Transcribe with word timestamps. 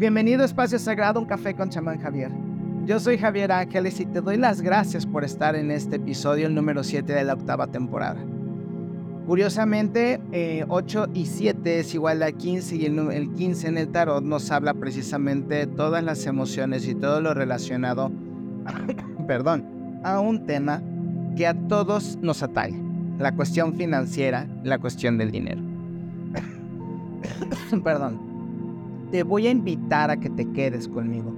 Bienvenido 0.00 0.40
a 0.40 0.46
Espacio 0.46 0.78
Sagrado, 0.78 1.20
un 1.20 1.26
café 1.26 1.54
con 1.54 1.68
chamán 1.68 2.00
Javier. 2.00 2.30
Yo 2.86 2.98
soy 2.98 3.18
Javier 3.18 3.52
Ángeles 3.52 4.00
y 4.00 4.06
te 4.06 4.22
doy 4.22 4.38
las 4.38 4.62
gracias 4.62 5.04
por 5.04 5.24
estar 5.24 5.54
en 5.54 5.70
este 5.70 5.96
episodio, 5.96 6.46
el 6.46 6.54
número 6.54 6.82
7 6.82 7.12
de 7.12 7.22
la 7.22 7.34
octava 7.34 7.66
temporada. 7.66 8.18
Curiosamente, 9.26 10.18
8 10.66 11.04
eh, 11.04 11.08
y 11.12 11.26
7 11.26 11.80
es 11.80 11.94
igual 11.94 12.22
a 12.22 12.32
15 12.32 12.76
y 12.76 12.86
el, 12.86 12.98
el 13.10 13.30
15 13.34 13.68
en 13.68 13.76
el 13.76 13.88
tarot 13.88 14.24
nos 14.24 14.50
habla 14.50 14.72
precisamente 14.72 15.54
de 15.54 15.66
todas 15.66 16.02
las 16.02 16.24
emociones 16.24 16.88
y 16.88 16.94
todo 16.94 17.20
lo 17.20 17.34
relacionado, 17.34 18.10
perdón, 19.26 20.00
a 20.02 20.18
un 20.20 20.46
tema 20.46 20.82
que 21.36 21.46
a 21.46 21.52
todos 21.52 22.16
nos 22.22 22.42
atañe, 22.42 22.82
la 23.18 23.36
cuestión 23.36 23.74
financiera, 23.74 24.48
la 24.64 24.78
cuestión 24.78 25.18
del 25.18 25.30
dinero. 25.30 25.60
perdón 27.84 28.29
te 29.10 29.24
voy 29.24 29.46
a 29.46 29.50
invitar 29.50 30.10
a 30.10 30.18
que 30.18 30.30
te 30.30 30.50
quedes 30.52 30.88
conmigo. 30.88 31.34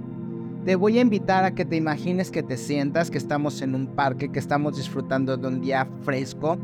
Te 0.65 0.75
voy 0.75 0.99
a 0.99 1.01
invitar 1.01 1.43
a 1.43 1.55
que 1.55 1.65
te 1.65 1.75
imagines 1.75 2.31
que 2.31 2.43
te 2.43 2.55
sientas, 2.55 3.11
que 3.11 3.17
estamos 3.17 3.61
en 3.61 3.75
un 3.75 3.87
parque, 3.87 4.31
que 4.31 4.39
estamos 4.39 4.77
disfrutando 4.77 5.35
de 5.35 5.47
un 5.47 5.59
día 5.59 5.87
fresco, 6.03 6.57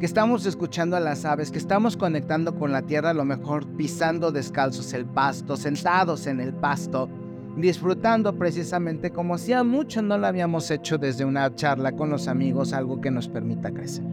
que 0.00 0.06
estamos 0.06 0.46
escuchando 0.46 0.96
a 0.96 1.00
las 1.00 1.24
aves, 1.24 1.50
que 1.50 1.58
estamos 1.58 1.96
conectando 1.96 2.58
con 2.58 2.72
la 2.72 2.82
tierra, 2.82 3.10
a 3.10 3.14
lo 3.14 3.24
mejor 3.24 3.66
pisando 3.76 4.32
descalzos 4.32 4.92
el 4.92 5.04
pasto, 5.04 5.56
sentados 5.56 6.26
en 6.26 6.40
el 6.40 6.52
pasto, 6.52 7.08
disfrutando 7.56 8.36
precisamente 8.36 9.10
como 9.10 9.34
hacía 9.34 9.62
mucho 9.64 10.00
no 10.02 10.16
lo 10.16 10.26
habíamos 10.26 10.70
hecho 10.70 10.98
desde 10.98 11.24
una 11.24 11.54
charla 11.54 11.92
con 11.92 12.10
los 12.10 12.26
amigos, 12.26 12.72
algo 12.72 13.00
que 13.00 13.10
nos 13.10 13.28
permita 13.28 13.70
crecer. 13.70 14.04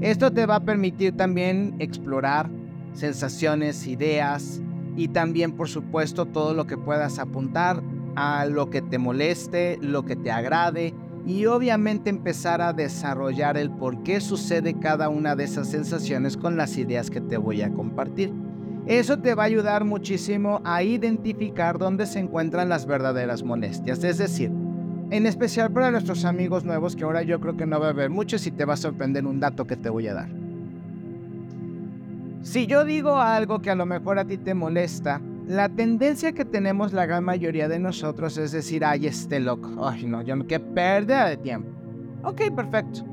Esto 0.00 0.32
te 0.32 0.46
va 0.46 0.56
a 0.56 0.64
permitir 0.64 1.16
también 1.16 1.74
explorar 1.80 2.48
sensaciones, 2.92 3.86
ideas, 3.86 4.60
y 4.98 5.06
también 5.06 5.52
por 5.52 5.68
supuesto 5.68 6.26
todo 6.26 6.54
lo 6.54 6.66
que 6.66 6.76
puedas 6.76 7.20
apuntar 7.20 7.82
a 8.16 8.46
lo 8.46 8.68
que 8.68 8.82
te 8.82 8.98
moleste, 8.98 9.78
lo 9.80 10.04
que 10.04 10.16
te 10.16 10.32
agrade 10.32 10.92
y 11.24 11.46
obviamente 11.46 12.10
empezar 12.10 12.60
a 12.60 12.72
desarrollar 12.72 13.56
el 13.56 13.70
por 13.70 14.02
qué 14.02 14.20
sucede 14.20 14.74
cada 14.74 15.08
una 15.08 15.36
de 15.36 15.44
esas 15.44 15.68
sensaciones 15.68 16.36
con 16.36 16.56
las 16.56 16.76
ideas 16.76 17.10
que 17.10 17.20
te 17.20 17.36
voy 17.36 17.62
a 17.62 17.72
compartir. 17.72 18.32
Eso 18.86 19.20
te 19.20 19.36
va 19.36 19.44
a 19.44 19.46
ayudar 19.46 19.84
muchísimo 19.84 20.60
a 20.64 20.82
identificar 20.82 21.78
dónde 21.78 22.06
se 22.06 22.18
encuentran 22.18 22.68
las 22.68 22.84
verdaderas 22.84 23.44
molestias, 23.44 24.02
es 24.02 24.18
decir, 24.18 24.50
en 25.10 25.26
especial 25.26 25.70
para 25.70 25.92
nuestros 25.92 26.24
amigos 26.24 26.64
nuevos 26.64 26.96
que 26.96 27.04
ahora 27.04 27.22
yo 27.22 27.38
creo 27.38 27.56
que 27.56 27.66
no 27.66 27.78
va 27.78 27.86
a 27.86 27.90
haber 27.90 28.10
muchos 28.10 28.48
y 28.48 28.50
te 28.50 28.64
va 28.64 28.74
a 28.74 28.78
sorprender 28.78 29.26
un 29.26 29.38
dato 29.38 29.64
que 29.64 29.76
te 29.76 29.90
voy 29.90 30.08
a 30.08 30.14
dar. 30.14 30.47
Si 32.48 32.66
yo 32.66 32.86
digo 32.86 33.16
algo 33.16 33.58
que 33.58 33.68
a 33.68 33.74
lo 33.74 33.84
mejor 33.84 34.18
a 34.18 34.24
ti 34.24 34.38
te 34.38 34.54
molesta, 34.54 35.20
la 35.46 35.68
tendencia 35.68 36.32
que 36.32 36.46
tenemos 36.46 36.94
la 36.94 37.04
gran 37.04 37.22
mayoría 37.22 37.68
de 37.68 37.78
nosotros 37.78 38.38
es 38.38 38.52
decir, 38.52 38.86
ay, 38.86 39.06
este 39.06 39.38
loco, 39.38 39.86
ay, 39.86 40.06
no, 40.06 40.22
yo 40.22 40.34
qué 40.46 40.58
pérdida 40.58 41.28
de 41.28 41.36
tiempo. 41.36 41.68
Ok, 42.24 42.50
perfecto. 42.56 43.04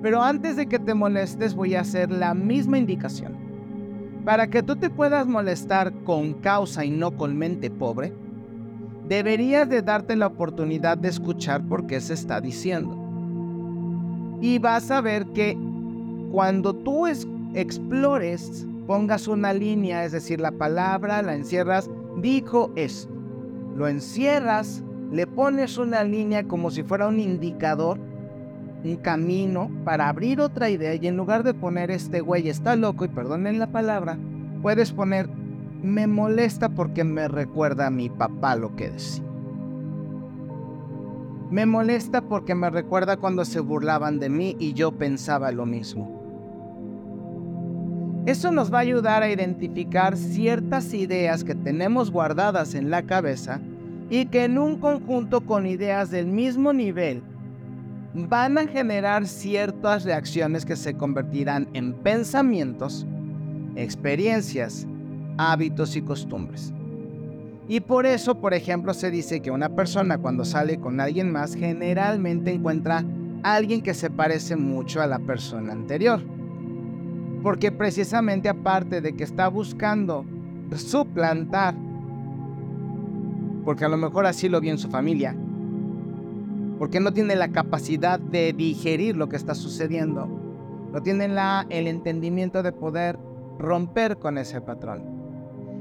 Pero 0.00 0.22
antes 0.22 0.56
de 0.56 0.68
que 0.68 0.78
te 0.78 0.94
molestes, 0.94 1.54
voy 1.54 1.74
a 1.74 1.82
hacer 1.82 2.10
la 2.10 2.32
misma 2.32 2.78
indicación. 2.78 3.36
Para 4.24 4.46
que 4.46 4.62
tú 4.62 4.74
te 4.74 4.88
puedas 4.88 5.26
molestar 5.26 5.92
con 6.04 6.32
causa 6.32 6.82
y 6.82 6.90
no 6.90 7.14
con 7.14 7.36
mente 7.36 7.70
pobre, 7.70 8.14
deberías 9.06 9.68
de 9.68 9.82
darte 9.82 10.16
la 10.16 10.28
oportunidad 10.28 10.96
de 10.96 11.10
escuchar 11.10 11.62
por 11.62 11.86
qué 11.86 12.00
se 12.00 12.14
está 12.14 12.40
diciendo. 12.40 12.96
Y 14.40 14.58
vas 14.58 14.90
a 14.90 15.02
ver 15.02 15.26
que 15.26 15.58
cuando 16.32 16.72
tú 16.72 17.06
es, 17.06 17.28
explores, 17.54 18.66
pongas 18.86 19.28
una 19.28 19.52
línea, 19.52 20.04
es 20.04 20.12
decir, 20.12 20.40
la 20.40 20.52
palabra 20.52 21.22
la 21.22 21.34
encierras, 21.34 21.90
dijo 22.18 22.72
esto. 22.76 23.12
Lo 23.76 23.88
encierras, 23.88 24.82
le 25.10 25.26
pones 25.26 25.78
una 25.78 26.04
línea 26.04 26.44
como 26.44 26.70
si 26.70 26.82
fuera 26.82 27.08
un 27.08 27.20
indicador, 27.20 27.98
un 28.84 28.96
camino 28.96 29.70
para 29.84 30.08
abrir 30.08 30.40
otra 30.40 30.68
idea 30.68 30.94
y 30.94 31.06
en 31.06 31.16
lugar 31.16 31.42
de 31.42 31.54
poner 31.54 31.90
este 31.90 32.20
güey 32.20 32.48
está 32.48 32.76
loco 32.76 33.04
y 33.04 33.08
perdonen 33.08 33.58
la 33.58 33.68
palabra, 33.68 34.18
puedes 34.60 34.92
poner 34.92 35.28
me 35.82 36.06
molesta 36.06 36.68
porque 36.68 37.02
me 37.02 37.26
recuerda 37.26 37.88
a 37.88 37.90
mi 37.90 38.08
papá 38.08 38.54
lo 38.54 38.76
que 38.76 38.90
decía. 38.90 39.24
Me 41.50 41.66
molesta 41.66 42.22
porque 42.22 42.54
me 42.54 42.70
recuerda 42.70 43.16
cuando 43.16 43.44
se 43.44 43.60
burlaban 43.60 44.20
de 44.20 44.30
mí 44.30 44.56
y 44.58 44.72
yo 44.72 44.92
pensaba 44.92 45.50
lo 45.50 45.66
mismo. 45.66 46.21
Eso 48.24 48.52
nos 48.52 48.72
va 48.72 48.78
a 48.78 48.82
ayudar 48.82 49.24
a 49.24 49.30
identificar 49.30 50.16
ciertas 50.16 50.94
ideas 50.94 51.42
que 51.42 51.56
tenemos 51.56 52.12
guardadas 52.12 52.74
en 52.74 52.88
la 52.88 53.02
cabeza 53.02 53.60
y 54.10 54.26
que 54.26 54.44
en 54.44 54.58
un 54.58 54.78
conjunto 54.78 55.40
con 55.40 55.66
ideas 55.66 56.12
del 56.12 56.28
mismo 56.28 56.72
nivel 56.72 57.20
van 58.14 58.58
a 58.58 58.66
generar 58.68 59.26
ciertas 59.26 60.04
reacciones 60.04 60.64
que 60.64 60.76
se 60.76 60.94
convertirán 60.94 61.68
en 61.72 61.94
pensamientos, 61.94 63.06
experiencias, 63.74 64.86
hábitos 65.36 65.96
y 65.96 66.02
costumbres. 66.02 66.72
Y 67.66 67.80
por 67.80 68.06
eso, 68.06 68.40
por 68.40 68.54
ejemplo, 68.54 68.94
se 68.94 69.10
dice 69.10 69.40
que 69.40 69.50
una 69.50 69.70
persona 69.70 70.18
cuando 70.18 70.44
sale 70.44 70.78
con 70.78 71.00
alguien 71.00 71.32
más 71.32 71.56
generalmente 71.56 72.52
encuentra 72.52 73.04
a 73.42 73.54
alguien 73.54 73.82
que 73.82 73.94
se 73.94 74.10
parece 74.10 74.54
mucho 74.54 75.00
a 75.00 75.08
la 75.08 75.18
persona 75.18 75.72
anterior. 75.72 76.20
Porque 77.42 77.72
precisamente 77.72 78.48
aparte 78.48 79.00
de 79.00 79.14
que 79.14 79.24
está 79.24 79.48
buscando 79.48 80.24
suplantar, 80.76 81.74
porque 83.64 83.84
a 83.84 83.88
lo 83.88 83.96
mejor 83.96 84.26
así 84.26 84.48
lo 84.48 84.60
vio 84.60 84.70
en 84.70 84.78
su 84.78 84.88
familia, 84.88 85.34
porque 86.78 87.00
no 87.00 87.12
tiene 87.12 87.36
la 87.36 87.48
capacidad 87.48 88.18
de 88.18 88.52
digerir 88.52 89.16
lo 89.16 89.28
que 89.28 89.36
está 89.36 89.54
sucediendo, 89.54 90.26
no 90.92 91.02
tiene 91.02 91.28
la, 91.28 91.66
el 91.70 91.86
entendimiento 91.86 92.62
de 92.62 92.72
poder 92.72 93.18
romper 93.58 94.18
con 94.18 94.38
ese 94.38 94.60
patrón. 94.60 95.02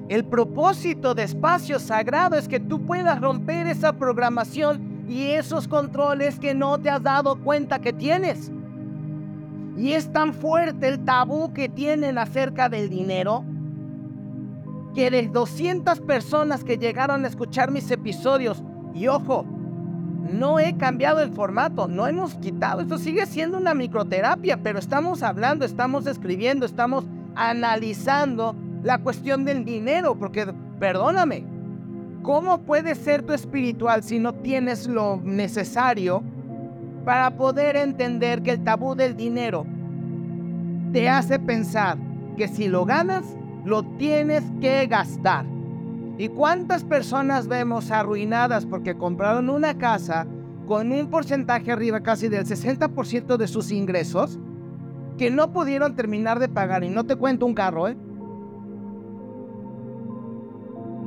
El 0.10 0.26
propósito 0.26 1.16
de 1.16 1.24
espacio 1.24 1.80
sagrado 1.80 2.36
es 2.36 2.48
que 2.48 2.60
tú 2.60 2.86
puedas 2.86 3.20
romper 3.22 3.68
esa 3.68 3.94
programación 3.94 5.06
y 5.08 5.24
esos 5.32 5.68
controles 5.68 6.40
que 6.40 6.54
no 6.54 6.78
te 6.80 6.90
has 6.90 7.02
dado 7.02 7.42
cuenta 7.42 7.80
que 7.80 7.94
tienes. 7.94 8.52
Y 9.81 9.94
es 9.94 10.12
tan 10.12 10.36
fuerte 10.36 10.88
el 10.88 11.03
tabú 11.06 11.53
que 11.53 11.68
tienen 11.68 12.19
acerca 12.19 12.69
del 12.69 12.88
dinero 12.88 13.44
que 14.94 15.09
de 15.09 15.28
200 15.28 16.02
personas 16.02 16.64
que 16.64 16.78
llegaron 16.78 17.25
a 17.25 17.28
escuchar 17.28 17.72
mis 17.72 17.90
episodios, 17.90 18.62
y 18.94 19.08
ojo, 19.08 19.44
no 20.31 20.59
he 20.59 20.78
cambiado 20.78 21.20
el 21.22 21.31
formato, 21.31 21.88
no 21.88 22.06
hemos 22.06 22.36
quitado, 22.36 22.81
esto 22.81 23.00
sigue 23.00 23.25
siendo 23.25 23.58
una 23.58 23.74
microterapia, 23.74 24.62
pero 24.62 24.78
estamos 24.78 25.24
hablando, 25.24 25.66
estamos 25.66 26.06
escribiendo, 26.06 26.68
estamos 26.68 27.06
analizando 27.34 28.56
la 28.84 29.00
cuestión 29.00 29.46
del 29.46 29.66
dinero, 29.66 30.14
porque 30.14 30.53
perdóname, 30.80 31.44
¿cómo 32.22 32.59
puedes 32.59 33.00
ser 33.00 33.24
tu 33.24 33.34
espiritual 33.34 34.03
si 34.03 34.20
no 34.20 34.31
tienes 34.31 34.86
lo 34.86 35.20
necesario 35.24 36.22
para 37.06 37.32
poder 37.32 37.76
entender 37.76 38.42
que 38.42 38.52
el 38.52 38.64
tabú 38.64 38.96
del 38.96 39.16
dinero 39.16 39.66
te 40.94 41.10
hace 41.10 41.40
pensar 41.40 41.98
que 42.38 42.48
si 42.48 42.68
lo 42.68 42.86
ganas, 42.86 43.26
lo 43.66 43.84
tienes 43.84 44.44
que 44.60 44.88
gastar. 44.88 45.46
¿Y 46.18 46.28
cuántas 46.30 46.84
personas 46.84 47.48
vemos 47.48 47.92
arruinadas 47.92 48.66
porque 48.66 48.96
compraron 48.96 49.50
una 49.50 49.78
casa 49.78 50.28
con 50.68 50.92
un 50.92 51.08
porcentaje 51.08 51.72
arriba 51.72 52.02
casi 52.02 52.28
del 52.28 52.46
60% 52.46 53.38
de 53.38 53.48
sus 53.48 53.72
ingresos 53.72 54.40
que 55.18 55.32
no 55.32 55.52
pudieron 55.52 55.96
terminar 55.96 56.40
de 56.40 56.50
pagar? 56.50 56.84
Y 56.84 56.90
no 56.90 57.06
te 57.06 57.16
cuento 57.16 57.46
un 57.46 57.54
carro, 57.54 57.88
¿eh? 57.88 57.97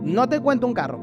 No 0.02 0.29
te 0.29 0.40
cuento 0.40 0.67
un 0.67 0.75
carro. 0.75 1.00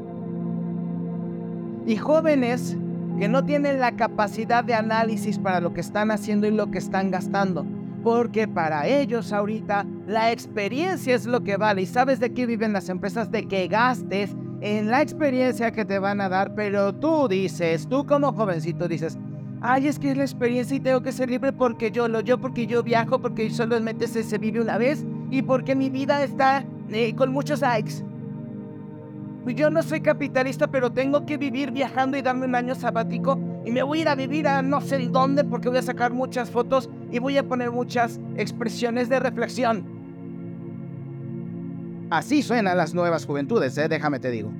Y 1.86 1.96
jóvenes 1.96 2.76
que 3.18 3.28
no 3.28 3.44
tienen 3.44 3.80
la 3.80 3.96
capacidad 3.96 4.64
de 4.64 4.74
análisis 4.74 5.38
para 5.38 5.60
lo 5.60 5.72
que 5.72 5.80
están 5.80 6.10
haciendo 6.10 6.46
y 6.46 6.50
lo 6.50 6.70
que 6.70 6.78
están 6.78 7.10
gastando. 7.10 7.66
Porque 8.02 8.48
para 8.48 8.86
ellos 8.86 9.32
ahorita 9.32 9.86
la 10.06 10.32
experiencia 10.32 11.14
es 11.14 11.26
lo 11.26 11.42
que 11.42 11.56
vale. 11.56 11.82
¿Y 11.82 11.86
sabes 11.86 12.18
de 12.18 12.32
qué 12.32 12.46
viven 12.46 12.72
las 12.72 12.88
empresas? 12.88 13.30
De 13.30 13.46
que 13.46 13.68
gastes 13.68 14.34
en 14.60 14.90
la 14.90 15.02
experiencia 15.02 15.72
que 15.72 15.84
te 15.84 15.98
van 15.98 16.20
a 16.20 16.28
dar. 16.28 16.54
Pero 16.54 16.94
tú 16.94 17.28
dices, 17.28 17.88
tú 17.88 18.04
como 18.06 18.32
jovencito 18.32 18.88
dices, 18.88 19.18
ay, 19.60 19.86
es 19.86 19.98
que 19.98 20.10
es 20.10 20.16
la 20.16 20.24
experiencia 20.24 20.76
y 20.76 20.80
tengo 20.80 21.02
que 21.02 21.12
ser 21.12 21.30
libre 21.30 21.52
porque 21.52 21.90
yo 21.90 22.08
lo, 22.08 22.20
yo 22.20 22.38
porque 22.38 22.66
yo 22.66 22.82
viajo, 22.82 23.20
porque 23.20 23.48
solo 23.50 23.80
metes 23.80 24.10
se 24.10 24.38
vive 24.38 24.60
una 24.60 24.78
vez 24.78 25.04
y 25.30 25.42
porque 25.42 25.76
mi 25.76 25.88
vida 25.88 26.22
está 26.24 26.64
eh, 26.90 27.14
con 27.14 27.32
muchos 27.32 27.60
likes. 27.60 28.04
Pues 29.44 29.56
yo 29.56 29.70
no 29.70 29.82
soy 29.82 30.00
capitalista, 30.00 30.68
pero 30.68 30.92
tengo 30.92 31.26
que 31.26 31.36
vivir 31.36 31.72
viajando 31.72 32.16
y 32.16 32.22
darme 32.22 32.46
un 32.46 32.54
año 32.54 32.74
sabático. 32.74 33.38
Y 33.64 33.72
me 33.72 33.82
voy 33.82 33.98
a 33.98 34.02
ir 34.02 34.08
a 34.08 34.14
vivir 34.14 34.46
a 34.46 34.62
no 34.62 34.80
sé 34.80 34.98
dónde 35.08 35.42
porque 35.42 35.68
voy 35.68 35.78
a 35.78 35.82
sacar 35.82 36.12
muchas 36.12 36.50
fotos 36.50 36.88
y 37.10 37.18
voy 37.18 37.36
a 37.38 37.48
poner 37.48 37.72
muchas 37.72 38.20
expresiones 38.36 39.08
de 39.08 39.18
reflexión. 39.18 39.84
Así 42.10 42.42
suenan 42.42 42.76
las 42.76 42.94
nuevas 42.94 43.24
juventudes, 43.24 43.76
¿eh? 43.78 43.88
déjame 43.88 44.20
te 44.20 44.30
digo. 44.30 44.52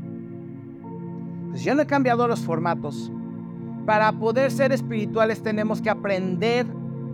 Pues 1.51 1.63
yo 1.63 1.75
no 1.75 1.83
he 1.83 1.87
cambiado 1.87 2.27
los 2.27 2.41
formatos. 2.41 3.13
Para 3.87 4.11
poder 4.13 4.51
ser 4.51 4.73
espirituales 4.73 5.43
tenemos 5.43 5.81
que 5.81 5.91
aprender 5.91 6.67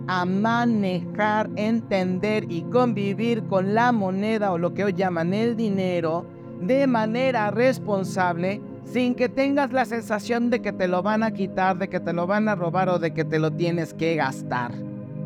a 0.07 0.25
manejar, 0.25 1.49
entender 1.55 2.45
y 2.49 2.63
convivir 2.63 3.43
con 3.43 3.75
la 3.75 3.91
moneda 3.91 4.51
o 4.53 4.57
lo 4.57 4.73
que 4.73 4.85
hoy 4.85 4.93
llaman 4.93 5.33
el 5.35 5.55
dinero 5.55 6.25
de 6.59 6.87
manera 6.87 7.51
responsable 7.51 8.61
sin 8.83 9.15
que 9.15 9.29
tengas 9.29 9.71
la 9.71 9.85
sensación 9.85 10.49
de 10.49 10.61
que 10.61 10.73
te 10.73 10.87
lo 10.87 11.03
van 11.03 11.23
a 11.23 11.31
quitar, 11.31 11.77
de 11.77 11.89
que 11.89 11.99
te 11.99 12.11
lo 12.11 12.25
van 12.27 12.49
a 12.49 12.55
robar 12.55 12.89
o 12.89 12.99
de 12.99 13.11
que 13.11 13.23
te 13.23 13.39
lo 13.39 13.51
tienes 13.51 13.93
que 13.93 14.15
gastar 14.15 14.71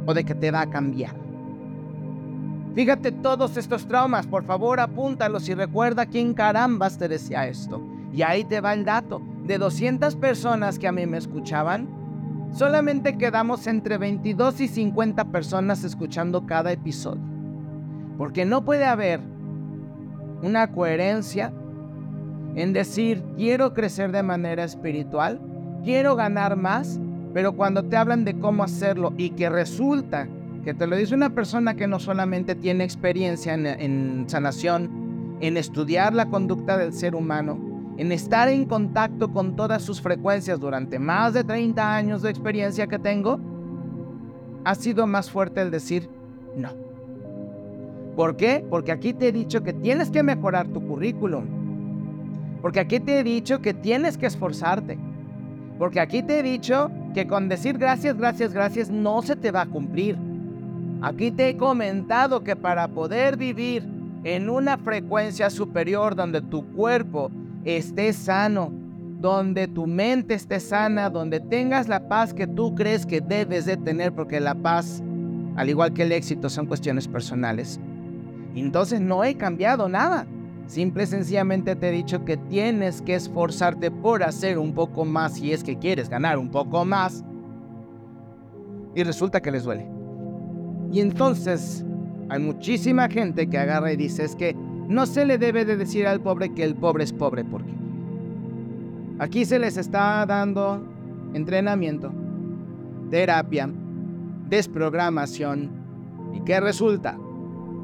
o 0.05 0.13
de 0.13 0.23
que 0.23 0.35
te 0.35 0.51
va 0.51 0.61
a 0.61 0.69
cambiar. 0.69 1.15
Fíjate 2.75 3.11
todos 3.11 3.55
estos 3.55 3.87
traumas, 3.87 4.25
por 4.25 4.43
favor 4.43 4.79
apúntalos 4.79 5.47
y 5.47 5.53
recuerda 5.53 6.07
quién 6.07 6.33
carambas 6.33 6.97
te 6.97 7.07
decía 7.07 7.47
esto. 7.47 7.81
Y 8.11 8.21
ahí 8.23 8.43
te 8.43 8.61
va 8.61 8.73
el 8.73 8.85
dato. 8.85 9.21
De 9.45 9.57
200 9.57 10.15
personas 10.15 10.79
que 10.79 10.87
a 10.87 10.91
mí 10.91 11.05
me 11.05 11.17
escuchaban, 11.17 11.87
solamente 12.51 13.17
quedamos 13.17 13.67
entre 13.67 13.97
22 13.97 14.61
y 14.61 14.67
50 14.67 15.25
personas 15.25 15.83
escuchando 15.83 16.45
cada 16.45 16.71
episodio. 16.71 17.21
Porque 18.17 18.45
no 18.45 18.63
puede 18.65 18.85
haber 18.85 19.19
una 20.43 20.71
coherencia 20.71 21.51
en 22.55 22.73
decir, 22.73 23.23
quiero 23.35 23.73
crecer 23.73 24.11
de 24.11 24.21
manera 24.21 24.63
espiritual, 24.63 25.39
quiero 25.83 26.15
ganar 26.15 26.55
más, 26.55 26.99
pero 27.33 27.53
cuando 27.53 27.83
te 27.83 27.97
hablan 27.97 28.25
de 28.25 28.37
cómo 28.37 28.63
hacerlo 28.63 29.13
y 29.17 29.31
que 29.31 29.49
resulta 29.49 30.27
que 30.63 30.73
te 30.73 30.85
lo 30.85 30.95
dice 30.95 31.15
una 31.15 31.31
persona 31.31 31.75
que 31.75 31.87
no 31.87 31.99
solamente 31.99 32.55
tiene 32.55 32.83
experiencia 32.83 33.53
en, 33.53 34.25
sanación, 34.27 35.37
en 35.41 35.57
estudiar 35.57 36.13
la 36.13 36.27
conducta 36.27 36.77
del 36.77 36.93
ser 36.93 37.15
humano, 37.15 37.95
en 37.97 38.11
estar 38.11 38.47
en 38.47 38.65
contacto 38.65 39.31
con 39.33 39.55
todas 39.55 39.81
sus 39.81 40.01
frecuencias 40.01 40.59
durante 40.59 40.99
más 40.99 41.33
de 41.33 41.43
30 41.43 41.95
años 41.95 42.21
de 42.21 42.29
experiencia 42.29 42.87
que 42.87 42.99
tengo, 42.99 43.39
ha 44.63 44.75
sido 44.75 45.05
más 45.07 45.29
fuerte 45.29 45.61
el 45.61 45.71
decir 45.71 46.09
no. 46.55 46.82
¿Por 48.15 48.35
qué? 48.35 48.63
Porque 48.69 48.91
aquí 48.91 49.13
te 49.13 49.29
he 49.29 49.31
dicho 49.31 49.63
que 49.63 49.73
tienes 49.73 50.11
que 50.11 50.23
mejorar 50.23 50.67
tu 50.67 50.85
currículum. 50.85 51.45
Porque 52.61 52.79
aquí 52.79 52.99
te 52.99 53.19
he 53.19 53.23
dicho 53.23 53.61
que 53.61 53.73
tienes 53.73 54.17
que 54.17 54.27
esforzarte. 54.27 54.97
Porque 55.79 55.99
aquí 55.99 56.21
te 56.21 56.39
he 56.39 56.43
dicho 56.43 56.91
que 57.13 57.27
con 57.27 57.49
decir 57.49 57.77
gracias, 57.77 58.17
gracias, 58.17 58.53
gracias 58.53 58.89
no 58.89 59.21
se 59.21 59.35
te 59.35 59.51
va 59.51 59.61
a 59.61 59.65
cumplir. 59.65 60.17
Aquí 61.01 61.31
te 61.31 61.49
he 61.49 61.57
comentado 61.57 62.43
que 62.43 62.55
para 62.55 62.87
poder 62.87 63.35
vivir 63.35 63.83
en 64.23 64.49
una 64.49 64.77
frecuencia 64.77 65.49
superior 65.49 66.15
donde 66.15 66.41
tu 66.41 66.65
cuerpo 66.73 67.31
esté 67.65 68.13
sano, 68.13 68.71
donde 69.19 69.67
tu 69.67 69.87
mente 69.87 70.35
esté 70.35 70.59
sana, 70.59 71.09
donde 71.09 71.39
tengas 71.39 71.87
la 71.87 72.07
paz 72.07 72.33
que 72.33 72.47
tú 72.47 72.75
crees 72.75 73.05
que 73.05 73.19
debes 73.19 73.65
de 73.65 73.75
tener, 73.75 74.13
porque 74.13 74.39
la 74.39 74.55
paz, 74.55 75.03
al 75.55 75.69
igual 75.69 75.93
que 75.93 76.03
el 76.03 76.11
éxito, 76.11 76.49
son 76.49 76.67
cuestiones 76.67 77.07
personales. 77.07 77.79
Entonces 78.61 79.01
no 79.01 79.23
he 79.23 79.35
cambiado 79.35 79.89
nada. 79.89 80.25
Simple 80.67 81.03
y 81.03 81.07
sencillamente 81.07 81.75
te 81.75 81.89
he 81.89 81.91
dicho 81.91 82.23
que 82.23 82.37
tienes 82.37 83.01
que 83.01 83.15
esforzarte 83.15 83.91
por 83.91 84.23
hacer 84.23 84.57
un 84.57 84.73
poco 84.73 85.05
más 85.05 85.33
si 85.33 85.51
es 85.51 85.63
que 85.63 85.77
quieres 85.77 86.09
ganar 86.09 86.37
un 86.37 86.49
poco 86.49 86.85
más. 86.85 87.23
Y 88.95 89.03
resulta 89.03 89.41
que 89.41 89.51
les 89.51 89.63
duele. 89.63 89.87
Y 90.91 90.99
entonces 90.99 91.83
hay 92.29 92.39
muchísima 92.39 93.09
gente 93.09 93.47
que 93.47 93.57
agarra 93.57 93.91
y 93.91 93.97
dice 93.97 94.23
es 94.23 94.35
que 94.35 94.55
no 94.87 95.05
se 95.05 95.25
le 95.25 95.37
debe 95.37 95.65
de 95.65 95.75
decir 95.75 96.07
al 96.07 96.21
pobre 96.21 96.53
que 96.53 96.63
el 96.63 96.75
pobre 96.75 97.03
es 97.03 97.13
pobre 97.13 97.43
porque 97.43 97.73
aquí 99.19 99.45
se 99.45 99.59
les 99.59 99.77
está 99.77 100.25
dando 100.25 100.83
entrenamiento, 101.33 102.11
terapia, 103.09 103.69
desprogramación 104.49 105.71
y 106.33 106.41
¿qué 106.41 106.59
resulta? 106.59 107.17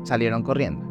Salieron 0.04 0.44
corriendo. 0.44 0.90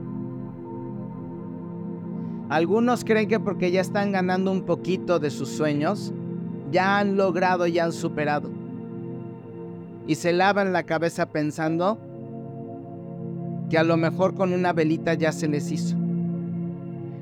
Algunos 2.49 3.05
creen 3.05 3.29
que 3.29 3.41
porque 3.41 3.71
ya 3.71 3.81
están 3.81 4.13
ganando 4.13 4.51
un 4.51 4.63
poquito 4.63 5.19
de 5.19 5.31
sus 5.31 5.51
sueños, 5.51 6.15
ya 6.71 6.99
han 6.99 7.17
logrado 7.17 7.67
y 7.67 7.79
han 7.79 7.93
superado. 7.93 8.51
Y 10.07 10.15
se 10.15 10.33
lavan 10.33 10.73
la 10.73 10.85
cabeza 10.85 11.27
pensando 11.27 11.99
que 13.69 13.77
a 13.77 13.85
lo 13.85 13.99
mejor 13.99 14.35
con 14.35 14.55
una 14.55 14.73
velita 14.73 15.13
ya 15.13 15.33
se 15.33 15.47
les 15.47 15.71
hizo. 15.71 15.97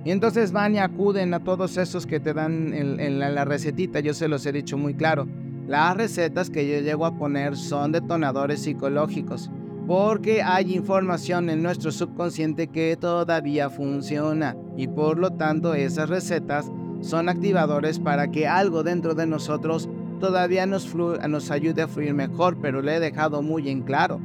Y 0.05 0.13
entonces 0.13 0.53
van 0.53 0.77
y 0.77 0.79
acuden 0.79 1.35
a 1.35 1.41
todos 1.41 1.77
esos 1.77 2.07
que 2.07 2.21
te 2.21 2.33
dan 2.33 2.73
en, 2.73 3.19
la, 3.19 3.29
la, 3.29 3.45
recetita. 3.45 3.99
Yo 3.99 4.15
se 4.15 4.29
los 4.29 4.47
he 4.47 4.53
dicho 4.53 4.79
muy 4.79 4.95
claro. 4.95 5.27
Las 5.67 5.97
recetas 5.97 6.49
que 6.49 6.69
yo 6.69 6.79
llego 6.79 7.07
a 7.07 7.19
poner 7.19 7.57
son 7.57 7.91
detonadores 7.91 8.63
psicológicos. 8.63 9.51
Porque 9.87 10.43
hay 10.43 10.75
información 10.75 11.49
en 11.49 11.63
nuestro 11.63 11.93
subconsciente 11.93 12.69
que 12.69 12.97
todavía 12.97 13.71
funciona. 13.71 14.57
Y 14.77 14.89
por 14.89 15.19
lo 15.19 15.31
tanto 15.31 15.75
esas 15.75 16.09
recetas 16.09 16.71
son 17.01 17.29
activadores 17.29 18.01
para 18.01 18.29
que 18.29 18.49
algo 18.49 18.83
dentro 18.83 19.15
de 19.15 19.27
nosotros 19.27 19.89
todavía 20.19 20.67
nos, 20.67 20.93
nos 20.95 21.51
ayude 21.51 21.83
a 21.83 21.89
fluir 21.89 22.15
mejor. 22.15 22.59
Pero 22.61 22.83
le 22.83 22.97
he 22.97 23.01
dejado 23.01 23.43
muy 23.43 23.69
en 23.69 23.83
claro 23.83 24.21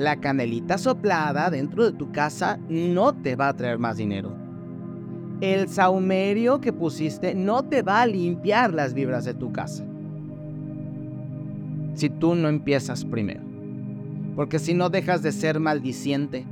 la 0.00 0.16
canelita 0.16 0.78
soplada 0.78 1.50
dentro 1.50 1.84
de 1.84 1.92
tu 1.92 2.10
casa 2.10 2.58
no 2.70 3.14
te 3.14 3.36
va 3.36 3.48
a 3.48 3.56
traer 3.56 3.78
más 3.78 3.98
dinero. 3.98 4.32
El 5.42 5.68
saumerio 5.68 6.60
que 6.60 6.72
pusiste 6.72 7.34
no 7.34 7.64
te 7.64 7.82
va 7.82 8.00
a 8.00 8.06
limpiar 8.06 8.72
las 8.72 8.94
vibras 8.94 9.26
de 9.26 9.34
tu 9.34 9.52
casa. 9.52 9.84
Si 11.94 12.08
tú 12.08 12.34
no 12.34 12.48
empiezas 12.48 13.04
primero. 13.04 13.49
Porque 14.40 14.58
si 14.58 14.72
no 14.72 14.88
dejas 14.88 15.20
de 15.22 15.32
ser 15.32 15.60
maldiciente, 15.60 16.46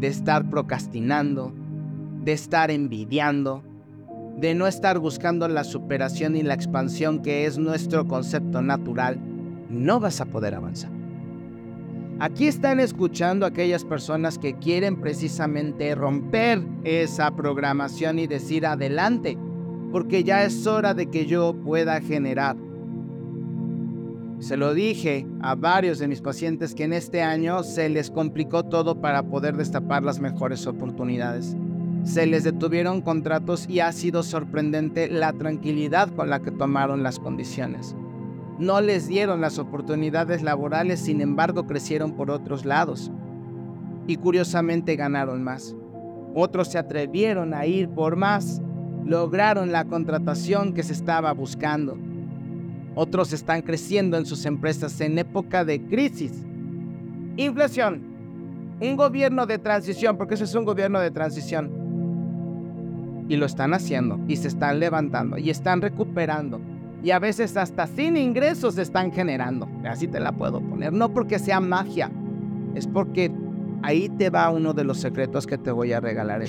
de 0.00 0.08
estar 0.08 0.50
procrastinando, 0.50 1.52
de 2.24 2.32
estar 2.32 2.72
envidiando, 2.72 3.62
de 4.36 4.56
no 4.56 4.66
estar 4.66 4.98
buscando 4.98 5.46
la 5.46 5.62
superación 5.62 6.34
y 6.34 6.42
la 6.42 6.54
expansión 6.54 7.22
que 7.22 7.46
es 7.46 7.56
nuestro 7.56 8.08
concepto 8.08 8.62
natural, 8.62 9.20
no 9.68 10.00
vas 10.00 10.20
a 10.20 10.24
poder 10.24 10.56
avanzar. 10.56 10.90
Aquí 12.18 12.48
están 12.48 12.80
escuchando 12.80 13.46
aquellas 13.46 13.84
personas 13.84 14.36
que 14.36 14.54
quieren 14.54 15.00
precisamente 15.00 15.94
romper 15.94 16.60
esa 16.82 17.30
programación 17.30 18.18
y 18.18 18.26
decir 18.26 18.66
adelante, 18.66 19.38
porque 19.92 20.24
ya 20.24 20.42
es 20.42 20.66
hora 20.66 20.94
de 20.94 21.06
que 21.06 21.26
yo 21.26 21.54
pueda 21.54 22.00
generar. 22.00 22.56
Se 24.40 24.56
lo 24.56 24.74
dije 24.74 25.26
a 25.40 25.54
varios 25.54 25.98
de 25.98 26.08
mis 26.08 26.20
pacientes 26.20 26.74
que 26.74 26.84
en 26.84 26.92
este 26.92 27.22
año 27.22 27.62
se 27.62 27.88
les 27.88 28.10
complicó 28.10 28.64
todo 28.64 29.00
para 29.00 29.22
poder 29.22 29.56
destapar 29.56 30.02
las 30.02 30.18
mejores 30.18 30.66
oportunidades. 30.66 31.56
Se 32.02 32.26
les 32.26 32.44
detuvieron 32.44 33.02
contratos 33.02 33.68
y 33.68 33.80
ha 33.80 33.92
sido 33.92 34.22
sorprendente 34.22 35.08
la 35.08 35.32
tranquilidad 35.32 36.08
con 36.14 36.30
la 36.30 36.40
que 36.40 36.50
tomaron 36.50 37.02
las 37.02 37.18
condiciones 37.18 37.94
no 38.60 38.82
les 38.82 39.08
dieron 39.08 39.40
las 39.40 39.58
oportunidades 39.58 40.42
laborales, 40.42 41.00
sin 41.00 41.22
embargo 41.22 41.66
crecieron 41.66 42.12
por 42.12 42.30
otros 42.30 42.66
lados 42.66 43.10
y 44.06 44.16
curiosamente 44.16 44.96
ganaron 44.96 45.42
más. 45.42 45.74
Otros 46.34 46.68
se 46.68 46.78
atrevieron 46.78 47.54
a 47.54 47.64
ir 47.64 47.88
por 47.88 48.16
más, 48.16 48.60
lograron 49.06 49.72
la 49.72 49.86
contratación 49.86 50.74
que 50.74 50.82
se 50.82 50.92
estaba 50.92 51.32
buscando. 51.32 51.96
Otros 52.94 53.32
están 53.32 53.62
creciendo 53.62 54.16
en 54.16 54.26
sus 54.26 54.44
empresas 54.46 55.00
en 55.00 55.18
época 55.18 55.64
de 55.64 55.80
crisis. 55.82 56.32
Inflación. 57.36 58.02
Un 58.80 58.96
gobierno 58.96 59.46
de 59.46 59.58
transición, 59.58 60.16
porque 60.16 60.34
eso 60.34 60.44
es 60.44 60.54
un 60.54 60.64
gobierno 60.64 61.00
de 61.00 61.10
transición. 61.10 61.70
Y 63.28 63.36
lo 63.36 63.46
están 63.46 63.74
haciendo, 63.74 64.18
y 64.26 64.36
se 64.36 64.48
están 64.48 64.80
levantando, 64.80 65.38
y 65.38 65.50
están 65.50 65.80
recuperando 65.80 66.60
y 67.02 67.10
a 67.12 67.18
veces 67.18 67.56
hasta 67.56 67.86
sin 67.86 68.16
ingresos 68.16 68.74
se 68.74 68.82
están 68.82 69.12
generando. 69.12 69.68
Así 69.84 70.06
te 70.06 70.20
la 70.20 70.32
puedo 70.32 70.60
poner. 70.60 70.92
No 70.92 71.12
porque 71.12 71.38
sea 71.38 71.60
magia, 71.60 72.10
es 72.74 72.86
porque 72.86 73.32
ahí 73.82 74.08
te 74.10 74.30
va 74.30 74.50
uno 74.50 74.72
de 74.74 74.84
los 74.84 74.98
secretos 74.98 75.46
que 75.46 75.58
te 75.58 75.70
voy 75.70 75.92
a 75.92 76.00
regalar. 76.00 76.42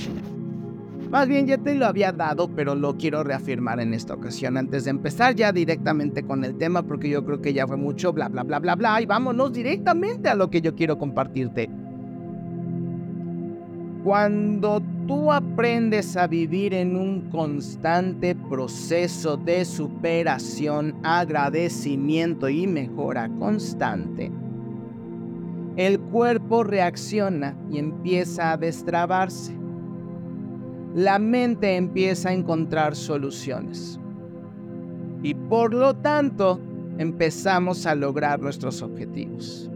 Más 1.12 1.27
bien 1.27 1.46
ya 1.46 1.58
te 1.58 1.75
lo 1.75 1.88
había 1.88 2.13
dado, 2.13 2.48
pero 2.56 2.74
lo 2.74 2.96
quiero 2.96 3.22
reafirmar 3.22 3.82
en 3.82 3.94
esta 3.94 4.13
ocasión 4.13 4.56
antes 4.56 4.86
de 4.86 4.91
empezar 4.91 5.36
ya 5.36 5.51
directamente 5.51 6.24
con 6.24 6.46
el 6.46 6.58
tema, 6.58 6.84
porque 6.84 7.10
yo 7.10 7.25
creo 7.25 7.41
que 7.41 7.51
ya 7.51 7.68
fue 7.68 7.75
mucho 7.75 8.13
bla, 8.13 8.30
bla, 8.30 8.44
bla, 8.44 8.60
bla, 8.60 8.75
bla, 8.75 9.01
y 9.01 9.06
vámonos 9.06 9.51
directamente 9.51 10.30
a 10.30 10.36
lo 10.36 10.50
que 10.50 10.62
yo 10.62 10.74
quiero 10.74 10.98
compartirte. 10.98 11.70
Cuando 14.06 14.82
tú 15.06 15.34
aprendes 15.34 16.15
a 16.15 16.27
vivir 16.27 16.74
en 16.74 16.96
un 16.96 17.30
constante 17.30 18.34
proceso 18.34 19.36
de 19.36 19.65
superación, 19.65 20.96
agradecimiento 21.03 22.48
y 22.48 22.68
mejora 22.68 23.30
constante, 23.38 24.32
el 25.75 26.00
cuerpo 26.00 26.63
reacciona 26.63 27.58
y 27.70 27.80
empieza 27.80 28.53
a 28.53 28.58
destrabarse. 28.58 29.61
La 30.95 31.19
mente 31.19 31.77
empieza 31.77 32.29
a 32.29 32.33
encontrar 32.33 32.95
soluciones. 32.95 34.00
Por 35.50 35.74
lo 35.74 35.95
tanto, 35.95 36.60
empezamos 36.98 37.86
a 37.86 37.95
lograr 37.95 38.41
nuestros 38.41 38.81
objetivos. 38.81 39.69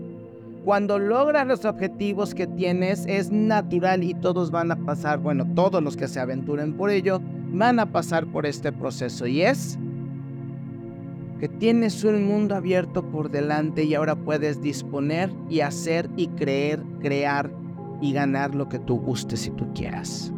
Cuando 0.66 0.98
logras 0.98 1.48
los 1.48 1.64
objetivos 1.64 2.34
que 2.34 2.48
tienes 2.48 3.06
es 3.06 3.32
natural 3.32 4.04
y 4.04 4.14
todos 4.16 4.52
van 4.52 4.72
a 4.72 4.76
pasar, 4.76 5.20
bueno, 5.20 5.46
todos 5.54 5.82
los 5.82 5.96
que 5.96 6.08
se 6.08 6.20
aventuren 6.20 6.74
por 6.74 6.90
ello, 6.90 7.22
van 7.52 7.80
a 7.80 7.92
pasar 7.92 8.26
por 8.26 8.46
este 8.46 8.72
proceso 8.72 9.28
y 9.28 9.44
es 9.44 9.78
que 11.40 11.48
tienes 11.48 12.04
un 12.04 12.26
mundo 12.26 12.56
abierto 12.56 13.04
por 13.10 13.30
delante 13.30 13.84
y 13.84 13.94
ahora 13.94 14.16
puedes 14.16 14.62
disponer 14.62 15.32
y 15.50 15.60
hacer 15.60 16.10
y 16.18 16.28
creer, 16.30 16.82
crear 17.00 17.52
y 18.02 18.14
ganar 18.14 18.56
lo 18.56 18.68
que 18.68 18.80
tú 18.80 19.00
gustes 19.00 19.46
y 19.48 19.52
tú 19.52 19.72
quieras. 19.74 20.34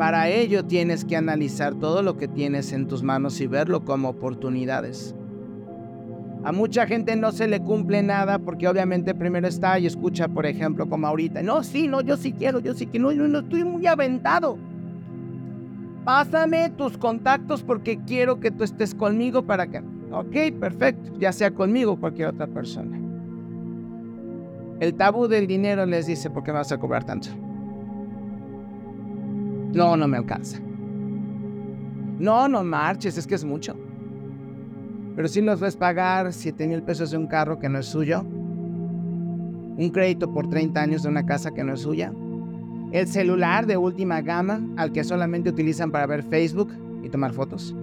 Para 0.00 0.30
ello 0.30 0.64
tienes 0.64 1.04
que 1.04 1.14
analizar 1.14 1.74
todo 1.74 2.00
lo 2.00 2.16
que 2.16 2.26
tienes 2.26 2.72
en 2.72 2.88
tus 2.88 3.02
manos 3.02 3.38
y 3.42 3.46
verlo 3.46 3.84
como 3.84 4.08
oportunidades. 4.08 5.14
A 6.42 6.52
mucha 6.52 6.86
gente 6.86 7.16
no 7.16 7.32
se 7.32 7.46
le 7.46 7.60
cumple 7.60 8.02
nada 8.02 8.38
porque 8.38 8.66
obviamente 8.66 9.14
primero 9.14 9.46
está 9.46 9.78
y 9.78 9.84
escucha, 9.84 10.26
por 10.26 10.46
ejemplo, 10.46 10.88
como 10.88 11.06
ahorita. 11.06 11.42
No, 11.42 11.62
sí, 11.62 11.86
no, 11.86 12.00
yo 12.00 12.16
sí 12.16 12.32
quiero, 12.32 12.60
yo 12.60 12.72
sí 12.72 12.86
quiero, 12.86 13.08
no, 13.08 13.12
yo 13.12 13.28
no 13.28 13.40
estoy 13.40 13.62
muy 13.62 13.86
aventado. 13.86 14.56
Pásame 16.06 16.70
tus 16.70 16.96
contactos 16.96 17.62
porque 17.62 17.98
quiero 18.06 18.40
que 18.40 18.50
tú 18.50 18.64
estés 18.64 18.94
conmigo 18.94 19.42
para 19.42 19.66
que... 19.66 19.82
Ok, 20.12 20.58
perfecto, 20.58 21.12
ya 21.18 21.30
sea 21.30 21.50
conmigo 21.50 21.92
o 21.92 22.00
cualquier 22.00 22.28
otra 22.28 22.46
persona. 22.46 22.98
El 24.80 24.94
tabú 24.94 25.28
del 25.28 25.46
dinero 25.46 25.84
les 25.84 26.06
dice, 26.06 26.30
¿por 26.30 26.42
qué 26.42 26.52
vas 26.52 26.72
a 26.72 26.78
cobrar 26.78 27.04
tanto? 27.04 27.28
No, 29.72 29.96
no 29.96 30.08
me 30.08 30.16
alcanza. 30.16 30.58
No, 32.18 32.48
no 32.48 32.62
marches, 32.64 33.16
es 33.16 33.26
que 33.26 33.34
es 33.34 33.44
mucho. 33.44 33.76
Pero 35.16 35.28
si 35.28 35.42
nos 35.42 35.60
ves 35.60 35.76
pagar 35.76 36.32
7 36.32 36.66
mil 36.66 36.82
pesos 36.82 37.10
de 37.10 37.18
un 37.18 37.26
carro 37.26 37.58
que 37.58 37.68
no 37.68 37.78
es 37.78 37.86
suyo, 37.86 38.22
un 38.22 39.90
crédito 39.92 40.32
por 40.32 40.48
30 40.48 40.80
años 40.80 41.02
de 41.02 41.08
una 41.08 41.24
casa 41.24 41.52
que 41.52 41.64
no 41.64 41.74
es 41.74 41.80
suya, 41.80 42.12
el 42.92 43.06
celular 43.06 43.66
de 43.66 43.76
última 43.76 44.20
gama 44.20 44.60
al 44.76 44.92
que 44.92 45.04
solamente 45.04 45.50
utilizan 45.50 45.90
para 45.90 46.06
ver 46.06 46.22
Facebook 46.24 46.72
y 47.02 47.08
tomar 47.08 47.32
fotos. 47.32 47.74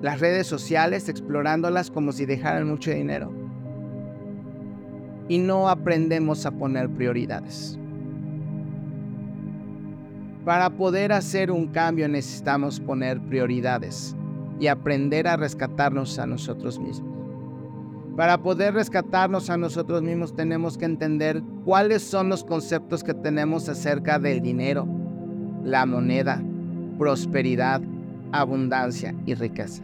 Las 0.00 0.20
redes 0.20 0.46
sociales 0.46 1.08
explorándolas 1.08 1.90
como 1.90 2.12
si 2.12 2.26
dejaran 2.26 2.68
mucho 2.68 2.90
dinero. 2.90 3.32
Y 5.28 5.38
no 5.38 5.68
aprendemos 5.68 6.46
a 6.46 6.52
poner 6.52 6.88
prioridades. 6.88 7.78
Para 10.46 10.70
poder 10.70 11.10
hacer 11.10 11.50
un 11.50 11.66
cambio 11.66 12.08
necesitamos 12.08 12.78
poner 12.78 13.20
prioridades 13.20 14.14
y 14.60 14.68
aprender 14.68 15.26
a 15.26 15.36
rescatarnos 15.36 16.20
a 16.20 16.26
nosotros 16.28 16.78
mismos. 16.78 17.12
Para 18.16 18.38
poder 18.38 18.74
rescatarnos 18.74 19.50
a 19.50 19.56
nosotros 19.56 20.02
mismos 20.02 20.36
tenemos 20.36 20.78
que 20.78 20.84
entender 20.84 21.42
cuáles 21.64 22.02
son 22.02 22.28
los 22.28 22.44
conceptos 22.44 23.02
que 23.02 23.12
tenemos 23.12 23.68
acerca 23.68 24.20
del 24.20 24.40
dinero, 24.40 24.86
la 25.64 25.84
moneda, 25.84 26.40
prosperidad, 26.96 27.80
abundancia 28.30 29.16
y 29.26 29.34
riqueza. 29.34 29.82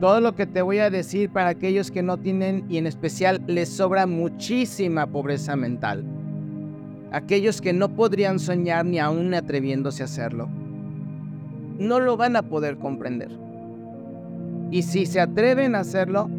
Todo 0.00 0.20
lo 0.20 0.34
que 0.34 0.46
te 0.46 0.60
voy 0.60 0.80
a 0.80 0.90
decir 0.90 1.30
para 1.30 1.48
aquellos 1.48 1.90
que 1.90 2.02
no 2.02 2.18
tienen 2.18 2.66
y 2.68 2.76
en 2.76 2.86
especial 2.86 3.42
les 3.46 3.70
sobra 3.70 4.06
muchísima 4.06 5.06
pobreza 5.06 5.56
mental. 5.56 6.04
Aquellos 7.12 7.60
que 7.60 7.74
no 7.74 7.90
podrían 7.90 8.38
soñar 8.38 8.86
ni 8.86 8.98
aún 8.98 9.34
atreviéndose 9.34 10.02
a 10.02 10.06
hacerlo. 10.06 10.48
No 11.78 12.00
lo 12.00 12.16
van 12.16 12.36
a 12.36 12.42
poder 12.42 12.78
comprender. 12.78 13.30
Y 14.70 14.82
si 14.82 15.04
se 15.04 15.20
atreven 15.20 15.74
a 15.74 15.80
hacerlo, 15.80 16.30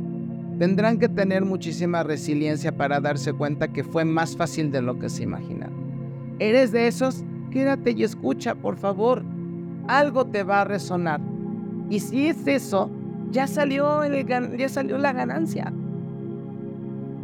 tendrán 0.57 0.97
que 0.97 1.09
tener 1.09 1.45
muchísima 1.45 2.01
resiliencia 2.01 2.71
para 2.75 2.99
darse 2.99 3.33
cuenta 3.33 3.67
que 3.67 3.83
fue 3.83 4.03
más 4.03 4.35
fácil 4.35 4.71
de 4.71 4.81
lo 4.81 4.97
que 4.97 5.09
se 5.09 5.23
imaginaron. 5.23 5.75
¿Eres 6.39 6.71
de 6.71 6.87
esos? 6.87 7.23
Quédate 7.51 7.91
y 7.91 8.03
escucha, 8.03 8.55
por 8.55 8.77
favor. 8.77 9.23
Algo 9.87 10.25
te 10.25 10.43
va 10.43 10.61
a 10.61 10.65
resonar. 10.65 11.21
Y 11.89 11.99
si 11.99 12.27
es 12.27 12.47
eso, 12.47 12.89
ya 13.29 13.45
salió, 13.45 14.01
ya 14.57 14.69
salió 14.69 14.97
la 14.97 15.13
ganancia. 15.13 15.71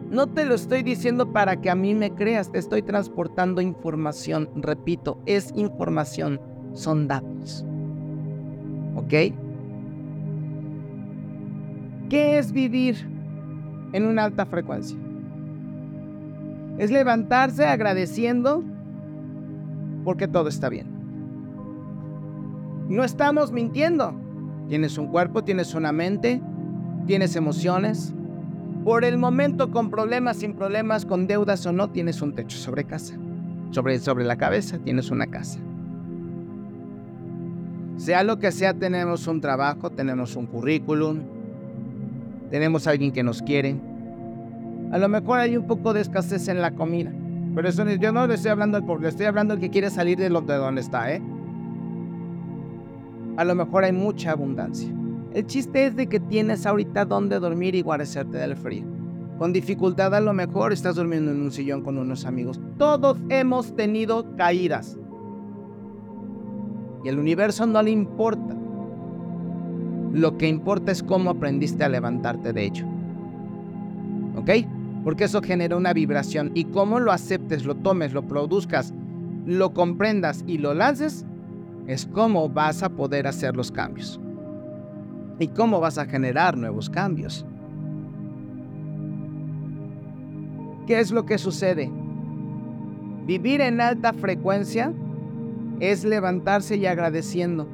No 0.09 0.27
te 0.27 0.45
lo 0.45 0.55
estoy 0.55 0.83
diciendo 0.83 1.31
para 1.31 1.61
que 1.61 1.69
a 1.69 1.75
mí 1.75 1.93
me 1.93 2.11
creas, 2.11 2.51
te 2.51 2.59
estoy 2.59 2.81
transportando 2.81 3.61
información. 3.61 4.49
Repito, 4.55 5.21
es 5.25 5.51
información, 5.55 6.39
son 6.73 7.07
datos. 7.07 7.65
¿Ok? 8.95 9.13
¿Qué 12.09 12.39
es 12.39 12.51
vivir? 12.51 13.19
en 13.93 14.05
una 14.05 14.25
alta 14.25 14.45
frecuencia. 14.45 14.97
Es 16.77 16.91
levantarse 16.91 17.65
agradeciendo 17.65 18.63
porque 20.03 20.27
todo 20.27 20.47
está 20.49 20.69
bien. 20.69 20.87
No 22.87 23.03
estamos 23.03 23.51
mintiendo. 23.51 24.13
Tienes 24.67 24.97
un 24.97 25.07
cuerpo, 25.07 25.43
tienes 25.43 25.73
una 25.73 25.91
mente, 25.91 26.41
tienes 27.05 27.35
emociones. 27.35 28.13
Por 28.89 29.05
el 29.05 29.19
momento 29.19 29.69
con 29.69 29.91
problemas, 29.91 30.37
sin 30.37 30.55
problemas, 30.55 31.05
con 31.05 31.27
deudas 31.27 31.63
o 31.67 31.71
no, 31.71 31.91
tienes 31.91 32.23
un 32.23 32.33
techo 32.33 32.57
sobre 32.57 32.85
casa. 32.85 33.13
Sobre, 33.69 33.99
sobre 33.99 34.25
la 34.25 34.35
cabeza 34.35 34.79
tienes 34.79 35.11
una 35.11 35.27
casa. 35.27 35.59
Sea 37.97 38.23
lo 38.23 38.39
que 38.39 38.51
sea, 38.51 38.73
tenemos 38.73 39.27
un 39.27 39.41
trabajo, 39.41 39.91
tenemos 39.91 40.35
un 40.35 40.47
currículum, 40.47 41.19
tenemos 42.49 42.87
a 42.87 42.89
alguien 42.89 43.11
que 43.11 43.21
nos 43.21 43.43
quiere. 43.43 43.75
A 44.91 44.97
lo 44.97 45.07
mejor 45.07 45.37
hay 45.37 45.55
un 45.55 45.67
poco 45.67 45.93
de 45.93 46.01
escasez 46.01 46.47
en 46.47 46.59
la 46.59 46.71
comida, 46.71 47.11
pero 47.53 47.69
eso 47.69 47.87
yo 47.87 48.11
no 48.11 48.25
le 48.25 48.33
estoy 48.33 48.49
hablando 48.49 48.77
al 48.77 48.85
pobre, 48.87 49.09
estoy 49.09 49.27
hablando 49.27 49.53
al 49.53 49.59
que 49.59 49.69
quiere 49.69 49.91
salir 49.91 50.17
de, 50.17 50.31
lo, 50.31 50.41
de 50.41 50.55
donde 50.55 50.81
está, 50.81 51.13
¿eh? 51.13 51.21
A 53.37 53.43
lo 53.43 53.53
mejor 53.53 53.83
hay 53.83 53.91
mucha 53.91 54.31
abundancia. 54.31 54.91
El 55.33 55.45
chiste 55.45 55.85
es 55.85 55.95
de 55.95 56.07
que 56.07 56.19
tienes 56.19 56.65
ahorita 56.65 57.05
donde 57.05 57.39
dormir 57.39 57.75
y 57.75 57.81
guarecerte 57.81 58.37
del 58.37 58.55
frío. 58.55 58.83
Con 59.37 59.53
dificultad 59.53 60.13
a 60.15 60.19
lo 60.19 60.33
mejor 60.33 60.73
estás 60.73 60.95
durmiendo 60.95 61.31
en 61.31 61.41
un 61.41 61.51
sillón 61.51 61.83
con 61.83 61.97
unos 61.97 62.25
amigos. 62.25 62.59
Todos 62.77 63.17
hemos 63.29 63.75
tenido 63.75 64.35
caídas. 64.35 64.97
Y 67.03 67.09
el 67.09 67.19
universo 67.19 67.65
no 67.67 67.81
le 67.81 67.91
importa. 67.91 68.55
Lo 70.11 70.37
que 70.37 70.47
importa 70.47 70.91
es 70.91 71.03
cómo 71.03 71.29
aprendiste 71.29 71.83
a 71.83 71.89
levantarte 71.89 72.51
de 72.51 72.65
ello. 72.65 72.85
¿Ok? 74.35 74.49
Porque 75.03 75.25
eso 75.25 75.41
genera 75.41 75.77
una 75.77 75.93
vibración 75.93 76.51
y 76.55 76.65
cómo 76.65 76.99
lo 76.99 77.11
aceptes, 77.11 77.65
lo 77.65 77.75
tomes, 77.75 78.13
lo 78.13 78.23
produzcas, 78.23 78.93
lo 79.45 79.73
comprendas 79.73 80.43
y 80.47 80.57
lo 80.57 80.73
lances, 80.73 81.25
es 81.87 82.07
cómo 82.07 82.49
vas 82.49 82.83
a 82.83 82.89
poder 82.89 83.27
hacer 83.27 83.55
los 83.55 83.71
cambios. 83.71 84.19
Y 85.39 85.47
cómo 85.47 85.79
vas 85.79 85.97
a 85.97 86.05
generar 86.05 86.57
nuevos 86.57 86.89
cambios. 86.89 87.45
¿Qué 90.85 90.99
es 90.99 91.11
lo 91.11 91.25
que 91.25 91.37
sucede? 91.37 91.89
Vivir 93.25 93.61
en 93.61 93.79
alta 93.79 94.11
frecuencia 94.13 94.91
es 95.79 96.03
levantarse 96.03 96.75
y 96.75 96.85
agradeciendo 96.85 97.67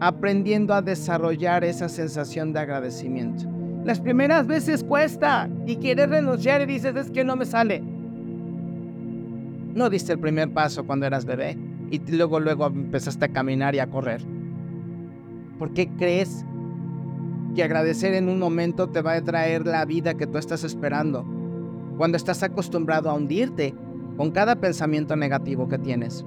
aprendiendo 0.00 0.74
a 0.74 0.82
desarrollar 0.82 1.64
esa 1.64 1.88
sensación 1.88 2.52
de 2.52 2.60
agradecimiento. 2.60 3.44
Las 3.84 4.00
primeras 4.00 4.46
veces 4.46 4.82
cuesta 4.82 5.48
y 5.66 5.76
quieres 5.76 6.08
renunciar 6.08 6.62
y 6.62 6.66
dices 6.66 6.96
es 6.96 7.10
que 7.10 7.24
no 7.24 7.36
me 7.36 7.44
sale. 7.44 7.82
No 9.74 9.90
diste 9.90 10.12
el 10.12 10.18
primer 10.18 10.50
paso 10.52 10.84
cuando 10.86 11.06
eras 11.06 11.24
bebé 11.24 11.58
y 11.90 11.98
luego 12.10 12.40
luego 12.40 12.66
empezaste 12.66 13.26
a 13.26 13.28
caminar 13.28 13.74
y 13.74 13.80
a 13.80 13.86
correr. 13.86 14.22
¿Por 15.58 15.72
qué 15.74 15.88
crees 15.88 16.44
que 17.54 17.62
agradecer 17.62 18.14
en 18.14 18.28
un 18.28 18.38
momento 18.38 18.88
te 18.88 19.00
va 19.00 19.14
a 19.14 19.22
traer 19.22 19.66
la 19.66 19.84
vida 19.84 20.14
que 20.14 20.26
tú 20.26 20.38
estás 20.38 20.64
esperando? 20.64 21.24
Cuando 21.96 22.16
estás 22.16 22.42
acostumbrado 22.42 23.08
a 23.08 23.14
hundirte 23.14 23.74
con 24.16 24.30
cada 24.30 24.56
pensamiento 24.56 25.16
negativo 25.16 25.68
que 25.68 25.78
tienes. 25.78 26.24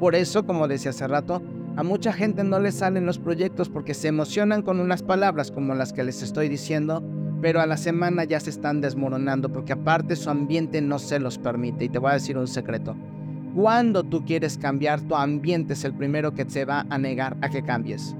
Por 0.00 0.14
eso, 0.14 0.44
como 0.46 0.68
decía 0.68 0.90
hace 0.90 1.06
rato, 1.06 1.42
a 1.76 1.82
mucha 1.82 2.12
gente 2.12 2.42
no 2.42 2.58
le 2.58 2.72
salen 2.72 3.06
los 3.06 3.18
proyectos 3.18 3.68
porque 3.68 3.94
se 3.94 4.08
emocionan 4.08 4.62
con 4.62 4.80
unas 4.80 5.02
palabras 5.02 5.50
como 5.50 5.74
las 5.74 5.92
que 5.92 6.04
les 6.04 6.22
estoy 6.22 6.48
diciendo, 6.48 7.02
pero 7.42 7.60
a 7.60 7.66
la 7.66 7.76
semana 7.76 8.24
ya 8.24 8.40
se 8.40 8.50
están 8.50 8.80
desmoronando 8.80 9.50
porque 9.50 9.74
aparte 9.74 10.16
su 10.16 10.30
ambiente 10.30 10.80
no 10.80 10.98
se 10.98 11.18
los 11.18 11.38
permite. 11.38 11.84
Y 11.84 11.88
te 11.88 11.98
voy 11.98 12.10
a 12.10 12.14
decir 12.14 12.38
un 12.38 12.48
secreto. 12.48 12.96
Cuando 13.54 14.04
tú 14.04 14.24
quieres 14.24 14.58
cambiar, 14.58 15.00
tu 15.02 15.14
ambiente 15.14 15.74
es 15.74 15.84
el 15.84 15.94
primero 15.94 16.34
que 16.34 16.44
te 16.44 16.64
va 16.64 16.86
a 16.90 16.98
negar 16.98 17.36
a 17.40 17.48
que 17.48 17.62
cambies. 17.62 18.14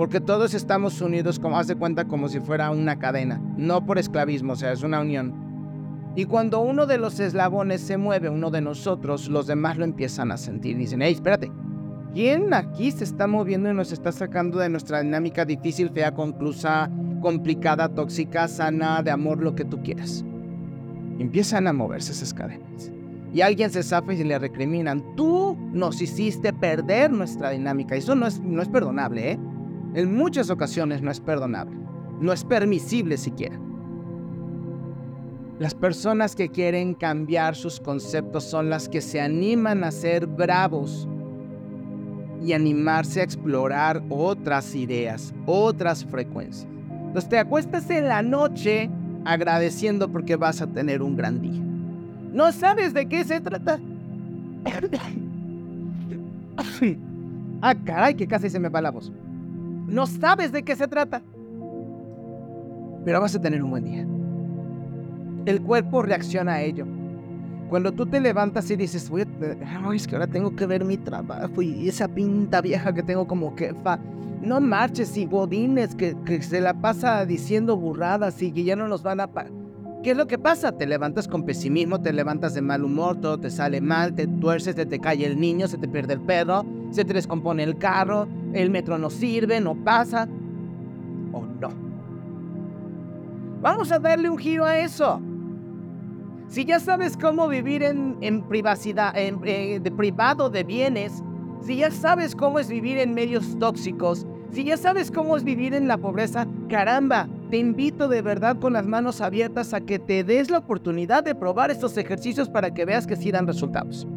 Porque 0.00 0.18
todos 0.18 0.54
estamos 0.54 1.02
unidos, 1.02 1.38
como 1.38 1.58
haz 1.58 1.66
de 1.66 1.76
cuenta, 1.76 2.06
como 2.06 2.30
si 2.30 2.40
fuera 2.40 2.70
una 2.70 2.98
cadena, 2.98 3.38
no 3.58 3.84
por 3.84 3.98
esclavismo, 3.98 4.54
o 4.54 4.56
sea, 4.56 4.72
es 4.72 4.82
una 4.82 4.98
unión. 5.02 5.34
Y 6.16 6.24
cuando 6.24 6.60
uno 6.60 6.86
de 6.86 6.96
los 6.96 7.20
eslabones 7.20 7.82
se 7.82 7.98
mueve, 7.98 8.30
uno 8.30 8.50
de 8.50 8.62
nosotros, 8.62 9.28
los 9.28 9.46
demás 9.46 9.76
lo 9.76 9.84
empiezan 9.84 10.32
a 10.32 10.38
sentir. 10.38 10.78
Dicen, 10.78 11.02
hey, 11.02 11.12
espérate, 11.12 11.52
¿Quién 12.14 12.54
aquí 12.54 12.90
se 12.92 13.04
está 13.04 13.26
moviendo 13.26 13.70
y 13.70 13.74
nos 13.74 13.92
está 13.92 14.10
sacando 14.10 14.58
de 14.58 14.70
nuestra 14.70 15.02
dinámica 15.02 15.44
difícil, 15.44 15.90
fea, 15.90 16.14
conclusa, 16.14 16.90
complicada, 17.20 17.90
tóxica, 17.90 18.48
sana, 18.48 19.02
de 19.02 19.10
amor, 19.10 19.42
lo 19.42 19.54
que 19.54 19.66
tú 19.66 19.82
quieras? 19.82 20.24
Empiezan 21.18 21.66
a 21.66 21.74
moverse 21.74 22.12
esas 22.12 22.32
cadenas. 22.32 22.90
Y 23.34 23.42
alguien 23.42 23.68
se 23.68 23.82
zafa 23.82 24.14
y 24.14 24.24
le 24.24 24.38
recriminan. 24.38 25.14
Tú 25.14 25.58
nos 25.74 26.00
hiciste 26.00 26.54
perder 26.54 27.12
nuestra 27.12 27.50
dinámica. 27.50 27.96
Eso 27.96 28.14
no 28.14 28.26
es, 28.26 28.40
no 28.40 28.62
es 28.62 28.68
perdonable, 28.70 29.32
¿eh? 29.32 29.38
En 29.94 30.16
muchas 30.16 30.50
ocasiones 30.50 31.02
no 31.02 31.10
es 31.10 31.20
perdonable. 31.20 31.76
No 32.20 32.32
es 32.32 32.44
permisible 32.44 33.16
siquiera. 33.16 33.58
Las 35.58 35.74
personas 35.74 36.36
que 36.36 36.48
quieren 36.48 36.94
cambiar 36.94 37.54
sus 37.54 37.80
conceptos 37.80 38.44
son 38.44 38.70
las 38.70 38.88
que 38.88 39.00
se 39.00 39.20
animan 39.20 39.84
a 39.84 39.90
ser 39.90 40.26
bravos 40.26 41.08
y 42.42 42.54
animarse 42.54 43.20
a 43.20 43.24
explorar 43.24 44.02
otras 44.08 44.74
ideas, 44.74 45.34
otras 45.44 46.04
frecuencias. 46.04 46.66
Entonces 46.90 47.28
te 47.28 47.38
acuestas 47.38 47.90
en 47.90 48.08
la 48.08 48.22
noche 48.22 48.88
agradeciendo 49.24 50.10
porque 50.10 50.36
vas 50.36 50.62
a 50.62 50.66
tener 50.66 51.02
un 51.02 51.16
gran 51.16 51.42
día. 51.42 51.60
No 52.32 52.52
sabes 52.52 52.94
de 52.94 53.06
qué 53.06 53.24
se 53.24 53.40
trata. 53.40 53.78
ah, 57.60 57.74
caray, 57.84 58.14
que 58.14 58.26
casi 58.26 58.48
se 58.48 58.60
me 58.60 58.68
va 58.68 58.80
la 58.80 58.90
voz. 58.90 59.12
No 59.90 60.06
sabes 60.06 60.52
de 60.52 60.62
qué 60.62 60.76
se 60.76 60.86
trata. 60.86 61.20
Pero 63.04 63.20
vas 63.20 63.34
a 63.34 63.40
tener 63.40 63.62
un 63.62 63.70
buen 63.70 63.84
día. 63.84 64.06
El 65.46 65.60
cuerpo 65.62 66.02
reacciona 66.02 66.54
a 66.54 66.62
ello. 66.62 66.86
Cuando 67.68 67.92
tú 67.92 68.06
te 68.06 68.20
levantas 68.20 68.70
y 68.70 68.76
dices, 68.76 69.08
voy 69.10 69.26
es 69.94 70.06
que 70.06 70.14
ahora 70.14 70.26
tengo 70.26 70.54
que 70.54 70.66
ver 70.66 70.84
mi 70.84 70.96
trabajo 70.96 71.62
y 71.62 71.88
esa 71.88 72.08
pinta 72.08 72.60
vieja 72.60 72.92
que 72.92 73.02
tengo 73.02 73.26
como 73.26 73.56
jefa, 73.56 73.98
no 74.42 74.60
marches 74.60 75.16
y 75.16 75.26
godines 75.26 75.94
que, 75.94 76.16
que 76.24 76.42
se 76.42 76.60
la 76.60 76.74
pasa 76.74 77.24
diciendo 77.26 77.76
burradas 77.76 78.42
y 78.42 78.52
que 78.52 78.64
ya 78.64 78.76
no 78.76 78.88
nos 78.88 79.02
van 79.02 79.20
a... 79.20 79.30
¿Qué 80.02 80.12
es 80.12 80.16
lo 80.16 80.26
que 80.26 80.38
pasa? 80.38 80.72
Te 80.72 80.86
levantas 80.86 81.28
con 81.28 81.44
pesimismo, 81.44 82.00
te 82.00 82.12
levantas 82.12 82.54
de 82.54 82.62
mal 82.62 82.84
humor, 82.84 83.20
todo 83.20 83.38
te 83.38 83.50
sale 83.50 83.80
mal, 83.80 84.14
te 84.14 84.26
tuerces, 84.26 84.74
te, 84.74 84.86
te 84.86 84.98
cae 84.98 85.24
el 85.24 85.38
niño, 85.38 85.68
se 85.68 85.78
te 85.78 85.88
pierde 85.88 86.14
el 86.14 86.20
perro, 86.20 86.64
se 86.90 87.04
te 87.04 87.12
descompone 87.12 87.62
el 87.62 87.78
carro, 87.78 88.26
el 88.52 88.70
metro 88.70 88.98
no 88.98 89.10
sirve, 89.10 89.60
no 89.60 89.74
pasa. 89.74 90.28
¿O 91.32 91.42
no? 91.42 91.70
Vamos 93.62 93.92
a 93.92 93.98
darle 93.98 94.30
un 94.30 94.38
giro 94.38 94.64
a 94.64 94.78
eso. 94.78 95.20
Si 96.48 96.64
ya 96.64 96.80
sabes 96.80 97.16
cómo 97.16 97.46
vivir 97.46 97.84
en, 97.84 98.42
privacidad, 98.48 99.16
en, 99.16 99.40
eh, 99.44 99.80
privado 99.96 100.50
de 100.50 100.64
bienes, 100.64 101.22
si 101.62 101.76
ya 101.76 101.90
sabes 101.90 102.34
cómo 102.34 102.58
es 102.58 102.68
vivir 102.68 102.98
en 102.98 103.14
medios 103.14 103.56
tóxicos, 103.58 104.26
si 104.50 104.64
ya 104.64 104.76
sabes 104.76 105.12
cómo 105.12 105.36
es 105.36 105.44
vivir 105.44 105.74
en 105.74 105.86
la 105.86 105.96
pobreza, 105.96 106.48
caramba, 106.68 107.28
te 107.50 107.58
invito 107.58 108.08
de 108.08 108.22
verdad 108.22 108.58
con 108.58 108.72
las 108.72 108.86
manos 108.86 109.20
abiertas 109.20 109.74
a 109.74 109.80
que 109.80 110.00
te 110.00 110.24
des 110.24 110.50
la 110.50 110.58
oportunidad 110.58 111.22
de 111.22 111.36
probar 111.36 111.70
estos 111.70 111.96
ejercicios 111.96 112.48
para 112.48 112.74
que 112.74 112.84
veas 112.84 113.06
que 113.06 113.14
sí 113.14 113.30
dan 113.30 113.46
resultados. 113.46 114.08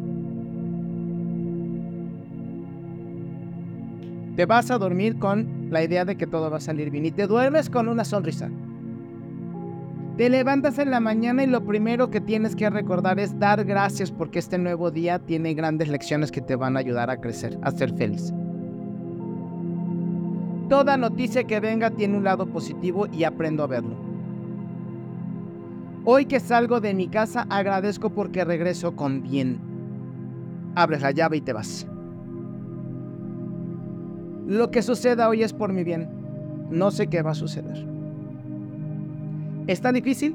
Te 4.36 4.46
vas 4.46 4.70
a 4.70 4.78
dormir 4.78 5.18
con 5.18 5.68
la 5.70 5.82
idea 5.82 6.04
de 6.04 6.16
que 6.16 6.26
todo 6.26 6.50
va 6.50 6.56
a 6.56 6.60
salir 6.60 6.90
bien 6.90 7.06
y 7.06 7.12
te 7.12 7.26
duermes 7.26 7.70
con 7.70 7.88
una 7.88 8.04
sonrisa. 8.04 8.50
Te 10.16 10.28
levantas 10.28 10.78
en 10.78 10.90
la 10.90 11.00
mañana 11.00 11.42
y 11.42 11.46
lo 11.46 11.64
primero 11.64 12.10
que 12.10 12.20
tienes 12.20 12.54
que 12.54 12.70
recordar 12.70 13.18
es 13.18 13.38
dar 13.38 13.64
gracias 13.64 14.12
porque 14.12 14.38
este 14.38 14.58
nuevo 14.58 14.90
día 14.90 15.18
tiene 15.18 15.54
grandes 15.54 15.88
lecciones 15.88 16.30
que 16.30 16.40
te 16.40 16.54
van 16.54 16.76
a 16.76 16.80
ayudar 16.80 17.10
a 17.10 17.20
crecer, 17.20 17.58
a 17.62 17.70
ser 17.72 17.92
feliz. 17.96 18.32
Toda 20.68 20.96
noticia 20.96 21.44
que 21.44 21.60
venga 21.60 21.90
tiene 21.90 22.16
un 22.16 22.24
lado 22.24 22.46
positivo 22.46 23.06
y 23.12 23.24
aprendo 23.24 23.62
a 23.62 23.66
verlo. 23.66 23.96
Hoy 26.04 26.26
que 26.26 26.38
salgo 26.40 26.80
de 26.80 26.94
mi 26.94 27.08
casa 27.08 27.46
agradezco 27.50 28.10
porque 28.10 28.44
regreso 28.44 28.94
con 28.94 29.22
bien. 29.22 29.58
Abres 30.74 31.02
la 31.02 31.10
llave 31.10 31.38
y 31.38 31.40
te 31.40 31.52
vas. 31.52 31.86
Lo 34.46 34.70
que 34.70 34.82
suceda 34.82 35.28
hoy 35.28 35.42
es 35.42 35.52
por 35.52 35.72
mi 35.72 35.84
bien. 35.84 36.08
No 36.70 36.90
sé 36.90 37.06
qué 37.06 37.22
va 37.22 37.30
a 37.30 37.34
suceder. 37.34 37.86
¿Está 39.66 39.92
difícil? 39.92 40.34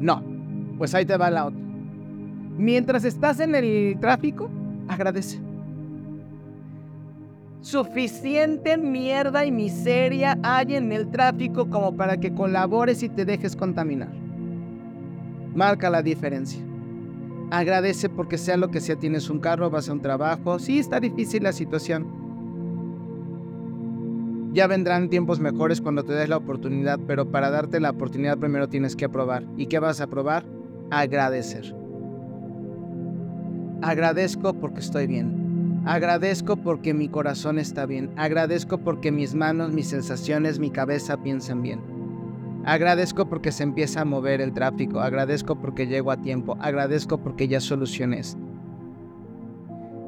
No. 0.00 0.22
Pues 0.78 0.94
ahí 0.94 1.04
te 1.04 1.16
va 1.16 1.30
la 1.30 1.46
otra. 1.46 1.60
Mientras 2.56 3.04
estás 3.04 3.40
en 3.40 3.54
el 3.54 3.98
tráfico, 4.00 4.50
agradece. 4.88 5.38
Suficiente 7.60 8.76
mierda 8.76 9.44
y 9.44 9.52
miseria 9.52 10.38
hay 10.42 10.74
en 10.74 10.90
el 10.90 11.10
tráfico 11.10 11.68
como 11.70 11.96
para 11.96 12.16
que 12.18 12.34
colabores 12.34 13.02
y 13.02 13.08
te 13.08 13.24
dejes 13.24 13.54
contaminar. 13.54 14.08
Marca 15.54 15.88
la 15.90 16.02
diferencia. 16.02 16.60
Agradece 17.50 18.08
porque 18.08 18.38
sea 18.38 18.56
lo 18.56 18.70
que 18.70 18.80
sea, 18.80 18.96
tienes 18.96 19.28
un 19.28 19.38
carro, 19.38 19.70
vas 19.70 19.88
a 19.88 19.92
un 19.92 20.00
trabajo. 20.00 20.58
Sí, 20.58 20.78
está 20.78 20.98
difícil 20.98 21.42
la 21.42 21.52
situación 21.52 22.21
ya 24.52 24.66
vendrán 24.66 25.08
tiempos 25.08 25.40
mejores 25.40 25.80
cuando 25.80 26.04
te 26.04 26.12
des 26.12 26.28
la 26.28 26.36
oportunidad, 26.36 27.00
pero 27.06 27.30
para 27.30 27.50
darte 27.50 27.80
la 27.80 27.90
oportunidad 27.90 28.38
primero 28.38 28.68
tienes 28.68 28.96
que 28.96 29.06
aprobar. 29.06 29.44
¿Y 29.56 29.66
qué 29.66 29.78
vas 29.78 30.00
a 30.00 30.08
probar? 30.08 30.44
Agradecer. 30.90 31.74
Agradezco 33.80 34.52
porque 34.54 34.80
estoy 34.80 35.06
bien. 35.06 35.82
Agradezco 35.86 36.56
porque 36.56 36.92
mi 36.94 37.08
corazón 37.08 37.58
está 37.58 37.86
bien. 37.86 38.10
Agradezco 38.16 38.78
porque 38.78 39.10
mis 39.10 39.34
manos, 39.34 39.72
mis 39.72 39.88
sensaciones, 39.88 40.58
mi 40.58 40.70
cabeza 40.70 41.16
piensan 41.22 41.62
bien. 41.62 41.80
Agradezco 42.64 43.28
porque 43.28 43.50
se 43.50 43.64
empieza 43.64 44.02
a 44.02 44.04
mover 44.04 44.40
el 44.40 44.52
tráfico. 44.52 45.00
Agradezco 45.00 45.56
porque 45.60 45.86
llego 45.86 46.12
a 46.12 46.18
tiempo. 46.18 46.56
Agradezco 46.60 47.18
porque 47.18 47.48
ya 47.48 47.58
solucioné 47.58 48.20
esto. 48.20 48.40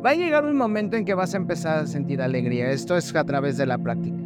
Va 0.05 0.11
a 0.11 0.15
llegar 0.15 0.45
un 0.45 0.57
momento 0.57 0.97
en 0.97 1.07
que 1.07 1.15
vas 1.15 1.35
a 1.35 1.39
empezar 1.39 1.79
a 1.79 1.87
sentir 1.87 2.21
alegría. 2.21 2.71
Esto 2.71 2.97
es 2.97 3.17
a 3.17 3.25
través 3.25 3.57
de 3.57 3.67
la 3.67 3.79
práctica. 3.79 4.24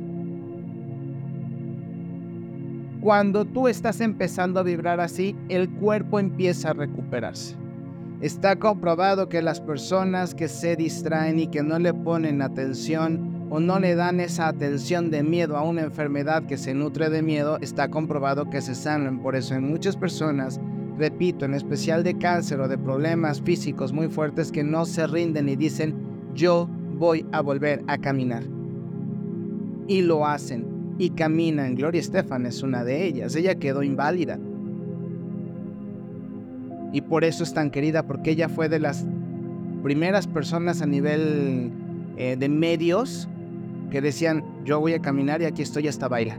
Cuando 3.01 3.45
tú 3.45 3.69
estás 3.69 4.01
empezando 4.01 4.59
a 4.59 4.65
vibrar 4.65 4.99
así, 4.99 5.37
el 5.49 5.71
cuerpo 5.71 6.19
empieza 6.19 6.71
a 6.71 6.73
recuperarse. 6.73 7.55
Está 8.21 8.57
comprobado 8.57 9.29
que 9.29 9.41
las 9.41 9.61
personas 9.61 10.35
que 10.35 10.49
se 10.49 10.75
distraen 10.75 11.39
y 11.39 11.47
que 11.47 11.63
no 11.63 11.79
le 11.79 11.95
ponen 11.95 12.43
atención 12.43 13.47
o 13.51 13.61
no 13.61 13.79
le 13.79 13.95
dan 13.95 14.19
esa 14.19 14.49
atención 14.49 15.13
de 15.13 15.23
miedo 15.23 15.57
a 15.57 15.63
una 15.63 15.83
enfermedad 15.83 16.45
que 16.47 16.59
se 16.59 16.75
nutre 16.75 17.09
de 17.09 17.23
miedo, 17.23 17.59
está 17.61 17.89
comprobado 17.89 18.51
que 18.51 18.61
se 18.61 18.75
sanan. 18.75 19.23
Por 19.23 19.37
eso 19.37 19.55
en 19.55 19.71
muchas 19.71 19.97
personas, 19.97 20.61
repito, 20.99 21.45
en 21.45 21.55
especial 21.55 22.03
de 22.03 22.19
cáncer 22.19 22.61
o 22.61 22.67
de 22.67 22.79
problemas 22.79 23.41
físicos 23.41 23.93
muy 23.93 24.09
fuertes, 24.09 24.51
que 24.51 24.65
no 24.65 24.85
se 24.85 25.07
rinden 25.07 25.49
y 25.49 25.55
dicen, 25.55 25.95
yo 26.35 26.69
voy 26.99 27.25
a 27.31 27.43
volver 27.43 27.85
a 27.87 27.97
caminar. 27.97 28.43
Y 29.87 30.03
lo 30.03 30.27
hacen 30.27 30.68
y 30.99 31.11
caminan. 31.11 31.77
Gloria 31.77 32.01
Estefan 32.01 32.45
es 32.45 32.63
una 32.63 32.85
de 32.85 33.07
ellas. 33.07 33.35
Ella 33.37 33.55
quedó 33.55 33.83
inválida. 33.83 34.39
Y 36.93 37.03
por 37.03 37.25
eso 37.25 37.45
es 37.45 37.55
tan 37.55 37.71
querida, 37.71 38.03
porque 38.07 38.31
ella 38.31 38.49
fue 38.49 38.69
de 38.69 38.81
las 38.81 39.07
primeras 39.83 40.27
personas 40.27 40.83
a 40.83 40.87
nivel 40.87 41.71
eh, 42.17 42.37
de 42.37 42.49
medios 42.49 43.29
que 43.91 44.01
decían, 44.01 44.45
yo 44.65 44.81
voy 44.81 44.95
a 44.95 45.01
caminar 45.01 45.41
y 45.41 45.45
aquí 45.45 45.63
estoy 45.63 45.89
hasta 45.89 46.09
baila. 46.09 46.39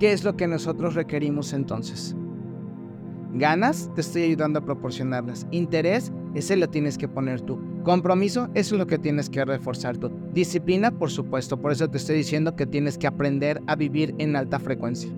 ¿Qué 0.00 0.12
es 0.12 0.24
lo 0.24 0.36
que 0.36 0.46
nosotros 0.46 0.94
requerimos 0.94 1.52
entonces? 1.52 2.14
Ganas, 3.34 3.90
te 3.94 4.00
estoy 4.00 4.22
ayudando 4.22 4.60
a 4.60 4.64
proporcionarlas. 4.64 5.46
Interés, 5.50 6.12
ese 6.34 6.56
lo 6.56 6.68
tienes 6.68 6.96
que 6.96 7.08
poner 7.08 7.40
tú. 7.40 7.58
Compromiso, 7.88 8.50
eso 8.52 8.74
es 8.74 8.78
lo 8.78 8.86
que 8.86 8.98
tienes 8.98 9.30
que 9.30 9.42
reforzar 9.46 9.96
tú. 9.96 10.10
Disciplina, 10.34 10.90
por 10.90 11.10
supuesto, 11.10 11.56
por 11.56 11.72
eso 11.72 11.88
te 11.88 11.96
estoy 11.96 12.16
diciendo 12.16 12.54
que 12.54 12.66
tienes 12.66 12.98
que 12.98 13.06
aprender 13.06 13.62
a 13.66 13.76
vivir 13.76 14.14
en 14.18 14.36
alta 14.36 14.58
frecuencia. 14.58 15.08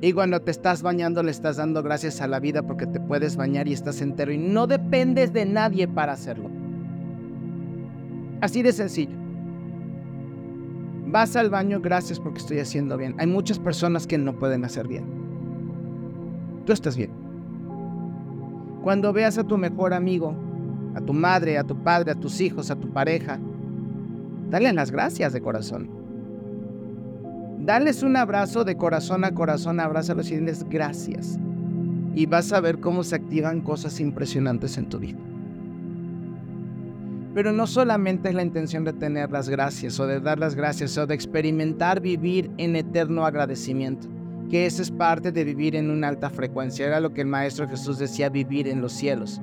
Y 0.00 0.12
cuando 0.12 0.40
te 0.40 0.52
estás 0.52 0.80
bañando 0.80 1.24
le 1.24 1.32
estás 1.32 1.56
dando 1.56 1.82
gracias 1.82 2.20
a 2.20 2.28
la 2.28 2.38
vida 2.38 2.62
porque 2.62 2.86
te 2.86 3.00
puedes 3.00 3.34
bañar 3.34 3.66
y 3.66 3.72
estás 3.72 4.00
entero 4.00 4.30
y 4.30 4.38
no 4.38 4.68
dependes 4.68 5.32
de 5.32 5.44
nadie 5.44 5.88
para 5.88 6.12
hacerlo. 6.12 6.50
Así 8.40 8.62
de 8.62 8.72
sencillo. 8.72 9.16
Vas 11.08 11.34
al 11.34 11.50
baño, 11.50 11.80
gracias 11.80 12.20
porque 12.20 12.38
estoy 12.38 12.60
haciendo 12.60 12.96
bien. 12.96 13.16
Hay 13.18 13.26
muchas 13.26 13.58
personas 13.58 14.06
que 14.06 14.18
no 14.18 14.38
pueden 14.38 14.64
hacer 14.64 14.86
bien. 14.86 15.04
Tú 16.64 16.72
estás 16.72 16.96
bien. 16.96 17.10
Cuando 18.84 19.12
veas 19.12 19.36
a 19.36 19.42
tu 19.42 19.58
mejor 19.58 19.92
amigo 19.92 20.43
a 20.94 21.00
tu 21.00 21.12
madre, 21.12 21.58
a 21.58 21.64
tu 21.64 21.76
padre, 21.76 22.12
a 22.12 22.14
tus 22.14 22.40
hijos, 22.40 22.70
a 22.70 22.76
tu 22.76 22.92
pareja. 22.92 23.38
Dale 24.50 24.72
las 24.72 24.90
gracias 24.90 25.32
de 25.32 25.40
corazón. 25.40 25.90
Dales 27.60 28.02
un 28.02 28.16
abrazo 28.16 28.62
de 28.64 28.76
corazón 28.76 29.24
a 29.24 29.32
corazón, 29.32 29.80
abrázalos 29.80 30.30
y 30.30 30.36
diles 30.36 30.64
gracias. 30.68 31.38
Y 32.14 32.26
vas 32.26 32.52
a 32.52 32.60
ver 32.60 32.78
cómo 32.78 33.02
se 33.02 33.16
activan 33.16 33.62
cosas 33.62 34.00
impresionantes 34.00 34.76
en 34.76 34.88
tu 34.88 34.98
vida. 34.98 35.18
Pero 37.34 37.52
no 37.52 37.66
solamente 37.66 38.28
es 38.28 38.34
la 38.34 38.44
intención 38.44 38.84
de 38.84 38.92
tener 38.92 39.32
las 39.32 39.48
gracias 39.48 39.98
o 39.98 40.06
de 40.06 40.20
dar 40.20 40.38
las 40.38 40.54
gracias 40.54 40.96
o 40.98 41.06
de 41.06 41.14
experimentar 41.14 42.00
vivir 42.00 42.50
en 42.58 42.76
eterno 42.76 43.26
agradecimiento, 43.26 44.06
que 44.50 44.66
eso 44.66 44.82
es 44.82 44.92
parte 44.92 45.32
de 45.32 45.42
vivir 45.42 45.74
en 45.74 45.90
una 45.90 46.08
alta 46.08 46.30
frecuencia. 46.30 46.86
Era 46.86 47.00
lo 47.00 47.12
que 47.12 47.22
el 47.22 47.26
Maestro 47.26 47.66
Jesús 47.66 47.98
decía, 47.98 48.28
vivir 48.28 48.68
en 48.68 48.80
los 48.80 48.92
cielos. 48.92 49.40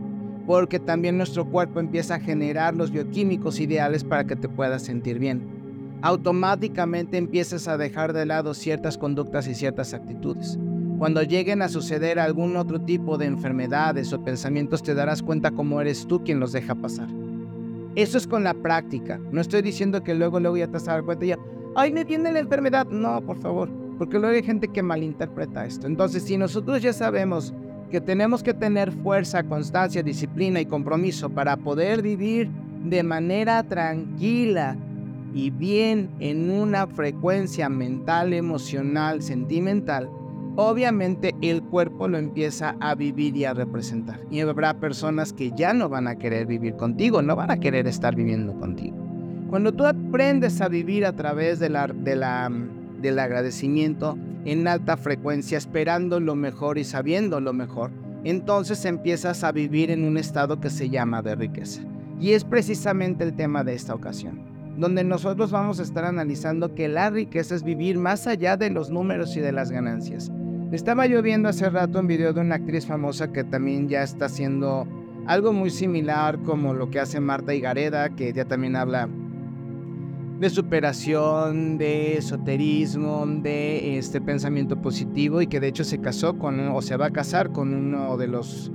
Porque 0.52 0.82
también 0.82 1.16
nuestro 1.16 1.46
cuerpo 1.46 1.80
empieza 1.80 2.16
a 2.16 2.20
generar 2.20 2.76
los 2.76 2.92
bioquímicos 2.92 3.62
ideales 3.62 4.04
para 4.04 4.26
que 4.26 4.36
te 4.36 4.50
puedas 4.50 4.82
sentir 4.84 5.18
bien. 5.18 5.48
Automáticamente 6.02 7.16
empiezas 7.16 7.70
a 7.70 7.78
dejar 7.78 8.12
de 8.12 8.26
lado 8.26 8.54
ciertas 8.54 8.98
conductas 8.98 9.48
y 9.48 9.56
ciertas 9.56 9.94
actitudes. 9.94 10.60
Cuando 11.00 11.24
lleguen 11.24 11.62
a 11.62 11.70
suceder 11.70 12.20
algún 12.20 12.58
otro 12.58 12.82
tipo 12.82 13.18
de 13.18 13.28
enfermedades 13.28 14.12
o 14.12 14.26
pensamientos, 14.26 14.84
te 14.84 14.94
darás 14.94 15.24
cuenta 15.24 15.52
cómo 15.52 15.80
eres 15.80 16.06
tú 16.06 16.22
quien 16.22 16.42
los 16.42 16.52
deja 16.52 16.76
pasar. 16.76 17.08
Eso 17.96 18.18
es 18.18 18.28
con 18.28 18.44
la 18.44 18.54
práctica. 18.54 19.22
No 19.32 19.40
estoy 19.40 19.62
diciendo 19.62 20.04
que 20.04 20.16
luego, 20.16 20.42
luego 20.42 20.58
ya 20.58 20.68
te 20.68 20.74
vas 20.74 20.88
a 20.90 20.96
dar 20.96 21.06
cuenta 21.06 21.24
y 21.24 21.30
ya, 21.30 21.40
ay, 21.78 21.94
me 21.94 22.04
viene 22.04 22.30
la 22.30 22.40
enfermedad. 22.40 22.88
No, 22.88 23.22
por 23.22 23.38
favor, 23.38 23.70
porque 23.98 24.20
luego 24.20 24.36
hay 24.36 24.44
gente 24.44 24.68
que 24.68 24.84
malinterpreta 24.84 25.66
esto. 25.66 25.88
Entonces, 25.88 26.24
si 26.24 26.36
nosotros 26.36 26.82
ya 26.82 26.92
sabemos 26.92 27.54
que 27.92 28.02
tenemos 28.02 28.42
que 28.42 28.54
tener 28.54 28.92
fuerza, 28.92 29.44
constancia, 29.44 30.02
disciplina 30.02 30.60
y 30.62 30.66
compromiso 30.66 31.30
para 31.30 31.58
poder 31.58 32.02
vivir 32.02 32.50
de 32.86 33.04
manera 33.04 33.62
tranquila 33.64 34.76
y 35.34 35.50
bien 35.50 36.10
en 36.20 36.50
una 36.50 36.88
frecuencia 36.88 37.70
mental, 37.70 38.34
emocional, 38.34 39.22
sentimental, 39.22 40.10
obviamente 40.56 41.36
el 41.42 41.62
cuerpo 41.62 42.08
lo 42.08 42.18
empieza 42.18 42.76
a 42.80 42.96
vivir 42.96 43.36
y 43.38 43.46
a 43.46 43.54
representar. 43.54 44.20
Y 44.32 44.40
habrá 44.40 44.74
personas 44.74 45.34
que 45.34 45.52
ya 45.52 45.74
no 45.74 45.90
van 45.90 46.08
a 46.08 46.16
querer 46.16 46.48
vivir 46.48 46.76
contigo, 46.76 47.22
no 47.22 47.36
van 47.36 47.52
a 47.52 47.60
querer 47.60 47.88
estar 47.88 48.16
viviendo 48.16 48.54
contigo. 48.54 48.96
Cuando 49.50 49.74
tú 49.74 49.86
aprendes 49.86 50.62
a 50.62 50.70
vivir 50.70 51.06
a 51.06 51.14
través 51.14 51.60
de 51.60 51.70
la, 51.70 51.88
de 51.88 52.16
la, 52.16 52.50
del 53.02 53.20
agradecimiento 53.20 54.18
en 54.46 54.68
alta 54.68 54.98
frecuencia, 54.98 55.58
esperando 55.58 56.20
lo 56.20 56.36
mejor 56.36 56.78
y 56.78 56.84
sabiendo 56.84 57.40
lo 57.40 57.54
mejor, 57.54 57.92
entonces 58.24 58.86
empiezas 58.86 59.44
a 59.44 59.52
vivir 59.52 59.92
en 59.92 60.04
un 60.04 60.18
estado 60.18 60.60
que 60.60 60.70
se 60.70 60.90
llama 60.90 61.22
de 61.22 61.36
riqueza. 61.36 61.82
Y 62.20 62.34
es 62.34 62.44
precisamente 62.44 63.24
el 63.24 63.34
tema 63.34 63.64
de 63.64 63.74
esta 63.74 63.96
ocasión, 63.96 64.42
donde 64.78 65.04
nosotros 65.04 65.52
vamos 65.52 65.80
a 65.80 65.84
estar 65.84 66.06
analizando 66.06 66.76
que 66.76 66.88
la 66.88 67.10
riqueza 67.10 67.56
es 67.56 67.64
vivir 67.64 67.98
más 67.98 68.28
allá 68.28 68.58
de 68.58 68.70
los 68.70 68.92
números 68.92 69.36
y 69.36 69.40
de 69.40 69.52
las 69.52 69.72
ganancias. 69.72 70.32
Estaba 70.72 71.06
yo 71.06 71.22
viendo 71.22 71.50
hace 71.50 71.70
rato 71.70 72.00
un 72.00 72.08
video 72.08 72.32
de 72.32 72.42
una 72.42 72.56
actriz 72.56 72.86
famosa 72.86 73.32
que 73.32 73.44
también 73.44 73.90
ya 73.90 74.04
está 74.04 74.26
haciendo 74.26 74.88
algo 75.28 75.52
muy 75.52 75.70
similar 75.70 76.40
como 76.44 76.74
lo 76.74 76.90
que 76.90 77.00
hace 77.00 77.20
Marta 77.20 77.54
Higareda, 77.54 78.16
que 78.16 78.32
ya 78.34 78.46
también 78.46 78.76
habla 78.76 79.10
de 80.42 80.50
superación, 80.50 81.78
de 81.78 82.18
esoterismo, 82.18 83.28
de 83.28 84.00
este 84.00 84.20
pensamiento 84.20 84.82
positivo 84.82 85.40
y 85.40 85.46
que 85.46 85.60
de 85.60 85.68
hecho 85.68 85.84
se 85.84 86.02
casó 86.02 86.40
con 86.40 86.60
o 86.60 86.82
se 86.82 86.98
va 86.98 87.06
a 87.06 87.12
casar 87.12 87.52
con 87.52 87.76
uno 87.76 88.18
de 88.18 88.28
los 88.28 88.72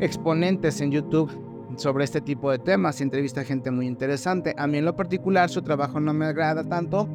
exponentes 0.00 0.80
en 0.80 0.90
YouTube 0.90 1.30
sobre 1.76 2.02
este 2.02 2.20
tipo 2.20 2.50
de 2.50 2.58
temas, 2.58 3.00
entrevista 3.00 3.42
a 3.42 3.44
gente 3.44 3.70
muy 3.70 3.86
interesante. 3.86 4.56
A 4.58 4.66
mí 4.66 4.78
en 4.78 4.84
lo 4.84 4.96
particular 4.96 5.50
su 5.50 5.62
trabajo 5.62 6.00
no 6.00 6.12
me 6.14 6.26
agrada 6.26 6.64
tanto, 6.64 7.08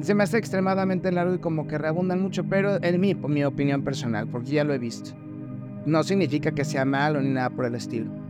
se 0.00 0.16
me 0.16 0.24
hace 0.24 0.38
extremadamente 0.38 1.12
largo 1.12 1.36
y 1.36 1.38
como 1.38 1.68
que 1.68 1.78
reabundan 1.78 2.20
mucho, 2.20 2.42
pero 2.42 2.82
es 2.82 2.98
mi, 2.98 3.14
mi 3.14 3.44
opinión 3.44 3.84
personal, 3.84 4.26
porque 4.26 4.50
ya 4.50 4.64
lo 4.64 4.74
he 4.74 4.78
visto. 4.78 5.12
No 5.86 6.02
significa 6.02 6.50
que 6.50 6.64
sea 6.64 6.84
malo 6.84 7.20
ni 7.20 7.28
nada 7.28 7.50
por 7.50 7.66
el 7.66 7.76
estilo. 7.76 8.21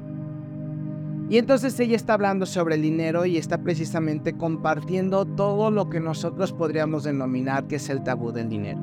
Y 1.33 1.39
entonces 1.39 1.81
ella 1.81 1.97
está 1.97 2.13
hablando 2.13 2.45
sobre 2.45 2.75
el 2.75 2.83
dinero 2.83 3.25
y 3.25 3.39
está 3.39 3.57
precisamente 3.57 4.35
compartiendo 4.35 5.25
todo 5.25 5.71
lo 5.71 5.89
que 5.89 5.99
nosotros 5.99 6.53
podríamos 6.53 7.05
denominar 7.05 7.67
que 7.69 7.77
es 7.77 7.89
el 7.89 8.03
tabú 8.03 8.33
del 8.33 8.51
dinero. 8.51 8.79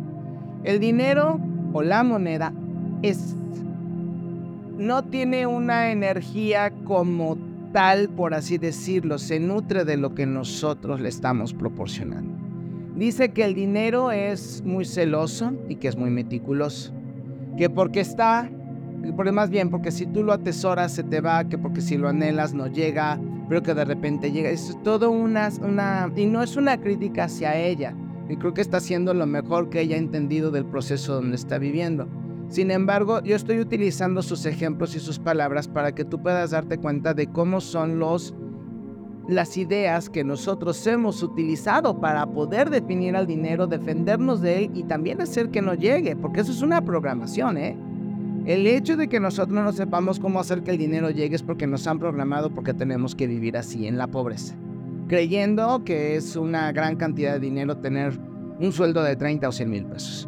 El 0.63 0.79
dinero 0.79 1.39
o 1.73 1.83
la 1.83 2.03
moneda 2.03 2.51
es 3.03 3.35
no 4.79 5.03
tiene 5.03 5.45
una 5.45 5.91
energía 5.91 6.71
como 6.85 7.37
tal, 7.71 8.09
por 8.09 8.33
así 8.33 8.57
decirlo, 8.57 9.19
se 9.19 9.39
nutre 9.39 9.85
de 9.85 9.97
lo 9.97 10.15
que 10.15 10.25
nosotros 10.25 11.01
le 11.01 11.09
estamos 11.09 11.53
proporcionando. 11.53 12.33
Dice 12.95 13.29
que 13.29 13.45
el 13.45 13.53
dinero 13.53 14.11
es 14.11 14.63
muy 14.65 14.85
celoso 14.85 15.53
y 15.67 15.75
que 15.75 15.87
es 15.87 15.95
muy 15.95 16.09
meticuloso. 16.09 16.93
Que 17.59 17.69
porque 17.69 17.99
está, 17.99 18.49
porque 19.15 19.31
más 19.31 19.49
bien 19.49 19.69
porque 19.69 19.91
si 19.91 20.05
tú 20.05 20.23
lo 20.23 20.33
atesoras 20.33 20.93
se 20.93 21.03
te 21.03 21.21
va, 21.21 21.43
que 21.47 21.57
porque 21.57 21.81
si 21.81 21.97
lo 21.97 22.09
anhelas 22.09 22.53
no 22.53 22.67
llega, 22.67 23.19
pero 23.47 23.63
que 23.63 23.73
de 23.73 23.85
repente 23.85 24.31
llega. 24.31 24.49
Es 24.49 24.77
todo 24.83 25.09
una, 25.11 25.49
una, 25.61 26.11
y 26.15 26.25
no 26.25 26.43
es 26.43 26.55
una 26.55 26.79
crítica 26.79 27.25
hacia 27.25 27.55
ella. 27.55 27.95
Y 28.29 28.37
creo 28.37 28.53
que 28.53 28.61
está 28.61 28.77
haciendo 28.77 29.13
lo 29.13 29.25
mejor 29.25 29.69
que 29.69 29.81
ella 29.81 29.95
ha 29.95 29.99
entendido 29.99 30.51
del 30.51 30.65
proceso 30.65 31.15
donde 31.15 31.35
está 31.35 31.57
viviendo. 31.57 32.07
Sin 32.49 32.71
embargo, 32.71 33.21
yo 33.23 33.35
estoy 33.35 33.59
utilizando 33.59 34.21
sus 34.21 34.45
ejemplos 34.45 34.95
y 34.95 34.99
sus 34.99 35.19
palabras 35.19 35.67
para 35.67 35.93
que 35.93 36.05
tú 36.05 36.21
puedas 36.21 36.51
darte 36.51 36.77
cuenta 36.77 37.13
de 37.13 37.27
cómo 37.27 37.61
son 37.61 37.99
los 37.99 38.33
las 39.27 39.57
ideas 39.57 40.09
que 40.09 40.23
nosotros 40.23 40.87
hemos 40.87 41.21
utilizado 41.21 41.99
para 41.99 42.25
poder 42.25 42.71
definir 42.71 43.15
al 43.15 43.27
dinero, 43.27 43.67
defendernos 43.67 44.41
de 44.41 44.65
él 44.65 44.71
y 44.73 44.83
también 44.83 45.21
hacer 45.21 45.51
que 45.51 45.61
no 45.61 45.75
llegue, 45.75 46.15
porque 46.15 46.41
eso 46.41 46.51
es 46.51 46.63
una 46.63 46.81
programación, 46.81 47.57
¿eh? 47.57 47.77
El 48.49 48.65
hecho 48.65 48.97
de 48.97 49.07
que 49.07 49.19
nosotros 49.19 49.63
no 49.63 49.71
sepamos 49.71 50.19
cómo 50.19 50.39
hacer 50.39 50.63
que 50.63 50.71
el 50.71 50.79
dinero 50.79 51.11
llegue 51.11 51.35
es 51.35 51.43
porque 51.43 51.67
nos 51.67 51.85
han 51.85 51.99
programado 51.99 52.49
porque 52.49 52.73
tenemos 52.73 53.13
que 53.13 53.27
vivir 53.27 53.55
así, 53.55 53.85
en 53.85 53.99
la 53.99 54.07
pobreza, 54.07 54.55
creyendo 55.07 55.83
que 55.83 56.15
es 56.15 56.35
una 56.35 56.71
gran 56.71 56.95
cantidad 56.95 57.33
de 57.33 57.41
dinero 57.41 57.77
tener 57.77 58.19
un 58.59 58.71
sueldo 58.71 59.03
de 59.03 59.15
30 59.15 59.49
o 59.49 59.51
100 59.51 59.69
mil 59.69 59.85
pesos. 59.85 60.27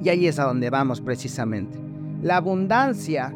Y 0.00 0.08
ahí 0.08 0.28
es 0.28 0.38
a 0.38 0.44
donde 0.44 0.70
vamos 0.70 1.00
precisamente. 1.00 1.76
La 2.22 2.36
abundancia 2.36 3.34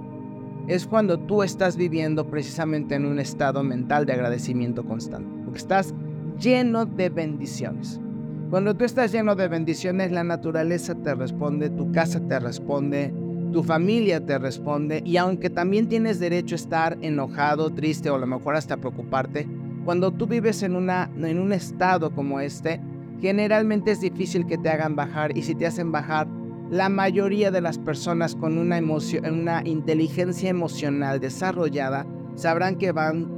es 0.69 0.87
cuando 0.87 1.19
tú 1.19 1.43
estás 1.43 1.77
viviendo 1.77 2.29
precisamente 2.29 2.95
en 2.95 3.05
un 3.05 3.19
estado 3.19 3.65
mental 3.65 4.07
de 4.07 4.13
agradecimiento 4.13 4.85
constante, 4.85 5.29
porque 5.45 5.59
estás 5.59 5.93
lleno 6.39 6.87
de 6.87 7.09
bendiciones. 7.09 8.01
Cuando 8.51 8.77
tú 8.77 8.85
estás 8.85 9.11
lleno 9.11 9.35
de 9.35 9.49
bendiciones, 9.49 10.13
la 10.13 10.23
naturaleza 10.23 10.95
te 10.95 11.13
responde, 11.17 11.71
tu 11.71 11.91
casa 11.91 12.21
te 12.21 12.39
responde, 12.39 13.13
tu 13.55 13.63
familia 13.63 14.19
te 14.27 14.37
responde, 14.37 15.01
y 15.07 15.17
aunque 15.17 15.49
también 15.49 15.89
tienes 15.89 16.19
derecho 16.19 16.57
a 16.57 16.57
estar 16.57 16.99
enojado, 17.03 17.71
triste 17.71 18.11
o 18.11 18.17
a 18.17 18.19
lo 18.19 18.27
mejor 18.27 18.57
hasta 18.57 18.79
preocuparte, 18.79 19.47
cuando 19.85 20.11
tú 20.11 20.27
vives 20.27 20.65
en, 20.65 20.75
una, 20.75 21.09
en 21.17 21.39
un 21.39 21.53
estado 21.53 22.11
como 22.11 22.41
este, 22.41 22.81
generalmente 23.21 23.93
es 23.93 24.01
difícil 24.01 24.45
que 24.45 24.59
te 24.59 24.71
hagan 24.71 24.97
bajar, 24.97 25.39
y 25.39 25.43
si 25.43 25.55
te 25.55 25.69
hacen 25.69 25.93
bajar, 25.93 26.27
la 26.69 26.89
mayoría 26.89 27.53
de 27.53 27.61
las 27.61 27.79
personas 27.79 28.35
con 28.35 28.59
una, 28.59 28.77
emoción, 28.77 29.25
una 29.25 29.63
inteligencia 29.65 30.51
emocional 30.51 31.21
desarrollada 31.21 32.07
sabrán 32.35 32.75
que 32.75 32.91
van, 32.91 33.29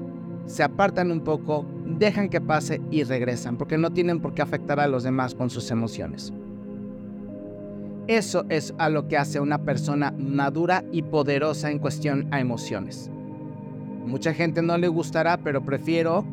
se 0.46 0.62
apartan 0.62 1.10
un 1.10 1.20
poco, 1.20 1.66
dejan 1.84 2.30
que 2.30 2.40
pase 2.40 2.80
y 2.90 3.02
regresan, 3.02 3.58
porque 3.58 3.76
no 3.76 3.92
tienen 3.92 4.20
por 4.20 4.32
qué 4.32 4.40
afectar 4.40 4.80
a 4.80 4.88
los 4.88 5.02
demás 5.02 5.34
con 5.34 5.50
sus 5.50 5.70
emociones. 5.70 6.32
Eso 8.08 8.44
es 8.48 8.72
a 8.78 8.88
lo 8.88 9.08
que 9.08 9.16
hace 9.16 9.40
una 9.40 9.58
persona 9.58 10.14
madura 10.16 10.84
y 10.92 11.02
poderosa 11.02 11.72
en 11.72 11.80
cuestión 11.80 12.28
a 12.30 12.38
emociones. 12.38 13.10
Mucha 14.06 14.32
gente 14.32 14.62
no 14.62 14.78
le 14.78 14.86
gustará, 14.86 15.36
pero 15.38 15.64
prefiero, 15.64 16.24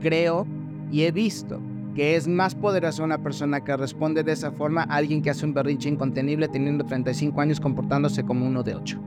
creo 0.00 0.46
y 0.92 1.02
he 1.02 1.10
visto 1.10 1.60
que 1.96 2.14
es 2.14 2.28
más 2.28 2.54
poderosa 2.54 3.02
una 3.02 3.18
persona 3.18 3.64
que 3.64 3.76
responde 3.76 4.22
de 4.22 4.30
esa 4.30 4.52
forma 4.52 4.82
a 4.82 4.94
alguien 4.94 5.20
que 5.20 5.30
hace 5.30 5.44
un 5.44 5.52
berrinche 5.52 5.88
incontenible 5.88 6.46
teniendo 6.46 6.84
35 6.84 7.40
años 7.40 7.58
comportándose 7.58 8.22
como 8.22 8.46
uno 8.46 8.62
de 8.62 8.76
8. 8.76 9.00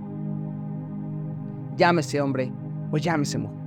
Llámese 1.78 2.20
hombre 2.20 2.52
o 2.92 2.98
llámese 2.98 3.38
mujer. 3.38 3.58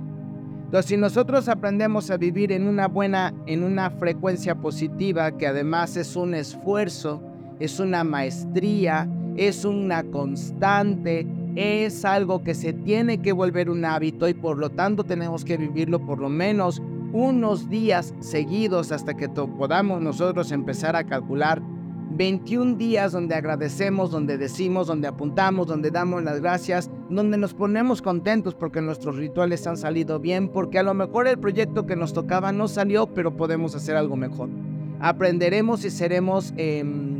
Entonces, 0.65 0.89
si 0.89 0.97
nosotros 0.97 1.49
aprendemos 1.49 2.11
a 2.11 2.17
vivir 2.17 2.51
en 2.51 2.67
una 2.67 2.87
buena, 2.87 3.33
en 3.47 3.63
una 3.63 3.89
frecuencia 3.89 4.53
positiva, 4.53 5.35
que 5.35 5.47
además 5.47 5.97
es 5.97 6.15
un 6.15 6.35
esfuerzo, 6.35 7.23
es 7.59 7.79
una 7.79 8.03
maestría, 8.03 9.09
es 9.37 9.65
una 9.65 10.03
constante, 10.03 11.27
es 11.55 12.03
algo 12.05 12.43
que 12.43 12.53
se 12.53 12.73
tiene 12.73 13.21
que 13.21 13.31
volver 13.31 13.69
un 13.69 13.85
hábito 13.85 14.27
y 14.27 14.33
por 14.33 14.57
lo 14.57 14.69
tanto 14.69 15.03
tenemos 15.03 15.45
que 15.45 15.57
vivirlo 15.57 16.05
por 16.05 16.19
lo 16.19 16.29
menos 16.29 16.81
unos 17.13 17.69
días 17.69 18.13
seguidos 18.19 18.91
hasta 18.91 19.15
que 19.15 19.29
podamos 19.29 20.01
nosotros 20.01 20.51
empezar 20.51 20.95
a 20.95 21.05
calcular 21.05 21.61
21 22.17 22.75
días 22.75 23.11
donde 23.11 23.35
agradecemos, 23.35 24.11
donde 24.11 24.37
decimos, 24.37 24.87
donde 24.87 25.07
apuntamos, 25.07 25.67
donde 25.67 25.91
damos 25.91 26.23
las 26.23 26.39
gracias, 26.41 26.89
donde 27.09 27.37
nos 27.37 27.53
ponemos 27.53 28.01
contentos 28.01 28.55
porque 28.55 28.81
nuestros 28.81 29.17
rituales 29.17 29.67
han 29.67 29.77
salido 29.77 30.19
bien, 30.19 30.49
porque 30.49 30.79
a 30.79 30.83
lo 30.83 30.93
mejor 30.93 31.27
el 31.27 31.37
proyecto 31.37 31.85
que 31.85 31.95
nos 31.95 32.13
tocaba 32.13 32.51
no 32.51 32.67
salió, 32.67 33.07
pero 33.07 33.35
podemos 33.35 33.75
hacer 33.75 33.95
algo 33.97 34.15
mejor. 34.15 34.49
Aprenderemos 35.01 35.83
y 35.83 35.89
seremos 35.89 36.53
em, 36.55 37.14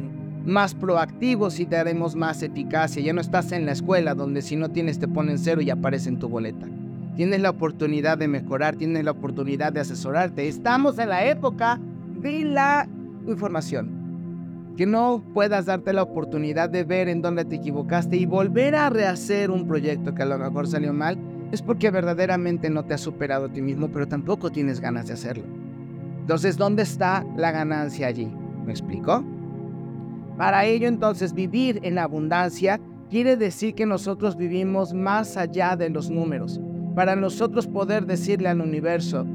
más 0.45 0.75
proactivos 0.75 1.59
y 1.59 1.65
daremos 1.65 2.15
más 2.15 2.43
eficacia. 2.43 3.01
Ya 3.01 3.13
no 3.13 3.21
estás 3.21 3.51
en 3.51 3.65
la 3.65 3.71
escuela 3.71 4.13
donde 4.13 4.41
si 4.41 4.55
no 4.55 4.69
tienes 4.69 4.99
te 4.99 5.07
ponen 5.07 5.39
cero 5.39 5.61
y 5.61 5.69
aparece 5.69 6.09
en 6.09 6.19
tu 6.19 6.29
boleta. 6.29 6.67
tienes 7.15 7.39
la 7.39 7.49
oportunidad 7.49 8.17
de 8.17 8.27
mejorar, 8.27 8.75
tienes 8.75 9.05
la 9.05 9.11
oportunidad 9.11 9.71
de 9.71 9.79
asesorarte. 9.79 10.47
Estamos 10.47 10.99
en 10.99 11.09
la 11.09 11.25
época 11.25 11.79
de 12.21 12.43
la 12.43 12.87
información. 13.25 14.73
Que 14.75 14.85
no 14.85 15.23
puedas 15.33 15.65
darte 15.65 15.93
la 15.93 16.03
oportunidad 16.03 16.69
de 16.69 16.83
ver 16.83 17.07
en 17.07 17.21
dónde 17.21 17.45
te 17.45 17.55
equivocaste 17.55 18.17
y 18.17 18.25
volver 18.25 18.75
a 18.75 18.89
rehacer 18.89 19.49
un 19.49 19.65
proyecto 19.65 20.13
que 20.13 20.23
a 20.23 20.25
lo 20.25 20.37
mejor 20.37 20.67
salió 20.67 20.91
mal, 20.91 21.17
es 21.53 21.61
porque 21.61 21.89
verdaderamente 21.89 22.69
no 22.69 22.83
te 22.83 22.93
has 22.93 23.01
superado 23.01 23.45
a 23.45 23.49
ti 23.53 23.61
mismo, 23.61 23.87
pero 23.87 24.07
tampoco 24.07 24.51
tienes 24.51 24.81
ganas 24.81 25.07
de 25.07 25.13
hacerlo. 25.13 25.45
Entonces, 26.19 26.57
¿dónde 26.57 26.83
está 26.83 27.25
la 27.37 27.51
ganancia 27.51 28.07
allí? 28.07 28.29
¿Me 28.65 28.73
explico? 28.73 29.23
Para 30.37 30.65
ello, 30.65 30.87
entonces, 30.87 31.33
vivir 31.33 31.79
en 31.83 31.97
abundancia 31.97 32.79
quiere 33.09 33.37
decir 33.37 33.75
que 33.75 33.85
nosotros 33.85 34.35
vivimos 34.35 34.93
más 34.93 35.37
allá 35.37 35.75
de 35.75 35.89
los 35.89 36.09
números. 36.09 36.59
Para 36.95 37.15
nosotros 37.15 37.67
poder 37.67 38.05
decirle 38.05 38.49
al 38.49 38.61
universo, 38.61 39.25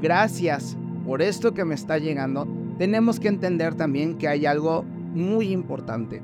gracias 0.00 0.76
por 1.04 1.20
esto 1.20 1.52
que 1.52 1.64
me 1.64 1.74
está 1.74 1.98
llegando, 1.98 2.46
tenemos 2.78 3.18
que 3.18 3.28
entender 3.28 3.74
también 3.74 4.16
que 4.16 4.28
hay 4.28 4.46
algo 4.46 4.84
muy 5.14 5.52
importante. 5.52 6.22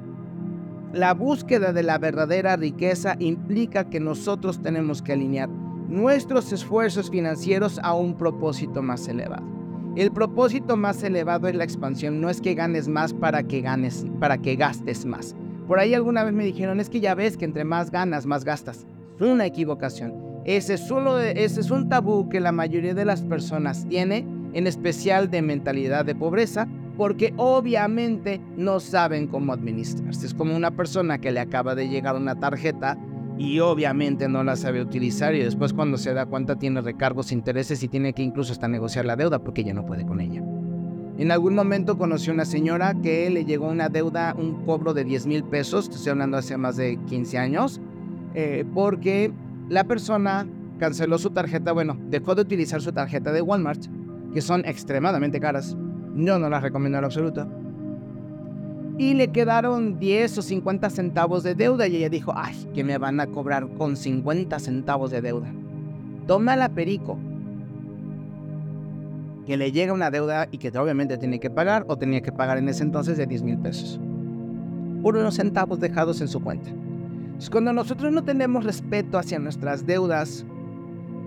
La 0.93 1.13
búsqueda 1.13 1.73
de 1.73 1.83
la 1.83 1.99
verdadera 1.99 2.57
riqueza 2.57 3.17
implica 3.19 3.91
que 3.91 4.01
nosotros 4.01 4.63
tenemos 4.63 5.03
que 5.03 5.13
alinear 5.13 5.49
nuestros 5.49 6.53
esfuerzos 6.53 7.11
financieros 7.11 7.79
a 7.83 7.95
un 7.95 8.15
propósito 8.15 8.83
más 8.83 9.09
elevado. 9.09 9.48
El 9.99 10.13
propósito 10.13 10.77
más 10.77 11.03
elevado 11.03 11.49
es 11.49 11.57
la 11.57 11.65
expansión, 11.65 12.21
no 12.21 12.31
es 12.31 12.41
que 12.41 12.55
ganes 12.55 12.87
más 12.87 13.13
para 13.13 13.43
que 13.43 13.63
ganes, 13.63 14.07
para 14.21 14.39
que 14.39 14.55
gastes 14.55 15.05
más. 15.05 15.35
Por 15.67 15.81
ahí 15.81 15.93
alguna 15.93 16.23
vez 16.23 16.33
me 16.33 16.45
dijeron, 16.45 16.79
es 16.79 16.89
que 16.89 17.01
ya 17.01 17.17
ves 17.17 17.37
que 17.37 17.45
entre 17.45 17.65
más 17.65 17.91
ganas, 17.91 18.25
más 18.25 18.45
gastas. 18.45 18.87
Es 19.17 19.27
una 19.27 19.45
equivocación. 19.45 20.15
Ese 20.45 20.75
es, 20.75 20.87
solo, 20.87 21.19
ese 21.19 21.61
es 21.61 21.73
un 21.73 21.89
tabú 21.89 22.29
que 22.29 22.39
la 22.39 22.53
mayoría 22.53 22.95
de 22.95 23.05
las 23.05 23.23
personas 23.23 23.89
tiene 23.89 24.25
en 24.53 24.69
especial 24.69 25.33
de 25.33 25.43
mentalidad 25.43 26.05
de 26.05 26.15
pobreza, 26.15 26.69
porque 26.97 27.35
obviamente 27.37 28.41
no 28.57 28.79
saben 28.79 29.27
cómo 29.27 29.53
administrarse. 29.53 30.27
Es 30.27 30.33
como 30.33 30.55
una 30.55 30.71
persona 30.71 31.19
que 31.19 31.33
le 31.33 31.41
acaba 31.41 31.75
de 31.75 31.89
llegar 31.89 32.15
una 32.15 32.39
tarjeta 32.39 32.97
y 33.39 33.61
obviamente 33.61 34.29
no 34.29 34.43
la 34.43 34.57
sabe 34.57 34.83
utilizar 34.83 35.35
y 35.35 35.39
después 35.39 35.73
cuando 35.73 35.97
se 35.97 36.13
da 36.13 36.27
cuenta 36.27 36.57
tiene 36.57 36.81
recargos, 36.81 37.33
intereses 37.33 37.83
y 37.83 37.89
tiene 37.89 38.13
que 38.13 38.23
incluso 38.23 38.53
hasta 38.53 38.69
negociar 38.69 39.05
la 39.05 39.17
deuda 39.17 39.39
porque 39.39 39.65
ya 39.65 39.73
no 39.73 39.87
puede 39.87 40.05
con 40.05 40.21
ella. 40.21 40.43
En 41.19 41.31
algún 41.31 41.55
momento 41.55 41.99
conocí 41.99 42.31
una 42.31 42.45
señora 42.45 42.95
que 43.01 43.29
le 43.31 43.45
llegó 43.45 43.69
una 43.69 43.89
deuda, 43.89 44.35
un 44.39 44.65
cobro 44.65 44.95
de 44.95 45.05
10 45.05 45.27
mil 45.27 45.45
pesos, 45.45 45.89
estoy 45.89 46.11
hablando 46.11 46.37
hace 46.37 46.57
más 46.57 46.77
de 46.77 46.99
15 47.09 47.39
años, 47.39 47.81
eh, 48.35 48.65
porque 48.75 49.33
la 49.69 49.85
persona 49.85 50.47
canceló 50.79 51.19
su 51.19 51.31
tarjeta, 51.31 51.73
bueno, 51.73 51.97
dejó 52.09 52.35
de 52.35 52.43
utilizar 52.43 52.81
su 52.81 52.93
tarjeta 52.93 53.33
de 53.33 53.43
Walmart 53.43 53.87
que 54.33 54.41
son 54.41 54.65
extremadamente 54.65 55.41
caras. 55.41 55.77
Yo 56.15 56.39
no 56.39 56.49
las 56.49 56.63
recomiendo 56.63 56.99
en 56.99 57.05
absoluto. 57.05 57.49
Y 58.99 59.15
le 59.15 59.29
quedaron 59.29 60.01
10 60.01 60.39
o 60.39 60.43
50 60.43 60.91
centavos 60.91 61.45
de 61.45 61.55
deuda 61.55 61.87
y 61.87 61.97
ella 61.97 62.09
dijo, 62.09 62.33
ay, 62.35 62.69
que 62.75 62.83
me 62.83 62.99
van 62.99 63.21
a 63.21 63.29
cobrar 63.29 63.69
con 63.69 63.97
50 63.97 64.59
centavos 64.59 65.13
de 65.13 65.23
deuda. 65.23 65.53
Toma 66.27 66.57
la 66.57 66.69
perico. 66.69 67.17
Que 69.47 69.57
le 69.57 69.71
llega 69.71 69.93
una 69.93 70.11
deuda 70.11 70.49
y 70.51 70.59
que 70.59 70.77
obviamente 70.77 71.17
tiene 71.17 71.39
que 71.39 71.49
pagar 71.49 71.85
o 71.87 71.97
tenía 71.97 72.21
que 72.23 72.33
pagar 72.33 72.59
en 72.59 72.69
ese 72.69 72.83
entonces 72.83 73.17
de 73.17 73.27
10 73.27 73.43
mil 73.45 73.59
pesos. 73.59 74.01
Por 75.01 75.17
unos 75.17 75.37
centavos 75.37 75.79
dejados 75.79 76.21
en 76.21 76.27
su 76.27 76.43
cuenta. 76.43 76.71
cuando 77.53 77.73
nosotros 77.73 78.13
no 78.13 78.25
tenemos 78.25 78.65
respeto 78.65 79.17
hacia 79.17 79.39
nuestras 79.39 79.87
deudas, 79.87 80.45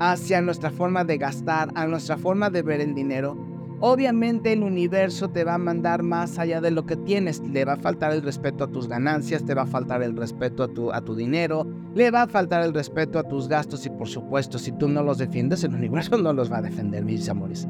hacia 0.01 0.41
nuestra 0.41 0.71
forma 0.71 1.05
de 1.05 1.17
gastar, 1.17 1.69
a 1.73 1.87
nuestra 1.87 2.17
forma 2.17 2.49
de 2.49 2.63
ver 2.63 2.81
el 2.81 2.93
dinero, 2.93 3.37
obviamente 3.81 4.53
el 4.53 4.63
universo 4.63 5.29
te 5.29 5.43
va 5.43 5.55
a 5.55 5.57
mandar 5.57 6.03
más 6.03 6.39
allá 6.39 6.61
de 6.61 6.71
lo 6.71 6.85
que 6.85 6.95
tienes. 6.95 7.41
Le 7.41 7.65
va 7.65 7.73
a 7.73 7.77
faltar 7.77 8.13
el 8.13 8.21
respeto 8.21 8.63
a 8.63 8.71
tus 8.71 8.87
ganancias, 8.87 9.43
te 9.43 9.53
va 9.53 9.63
a 9.63 9.67
faltar 9.67 10.01
el 10.03 10.15
respeto 10.15 10.63
a 10.63 10.67
tu, 10.69 10.93
a 10.93 11.01
tu 11.01 11.15
dinero, 11.15 11.67
le 11.93 12.11
va 12.11 12.23
a 12.23 12.27
faltar 12.27 12.63
el 12.63 12.73
respeto 12.73 13.19
a 13.19 13.23
tus 13.23 13.47
gastos 13.47 13.85
y 13.85 13.89
por 13.89 14.07
supuesto, 14.07 14.57
si 14.57 14.71
tú 14.71 14.87
no 14.87 15.03
los 15.03 15.17
defiendes, 15.17 15.63
el 15.63 15.75
universo 15.75 16.17
no 16.17 16.31
los 16.31 16.51
va 16.51 16.59
a 16.59 16.61
defender, 16.61 17.03
mis 17.03 17.27
amores. 17.27 17.67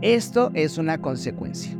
Esto 0.00 0.50
es 0.54 0.78
una 0.78 0.98
consecuencia. 0.98 1.72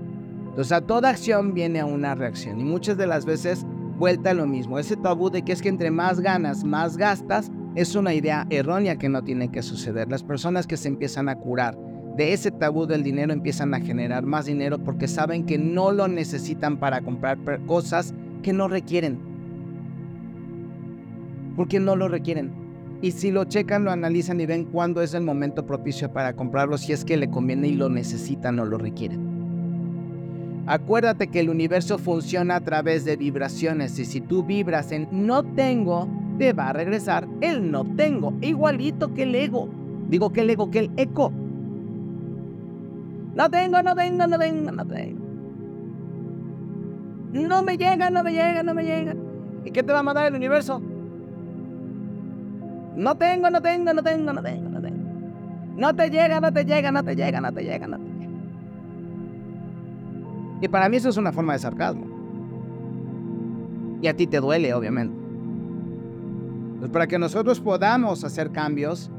Entonces 0.48 0.72
a 0.72 0.80
toda 0.80 1.10
acción 1.10 1.54
viene 1.54 1.80
a 1.80 1.86
una 1.86 2.14
reacción 2.14 2.58
y 2.60 2.64
muchas 2.64 2.96
de 2.96 3.06
las 3.06 3.26
veces 3.26 3.64
vuelta 3.98 4.30
a 4.30 4.34
lo 4.34 4.46
mismo. 4.46 4.78
Ese 4.78 4.96
tabú 4.96 5.30
de 5.30 5.42
que 5.42 5.52
es 5.52 5.62
que 5.62 5.68
entre 5.68 5.90
más 5.90 6.20
ganas, 6.20 6.64
más 6.64 6.96
gastas, 6.96 7.50
es 7.74 7.94
una 7.94 8.14
idea 8.14 8.46
errónea 8.48 8.96
que 8.96 9.10
no 9.10 9.22
tiene 9.22 9.50
que 9.50 9.62
suceder. 9.62 10.08
Las 10.08 10.22
personas 10.22 10.66
que 10.66 10.78
se 10.78 10.88
empiezan 10.88 11.28
a 11.28 11.36
curar 11.36 11.76
de 12.16 12.32
ese 12.32 12.50
tabú 12.50 12.86
del 12.86 13.02
dinero 13.02 13.32
empiezan 13.32 13.74
a 13.74 13.80
generar 13.80 14.24
más 14.24 14.46
dinero 14.46 14.78
porque 14.78 15.06
saben 15.06 15.44
que 15.44 15.58
no 15.58 15.92
lo 15.92 16.08
necesitan 16.08 16.78
para 16.78 17.02
comprar 17.02 17.38
cosas 17.66 18.14
que 18.42 18.52
no 18.52 18.68
requieren. 18.68 19.18
Porque 21.56 21.78
no 21.78 21.94
lo 21.94 22.08
requieren. 22.08 22.50
Y 23.02 23.10
si 23.10 23.30
lo 23.30 23.44
checan, 23.44 23.84
lo 23.84 23.90
analizan 23.90 24.40
y 24.40 24.46
ven 24.46 24.64
cuándo 24.64 25.02
es 25.02 25.12
el 25.12 25.22
momento 25.22 25.66
propicio 25.66 26.10
para 26.10 26.34
comprarlo, 26.34 26.78
si 26.78 26.92
es 26.92 27.04
que 27.04 27.18
le 27.18 27.28
conviene 27.28 27.68
y 27.68 27.74
lo 27.74 27.90
necesitan 27.90 28.58
o 28.58 28.64
lo 28.64 28.78
requieren. 28.78 29.36
Acuérdate 30.66 31.28
que 31.28 31.40
el 31.40 31.50
universo 31.50 31.98
funciona 31.98 32.56
a 32.56 32.60
través 32.60 33.04
de 33.04 33.16
vibraciones 33.16 33.98
y 33.98 34.04
si 34.04 34.20
tú 34.20 34.42
vibras 34.42 34.90
en 34.90 35.06
no 35.12 35.44
tengo, 35.44 36.08
te 36.38 36.52
va 36.54 36.70
a 36.70 36.72
regresar 36.72 37.28
el 37.40 37.70
no 37.70 37.84
tengo, 37.84 38.34
igualito 38.40 39.14
que 39.14 39.24
el 39.24 39.34
ego. 39.34 39.68
Digo 40.08 40.32
que 40.32 40.40
el 40.40 40.50
ego, 40.50 40.70
que 40.70 40.80
el 40.80 40.90
eco. 40.96 41.32
No 43.36 43.50
tengo, 43.50 43.82
no 43.82 43.94
tengo, 43.94 44.26
no 44.26 44.38
tengo, 44.38 44.72
no 44.72 44.86
tengo. 44.86 45.26
No 47.32 47.62
me 47.62 47.76
llega, 47.76 48.08
no 48.08 48.22
me 48.24 48.32
llega, 48.32 48.62
no 48.62 48.72
me 48.72 48.82
llega. 48.82 49.14
¿Y 49.62 49.70
qué 49.72 49.82
te 49.82 49.92
va 49.92 49.98
a 49.98 50.02
mandar 50.02 50.26
el 50.26 50.34
universo? 50.34 50.80
No 52.96 53.14
tengo, 53.16 53.50
no 53.50 53.60
tengo, 53.60 53.92
no 53.92 54.02
tengo, 54.02 54.32
no 54.32 54.42
tengo, 54.42 54.70
no 54.70 54.80
tengo. 54.80 55.06
No 55.76 55.94
te 55.94 56.08
llega, 56.08 56.40
no 56.40 56.50
te 56.50 56.64
llega, 56.64 56.90
no 56.90 57.04
te 57.04 57.14
llega, 57.14 57.40
no 57.42 57.52
te 57.52 57.62
llega, 57.62 57.86
no 57.86 57.98
te 57.98 58.04
llega. 58.04 58.30
Y 60.62 60.68
para 60.68 60.88
mí 60.88 60.96
eso 60.96 61.10
es 61.10 61.18
una 61.18 61.30
forma 61.30 61.52
de 61.52 61.58
sarcasmo. 61.58 62.06
Y 64.00 64.06
a 64.06 64.16
ti 64.16 64.26
te 64.26 64.40
duele, 64.40 64.72
obviamente. 64.72 65.14
Pues 66.78 66.90
para 66.90 67.06
que 67.06 67.18
nosotros 67.18 67.60
podamos 67.60 68.24
hacer 68.24 68.50
cambios, 68.50 69.10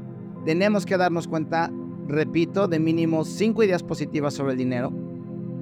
tenemos 0.44 0.84
que 0.84 0.96
darnos 0.96 1.28
cuenta, 1.28 1.70
repito, 2.08 2.66
de 2.66 2.80
mínimo 2.80 3.24
cinco 3.24 3.62
ideas 3.62 3.82
positivas 3.82 4.34
sobre 4.34 4.52
el 4.52 4.58
dinero, 4.58 4.92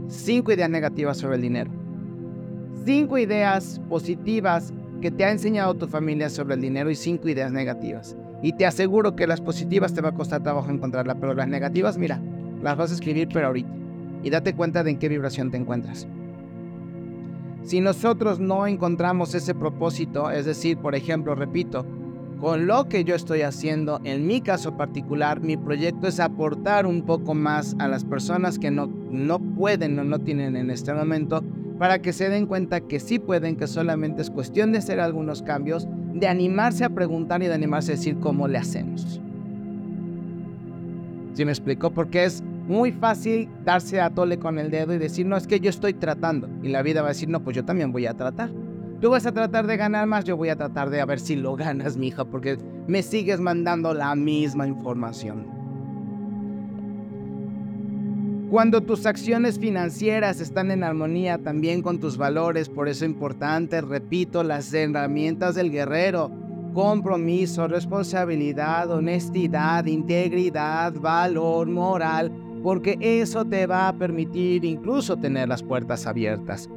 cinco 0.08 0.52
ideas 0.52 0.70
negativas 0.70 1.18
sobre 1.18 1.36
el 1.36 1.42
dinero, 1.42 1.70
cinco 2.84 3.18
ideas 3.18 3.80
positivas 3.88 4.72
que 5.00 5.10
te 5.10 5.24
ha 5.24 5.32
enseñado 5.32 5.74
tu 5.74 5.88
familia 5.88 6.30
sobre 6.30 6.54
el 6.54 6.60
dinero 6.60 6.90
y 6.90 6.94
cinco 6.94 7.28
ideas 7.28 7.52
negativas. 7.52 8.16
Y 8.42 8.52
te 8.52 8.66
aseguro 8.66 9.16
que 9.16 9.26
las 9.26 9.40
positivas 9.40 9.92
te 9.92 10.00
va 10.00 10.10
a 10.10 10.14
costar 10.14 10.42
trabajo 10.42 10.70
encontrarlas, 10.70 11.16
pero 11.20 11.34
las 11.34 11.48
negativas, 11.48 11.98
mira, 11.98 12.20
las 12.62 12.76
vas 12.76 12.90
a 12.90 12.94
escribir 12.94 13.28
pero 13.32 13.48
ahorita. 13.48 13.70
Y 14.22 14.30
date 14.30 14.54
cuenta 14.54 14.82
de 14.82 14.90
en 14.90 14.98
qué 14.98 15.08
vibración 15.08 15.50
te 15.50 15.56
encuentras. 15.56 16.06
Si 17.62 17.80
nosotros 17.80 18.38
no 18.38 18.66
encontramos 18.66 19.34
ese 19.34 19.54
propósito, 19.54 20.30
es 20.30 20.46
decir, 20.46 20.78
por 20.78 20.94
ejemplo, 20.94 21.34
repito, 21.34 21.84
con 22.40 22.66
lo 22.66 22.88
que 22.88 23.04
yo 23.04 23.14
estoy 23.14 23.42
haciendo, 23.42 24.00
en 24.04 24.26
mi 24.26 24.40
caso 24.40 24.76
particular, 24.76 25.40
mi 25.40 25.56
proyecto 25.56 26.06
es 26.06 26.20
aportar 26.20 26.86
un 26.86 27.02
poco 27.02 27.34
más 27.34 27.74
a 27.78 27.88
las 27.88 28.04
personas 28.04 28.58
que 28.58 28.70
no, 28.70 28.86
no 29.10 29.38
pueden 29.38 29.98
o 29.98 30.04
no 30.04 30.18
tienen 30.18 30.56
en 30.56 30.70
este 30.70 30.92
momento 30.92 31.42
para 31.78 32.00
que 32.00 32.12
se 32.12 32.28
den 32.28 32.46
cuenta 32.46 32.80
que 32.80 33.00
sí 33.00 33.18
pueden, 33.18 33.56
que 33.56 33.66
solamente 33.66 34.22
es 34.22 34.30
cuestión 34.30 34.72
de 34.72 34.78
hacer 34.78 35.00
algunos 35.00 35.42
cambios, 35.42 35.86
de 36.14 36.26
animarse 36.26 36.84
a 36.84 36.90
preguntar 36.90 37.42
y 37.42 37.46
de 37.46 37.54
animarse 37.54 37.92
a 37.92 37.96
decir 37.96 38.18
cómo 38.18 38.48
le 38.48 38.58
hacemos. 38.58 39.20
¿Sí 41.34 41.44
me 41.44 41.52
explico? 41.52 41.90
Porque 41.90 42.24
es 42.24 42.42
muy 42.66 42.92
fácil 42.92 43.48
darse 43.64 44.00
a 44.00 44.10
tole 44.10 44.38
con 44.38 44.58
el 44.58 44.70
dedo 44.70 44.94
y 44.94 44.98
decir, 44.98 45.26
no, 45.26 45.36
es 45.36 45.46
que 45.46 45.60
yo 45.60 45.68
estoy 45.68 45.92
tratando. 45.92 46.48
Y 46.62 46.68
la 46.68 46.82
vida 46.82 47.02
va 47.02 47.08
a 47.08 47.12
decir, 47.12 47.28
no, 47.28 47.40
pues 47.40 47.54
yo 47.54 47.64
también 47.64 47.92
voy 47.92 48.06
a 48.06 48.14
tratar. 48.14 48.50
Tú 49.00 49.10
vas 49.10 49.26
a 49.26 49.32
tratar 49.32 49.66
de 49.66 49.76
ganar 49.76 50.06
más, 50.06 50.24
yo 50.24 50.38
voy 50.38 50.48
a 50.48 50.56
tratar 50.56 50.88
de 50.88 51.02
a 51.02 51.04
ver 51.04 51.20
si 51.20 51.36
lo 51.36 51.54
ganas, 51.54 51.98
mi 51.98 52.08
hija, 52.08 52.24
porque 52.24 52.56
me 52.86 53.02
sigues 53.02 53.40
mandando 53.40 53.92
la 53.92 54.14
misma 54.14 54.66
información. 54.66 55.54
Cuando 58.50 58.80
tus 58.80 59.04
acciones 59.04 59.58
financieras 59.58 60.40
están 60.40 60.70
en 60.70 60.82
armonía 60.82 61.36
también 61.36 61.82
con 61.82 61.98
tus 61.98 62.16
valores, 62.16 62.70
por 62.70 62.88
eso 62.88 63.04
es 63.04 63.10
importante, 63.10 63.82
repito, 63.82 64.42
las 64.42 64.72
herramientas 64.72 65.56
del 65.56 65.70
guerrero, 65.70 66.30
compromiso, 66.72 67.68
responsabilidad, 67.68 68.90
honestidad, 68.90 69.84
integridad, 69.86 70.94
valor, 70.94 71.66
moral, 71.68 72.32
porque 72.62 72.96
eso 73.00 73.44
te 73.44 73.66
va 73.66 73.88
a 73.88 73.92
permitir 73.92 74.64
incluso 74.64 75.16
tener 75.16 75.48
las 75.48 75.62
puertas 75.62 76.06
abiertas. 76.06 76.70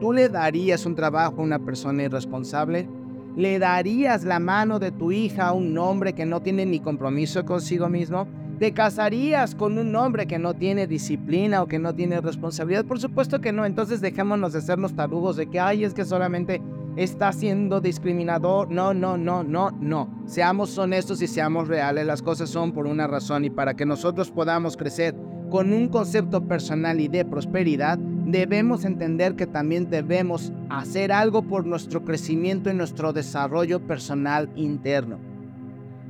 ¿Tú 0.00 0.12
le 0.12 0.28
darías 0.28 0.86
un 0.86 0.94
trabajo 0.94 1.36
a 1.38 1.44
una 1.44 1.58
persona 1.58 2.02
irresponsable? 2.02 2.88
¿Le 3.36 3.58
darías 3.58 4.24
la 4.24 4.38
mano 4.38 4.78
de 4.78 4.92
tu 4.92 5.12
hija 5.12 5.48
a 5.48 5.52
un 5.52 5.76
hombre 5.78 6.12
que 6.12 6.26
no 6.26 6.40
tiene 6.40 6.66
ni 6.66 6.80
compromiso 6.80 7.44
consigo 7.44 7.88
mismo? 7.88 8.26
¿Te 8.58 8.72
casarías 8.72 9.54
con 9.54 9.78
un 9.78 9.94
hombre 9.96 10.26
que 10.26 10.38
no 10.38 10.54
tiene 10.54 10.86
disciplina 10.86 11.62
o 11.62 11.66
que 11.66 11.78
no 11.78 11.94
tiene 11.94 12.20
responsabilidad? 12.20 12.84
Por 12.84 13.00
supuesto 13.00 13.40
que 13.40 13.52
no. 13.52 13.64
Entonces 13.64 14.00
dejémonos 14.00 14.52
de 14.52 14.60
sernos 14.60 14.94
tarugos 14.94 15.36
de 15.36 15.48
que, 15.48 15.58
ay, 15.58 15.84
es 15.84 15.94
que 15.94 16.04
solamente 16.04 16.62
está 16.96 17.32
siendo 17.32 17.80
discriminador. 17.80 18.70
No, 18.70 18.94
no, 18.94 19.16
no, 19.16 19.42
no, 19.42 19.72
no. 19.72 20.08
Seamos 20.26 20.78
honestos 20.78 21.20
y 21.22 21.26
seamos 21.26 21.66
reales. 21.66 22.06
Las 22.06 22.22
cosas 22.22 22.48
son 22.50 22.72
por 22.72 22.86
una 22.86 23.08
razón 23.08 23.44
y 23.44 23.50
para 23.50 23.74
que 23.74 23.86
nosotros 23.86 24.30
podamos 24.30 24.76
crecer 24.76 25.16
con 25.54 25.72
un 25.72 25.86
concepto 25.86 26.48
personal 26.48 26.98
y 26.98 27.06
de 27.06 27.24
prosperidad, 27.24 27.96
debemos 27.96 28.84
entender 28.84 29.36
que 29.36 29.46
también 29.46 29.88
debemos 29.88 30.52
hacer 30.68 31.12
algo 31.12 31.42
por 31.42 31.64
nuestro 31.64 32.04
crecimiento 32.04 32.70
y 32.70 32.74
nuestro 32.74 33.12
desarrollo 33.12 33.78
personal 33.78 34.50
interno. 34.56 35.16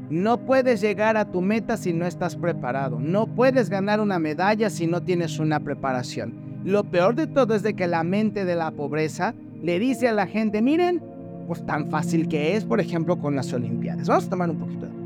No 0.09 0.39
puedes 0.47 0.81
llegar 0.81 1.19
a 1.19 1.31
tu 1.31 1.43
meta 1.43 1.77
si 1.77 1.93
no 1.93 2.07
estás 2.07 2.37
preparado. 2.37 2.99
No 2.99 3.27
puedes 3.27 3.69
ganar 3.69 4.01
una 4.01 4.19
medalla 4.19 4.71
si 4.71 4.87
no 4.87 5.03
tienes 5.03 5.39
una 5.39 5.61
preparación. 5.61 6.63
Lo 6.65 6.85
peor 6.85 7.15
de 7.15 7.27
todo 7.27 7.55
es 7.55 7.63
de 7.63 7.75
que 7.75 7.87
la 7.87 8.03
mente 8.03 8.47
de 8.47 8.57
la 8.57 8.71
pobreza 8.71 9.35
le 9.63 9.79
dice 9.79 10.09
a 10.09 10.15
la 10.15 10.27
gente, 10.27 10.63
miren, 10.63 11.03
pues 11.47 11.67
tan 11.67 11.91
fácil 11.91 12.29
que 12.29 12.57
es, 12.57 12.65
por 12.65 12.81
ejemplo, 12.81 13.19
con 13.19 13.37
las 13.37 13.53
Olimpiadas. 13.53 14.09
Vamos 14.09 14.25
a 14.25 14.31
tomar 14.31 14.49
un 14.49 14.57
poquito 14.57 14.87
de. 14.87 15.04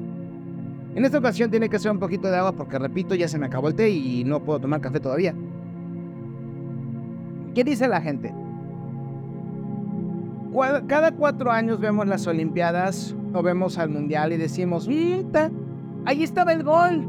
En 0.95 1.05
esta 1.05 1.19
ocasión 1.19 1.51
tiene 1.51 1.69
que 1.69 1.79
ser 1.79 1.93
un 1.93 1.99
poquito 1.99 2.29
de 2.29 2.37
agua 2.37 2.53
porque, 2.53 2.79
repito, 2.79 3.15
ya 3.15 3.29
se 3.29 3.39
me 3.39 3.47
acabó 3.47 3.69
el 3.69 3.75
té 3.75 3.91
y 3.91 4.25
no 4.25 4.43
puedo 4.43 4.61
tomar 4.61 4.81
café 4.81 5.01
todavía. 5.01 5.35
¿Qué 7.55 7.65
dice 7.65 7.89
la 7.89 8.01
gente? 8.01 8.35
Cada 10.89 11.13
cuatro 11.13 11.53
años 11.53 11.79
vemos 11.79 12.07
las 12.07 12.27
Olimpiadas 12.27 13.15
o 13.33 13.43
vemos 13.43 13.79
al 13.79 13.91
Mundial 13.91 14.33
y 14.33 14.37
decimos, 14.37 14.89
ahí 16.05 16.23
estaba 16.23 16.53
el 16.53 16.65
gol. 16.65 17.07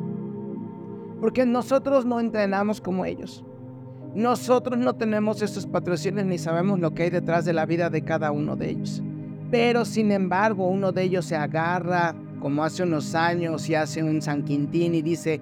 Porque 1.19 1.45
nosotros 1.45 2.05
no 2.05 2.19
entrenamos 2.19 2.79
como 2.81 3.05
ellos. 3.05 3.43
Nosotros 4.13 4.77
no 4.77 4.95
tenemos 4.95 5.41
estos 5.41 5.67
patrocinios 5.67 6.25
ni 6.25 6.37
sabemos 6.37 6.79
lo 6.79 6.93
que 6.93 7.03
hay 7.03 7.09
detrás 7.09 7.45
de 7.45 7.53
la 7.53 7.65
vida 7.65 7.89
de 7.89 8.03
cada 8.03 8.31
uno 8.31 8.55
de 8.55 8.69
ellos. 8.69 9.03
Pero 9.51 9.85
sin 9.85 10.11
embargo, 10.11 10.67
uno 10.67 10.91
de 10.91 11.03
ellos 11.03 11.25
se 11.25 11.35
agarra 11.35 12.15
como 12.39 12.63
hace 12.63 12.83
unos 12.83 13.15
años 13.15 13.69
y 13.69 13.75
hace 13.75 14.03
un 14.03 14.21
San 14.21 14.43
Quintín 14.43 14.95
y 14.95 15.01
dice, 15.01 15.41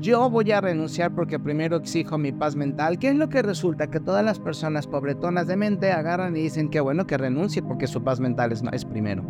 yo 0.00 0.30
voy 0.30 0.50
a 0.52 0.60
renunciar 0.60 1.14
porque 1.14 1.38
primero 1.38 1.76
exijo 1.76 2.18
mi 2.18 2.32
paz 2.32 2.54
mental. 2.54 2.98
¿Qué 2.98 3.08
es 3.08 3.16
lo 3.16 3.28
que 3.28 3.42
resulta? 3.42 3.88
Que 3.88 4.00
todas 4.00 4.24
las 4.24 4.38
personas 4.38 4.86
pobretonas 4.86 5.46
de 5.46 5.56
mente 5.56 5.90
agarran 5.90 6.36
y 6.36 6.42
dicen 6.42 6.70
que 6.70 6.80
bueno 6.80 7.06
que 7.06 7.18
renuncie 7.18 7.62
porque 7.62 7.86
su 7.86 8.02
paz 8.02 8.20
mental 8.20 8.52
es, 8.52 8.62
es 8.72 8.84
primero. 8.84 9.24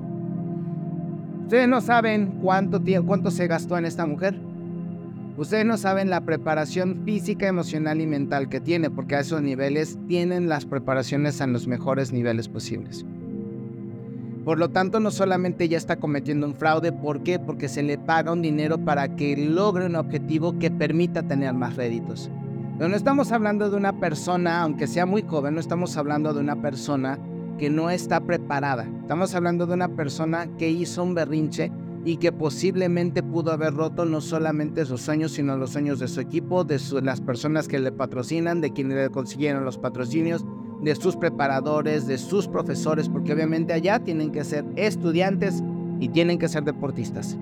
Ustedes 1.44 1.68
no 1.68 1.80
saben 1.80 2.40
cuánto, 2.42 2.82
cuánto 3.06 3.30
se 3.30 3.46
gastó 3.46 3.78
en 3.78 3.86
esta 3.86 4.04
mujer. 4.04 4.38
Ustedes 5.38 5.64
no 5.64 5.78
saben 5.78 6.10
la 6.10 6.20
preparación 6.22 7.02
física, 7.04 7.46
emocional 7.46 8.00
y 8.00 8.06
mental 8.06 8.48
que 8.48 8.60
tiene, 8.60 8.90
porque 8.90 9.14
a 9.14 9.20
esos 9.20 9.40
niveles 9.40 9.98
tienen 10.08 10.48
las 10.48 10.66
preparaciones 10.66 11.40
a 11.40 11.46
los 11.46 11.66
mejores 11.66 12.12
niveles 12.12 12.48
posibles. 12.48 13.06
Por 14.48 14.58
lo 14.58 14.70
tanto, 14.70 14.98
no 14.98 15.10
solamente 15.10 15.64
ella 15.64 15.76
está 15.76 15.96
cometiendo 15.96 16.46
un 16.46 16.54
fraude, 16.54 16.90
¿por 16.90 17.22
qué? 17.22 17.38
Porque 17.38 17.68
se 17.68 17.82
le 17.82 17.98
paga 17.98 18.32
un 18.32 18.40
dinero 18.40 18.78
para 18.82 19.14
que 19.14 19.36
logre 19.36 19.84
un 19.84 19.94
objetivo 19.94 20.58
que 20.58 20.70
permita 20.70 21.22
tener 21.22 21.52
más 21.52 21.76
réditos. 21.76 22.30
Pero 22.78 22.88
no 22.88 22.96
estamos 22.96 23.30
hablando 23.30 23.68
de 23.68 23.76
una 23.76 24.00
persona, 24.00 24.62
aunque 24.62 24.86
sea 24.86 25.04
muy 25.04 25.20
joven, 25.20 25.52
no 25.52 25.60
estamos 25.60 25.98
hablando 25.98 26.32
de 26.32 26.40
una 26.40 26.62
persona 26.62 27.18
que 27.58 27.68
no 27.68 27.90
está 27.90 28.22
preparada. 28.22 28.88
Estamos 29.02 29.34
hablando 29.34 29.66
de 29.66 29.74
una 29.74 29.88
persona 29.88 30.48
que 30.56 30.70
hizo 30.70 31.02
un 31.02 31.12
berrinche 31.12 31.70
y 32.06 32.16
que 32.16 32.32
posiblemente 32.32 33.22
pudo 33.22 33.52
haber 33.52 33.74
roto 33.74 34.06
no 34.06 34.22
solamente 34.22 34.86
sus 34.86 35.02
sueños, 35.02 35.32
sino 35.32 35.58
los 35.58 35.72
sueños 35.72 35.98
de 35.98 36.08
su 36.08 36.22
equipo, 36.22 36.64
de 36.64 36.80
las 37.02 37.20
personas 37.20 37.68
que 37.68 37.80
le 37.80 37.92
patrocinan, 37.92 38.62
de 38.62 38.72
quienes 38.72 38.96
le 38.96 39.10
consiguieron 39.10 39.66
los 39.66 39.76
patrocinios, 39.76 40.46
de 40.82 40.94
sus 40.94 41.16
preparadores, 41.16 42.06
de 42.06 42.18
sus 42.18 42.46
profesores, 42.46 43.08
porque 43.08 43.32
obviamente 43.32 43.72
allá 43.72 43.98
tienen 43.98 44.30
que 44.30 44.44
ser 44.44 44.64
estudiantes 44.76 45.62
y 46.00 46.08
tienen 46.08 46.38
que 46.38 46.48
ser 46.48 46.64
deportistas. 46.64 47.36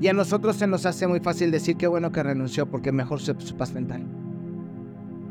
Y 0.00 0.08
a 0.08 0.12
nosotros 0.12 0.56
se 0.56 0.66
nos 0.66 0.86
hace 0.86 1.06
muy 1.06 1.20
fácil 1.20 1.50
decir 1.50 1.76
que 1.76 1.86
bueno 1.86 2.10
que 2.10 2.22
renunció 2.22 2.66
porque 2.66 2.90
mejor 2.90 3.20
su, 3.20 3.34
su 3.38 3.54
paz 3.56 3.72
mental. 3.72 4.02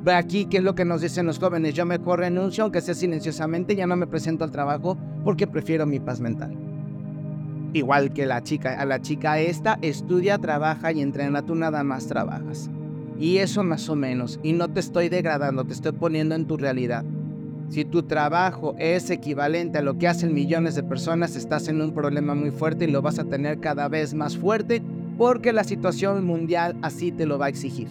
Ve 0.04 0.14
aquí 0.14 0.46
qué 0.46 0.58
es 0.58 0.64
lo 0.64 0.76
que 0.76 0.86
nos 0.86 1.02
dicen 1.02 1.26
los 1.26 1.40
jóvenes. 1.40 1.74
Yo 1.74 1.86
mejor 1.86 2.20
renuncio, 2.20 2.64
aunque 2.64 2.80
sea 2.80 2.94
silenciosamente, 2.94 3.76
ya 3.76 3.88
no 3.88 3.96
me 3.96 4.08
presento 4.08 4.44
al 4.44 4.52
trabajo 4.52 4.98
porque 5.24 5.48
prefiero 5.48 5.86
mi 5.86 6.00
paz 6.00 6.22
mental. 6.22 6.56
Igual 7.74 8.14
que 8.14 8.26
la 8.26 8.42
chica, 8.42 8.80
a 8.80 8.86
la 8.86 9.02
chica 9.02 9.40
esta 9.40 9.78
estudia, 9.82 10.38
trabaja 10.38 10.92
y 10.92 11.02
entrena, 11.02 11.42
tú 11.42 11.56
nada 11.56 11.84
más 11.84 12.08
trabajas. 12.08 12.70
Y 13.20 13.40
eso 13.40 13.64
más 13.64 13.90
o 13.90 13.96
menos. 13.96 14.40
Y 14.44 14.54
no 14.54 14.70
te 14.70 14.80
estoy 14.80 15.10
degradando, 15.10 15.66
te 15.66 15.74
estoy 15.74 15.92
poniendo 15.92 16.36
en 16.36 16.46
tu 16.46 16.56
realidad. 16.56 17.04
Si 17.68 17.86
tu 17.86 18.04
trabajo 18.04 18.74
es 18.80 19.10
equivalente 19.10 19.78
a 19.78 19.82
lo 19.84 19.98
que 19.98 20.08
hacen 20.08 20.34
millones 20.34 20.74
de 20.74 20.84
personas, 20.84 21.36
estás 21.36 21.68
en 21.68 21.82
un 21.82 21.94
problema 21.94 22.34
muy 22.34 22.50
fuerte 22.50 22.86
y 22.86 22.92
lo 22.92 23.02
vas 23.02 23.20
a 23.20 23.26
tener 23.26 23.60
cada 23.60 23.88
vez 23.90 24.14
más 24.14 24.38
fuerte 24.38 24.82
porque 25.18 25.54
la 25.54 25.64
situación 25.64 26.26
mundial 26.26 26.78
así 26.82 27.12
te 27.12 27.26
lo 27.26 27.38
va 27.38 27.48
a 27.48 27.50
exigir. 27.50 27.90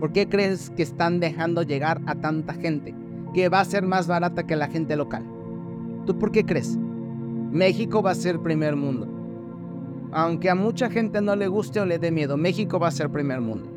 ¿Por 0.00 0.12
qué 0.12 0.28
crees 0.28 0.68
que 0.70 0.82
están 0.82 1.20
dejando 1.20 1.62
llegar 1.62 2.02
a 2.06 2.16
tanta 2.16 2.52
gente? 2.52 2.92
Que 3.32 3.48
va 3.48 3.60
a 3.60 3.64
ser 3.64 3.84
más 3.84 4.06
barata 4.06 4.46
que 4.46 4.56
la 4.56 4.68
gente 4.68 4.96
local. 4.96 5.24
¿Tú 6.04 6.18
por 6.18 6.32
qué 6.32 6.44
crees? 6.44 6.76
México 7.52 8.02
va 8.02 8.10
a 8.10 8.16
ser 8.16 8.40
primer 8.40 8.76
mundo. 8.76 9.08
Aunque 10.12 10.50
a 10.50 10.54
mucha 10.54 10.90
gente 10.90 11.22
no 11.22 11.36
le 11.36 11.48
guste 11.48 11.80
o 11.80 11.86
le 11.86 11.98
dé 11.98 12.10
miedo, 12.10 12.36
México 12.36 12.78
va 12.78 12.88
a 12.88 12.92
ser 12.92 13.08
primer 13.08 13.40
mundo. 13.40 13.75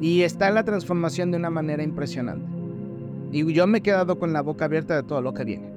Y 0.00 0.22
está 0.22 0.48
en 0.48 0.54
la 0.54 0.64
transformación 0.64 1.30
de 1.30 1.36
una 1.36 1.50
manera 1.50 1.82
impresionante. 1.82 2.46
Y 3.32 3.52
yo 3.52 3.66
me 3.66 3.78
he 3.78 3.80
quedado 3.80 4.18
con 4.18 4.32
la 4.32 4.42
boca 4.42 4.66
abierta 4.66 4.94
de 4.94 5.02
todo 5.02 5.20
lo 5.20 5.34
que 5.34 5.44
viene. 5.44 5.68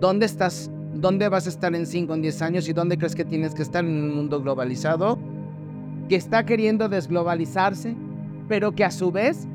¿Dónde 0.00 0.26
estás? 0.26 0.70
¿Dónde 0.94 1.28
vas 1.28 1.46
a 1.46 1.48
estar 1.48 1.74
en 1.74 1.86
5 1.86 2.12
o 2.12 2.16
10 2.16 2.42
años? 2.42 2.68
¿Y 2.68 2.72
dónde 2.72 2.98
crees 2.98 3.14
que 3.14 3.24
tienes 3.24 3.54
que 3.54 3.62
estar 3.62 3.84
en 3.84 3.90
un 3.90 4.14
mundo 4.14 4.40
globalizado? 4.42 5.18
Que 6.08 6.16
está 6.16 6.44
queriendo 6.44 6.88
desglobalizarse, 6.88 7.96
pero 8.48 8.72
que 8.72 8.84
a 8.84 8.90
su 8.90 9.10
vez 9.10 9.48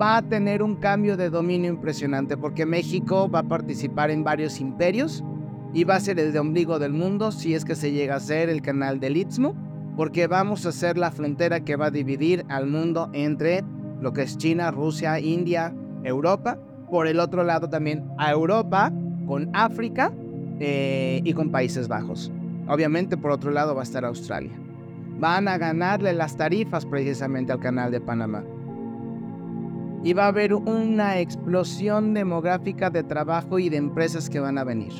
va 0.00 0.18
a 0.18 0.22
tener 0.22 0.62
un 0.62 0.76
cambio 0.76 1.16
de 1.16 1.30
dominio 1.30 1.70
impresionante, 1.70 2.36
porque 2.36 2.66
México 2.66 3.30
va 3.30 3.40
a 3.40 3.48
participar 3.48 4.10
en 4.10 4.22
varios 4.22 4.60
imperios 4.60 5.24
y 5.72 5.84
va 5.84 5.96
a 5.96 6.00
ser 6.00 6.20
el 6.20 6.32
de 6.32 6.38
ombligo 6.38 6.78
del 6.78 6.92
mundo 6.92 7.32
si 7.32 7.54
es 7.54 7.64
que 7.64 7.74
se 7.74 7.92
llega 7.92 8.16
a 8.16 8.20
ser 8.20 8.48
el 8.48 8.62
canal 8.62 9.00
del 9.00 9.16
Istmo 9.16 9.54
porque 9.96 10.26
vamos 10.26 10.66
a 10.66 10.72
ser 10.72 10.98
la 10.98 11.10
frontera 11.10 11.60
que 11.60 11.76
va 11.76 11.86
a 11.86 11.90
dividir 11.90 12.44
al 12.48 12.66
mundo 12.66 13.08
entre 13.14 13.64
lo 14.00 14.12
que 14.12 14.22
es 14.22 14.36
China, 14.36 14.70
Rusia, 14.70 15.18
India, 15.18 15.74
Europa. 16.04 16.58
Por 16.90 17.06
el 17.06 17.18
otro 17.18 17.42
lado 17.42 17.68
también 17.68 18.04
a 18.18 18.30
Europa 18.30 18.92
con 19.26 19.50
África 19.54 20.12
eh, 20.60 21.20
y 21.24 21.32
con 21.32 21.50
Países 21.50 21.88
Bajos. 21.88 22.30
Obviamente 22.68 23.16
por 23.16 23.30
otro 23.30 23.50
lado 23.50 23.74
va 23.74 23.80
a 23.80 23.84
estar 23.84 24.04
Australia. 24.04 24.52
Van 25.18 25.48
a 25.48 25.56
ganarle 25.56 26.12
las 26.12 26.36
tarifas 26.36 26.84
precisamente 26.84 27.52
al 27.52 27.60
canal 27.60 27.90
de 27.90 28.00
Panamá. 28.00 28.44
Y 30.04 30.12
va 30.12 30.24
a 30.24 30.28
haber 30.28 30.54
una 30.54 31.18
explosión 31.18 32.12
demográfica 32.12 32.90
de 32.90 33.02
trabajo 33.02 33.58
y 33.58 33.70
de 33.70 33.78
empresas 33.78 34.28
que 34.28 34.40
van 34.40 34.58
a 34.58 34.64
venir. 34.64 34.92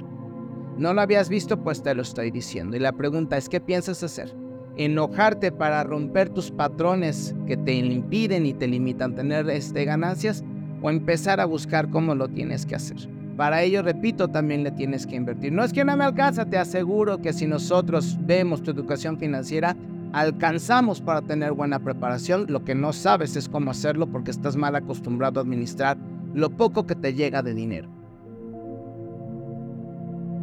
¿No 0.78 0.94
lo 0.94 1.02
habías 1.02 1.28
visto? 1.28 1.62
Pues 1.62 1.83
te 1.83 1.94
lo 1.94 2.02
estoy 2.02 2.31
diciendo. 2.31 2.77
Y 2.77 2.81
la 2.81 2.92
pregunta 2.92 3.37
es, 3.37 3.48
¿qué 3.48 3.60
piensas 3.60 4.02
hacer? 4.02 4.35
Enojarte 4.77 5.52
para 5.52 5.83
romper 5.85 6.29
tus 6.29 6.50
patrones 6.50 7.35
que 7.46 7.56
te 7.56 7.74
impiden 7.74 8.46
y 8.46 8.54
te 8.54 8.66
limitan 8.66 9.14
tener 9.14 9.48
este, 9.50 9.85
ganancias 9.85 10.44
o 10.83 10.90
empezar 10.90 11.40
a 11.40 11.46
buscar 11.46 11.88
cómo 11.90 12.14
lo 12.14 12.29
tienes 12.29 12.66
que 12.66 12.74
hacer. 12.74 12.96
Para 13.37 13.62
ello, 13.62 13.83
repito, 13.83 14.29
también 14.29 14.64
le 14.64 14.70
tienes 14.70 15.06
que 15.06 15.16
invertir. 15.16 15.52
No 15.52 15.62
es 15.62 15.72
que 15.72 15.85
no 15.85 15.96
me 15.96 16.04
alcanza, 16.04 16.46
te 16.46 16.56
aseguro 16.56 17.18
que 17.18 17.33
si 17.33 17.46
nosotros 17.46 18.16
vemos 18.20 18.62
tu 18.62 18.70
educación 18.70 19.18
financiera, 19.18 19.77
alcanzamos 20.12 21.02
para 21.02 21.20
tener 21.20 21.52
buena 21.52 21.79
preparación. 21.79 22.46
Lo 22.48 22.64
que 22.64 22.74
no 22.74 22.92
sabes 22.94 23.37
es 23.37 23.48
cómo 23.48 23.70
hacerlo 23.70 24.06
porque 24.06 24.31
estás 24.31 24.56
mal 24.56 24.74
acostumbrado 24.74 25.38
a 25.38 25.42
administrar 25.42 25.98
lo 26.33 26.50
poco 26.50 26.87
que 26.87 26.94
te 26.94 27.12
llega 27.12 27.42
de 27.42 27.54
dinero. 27.54 27.96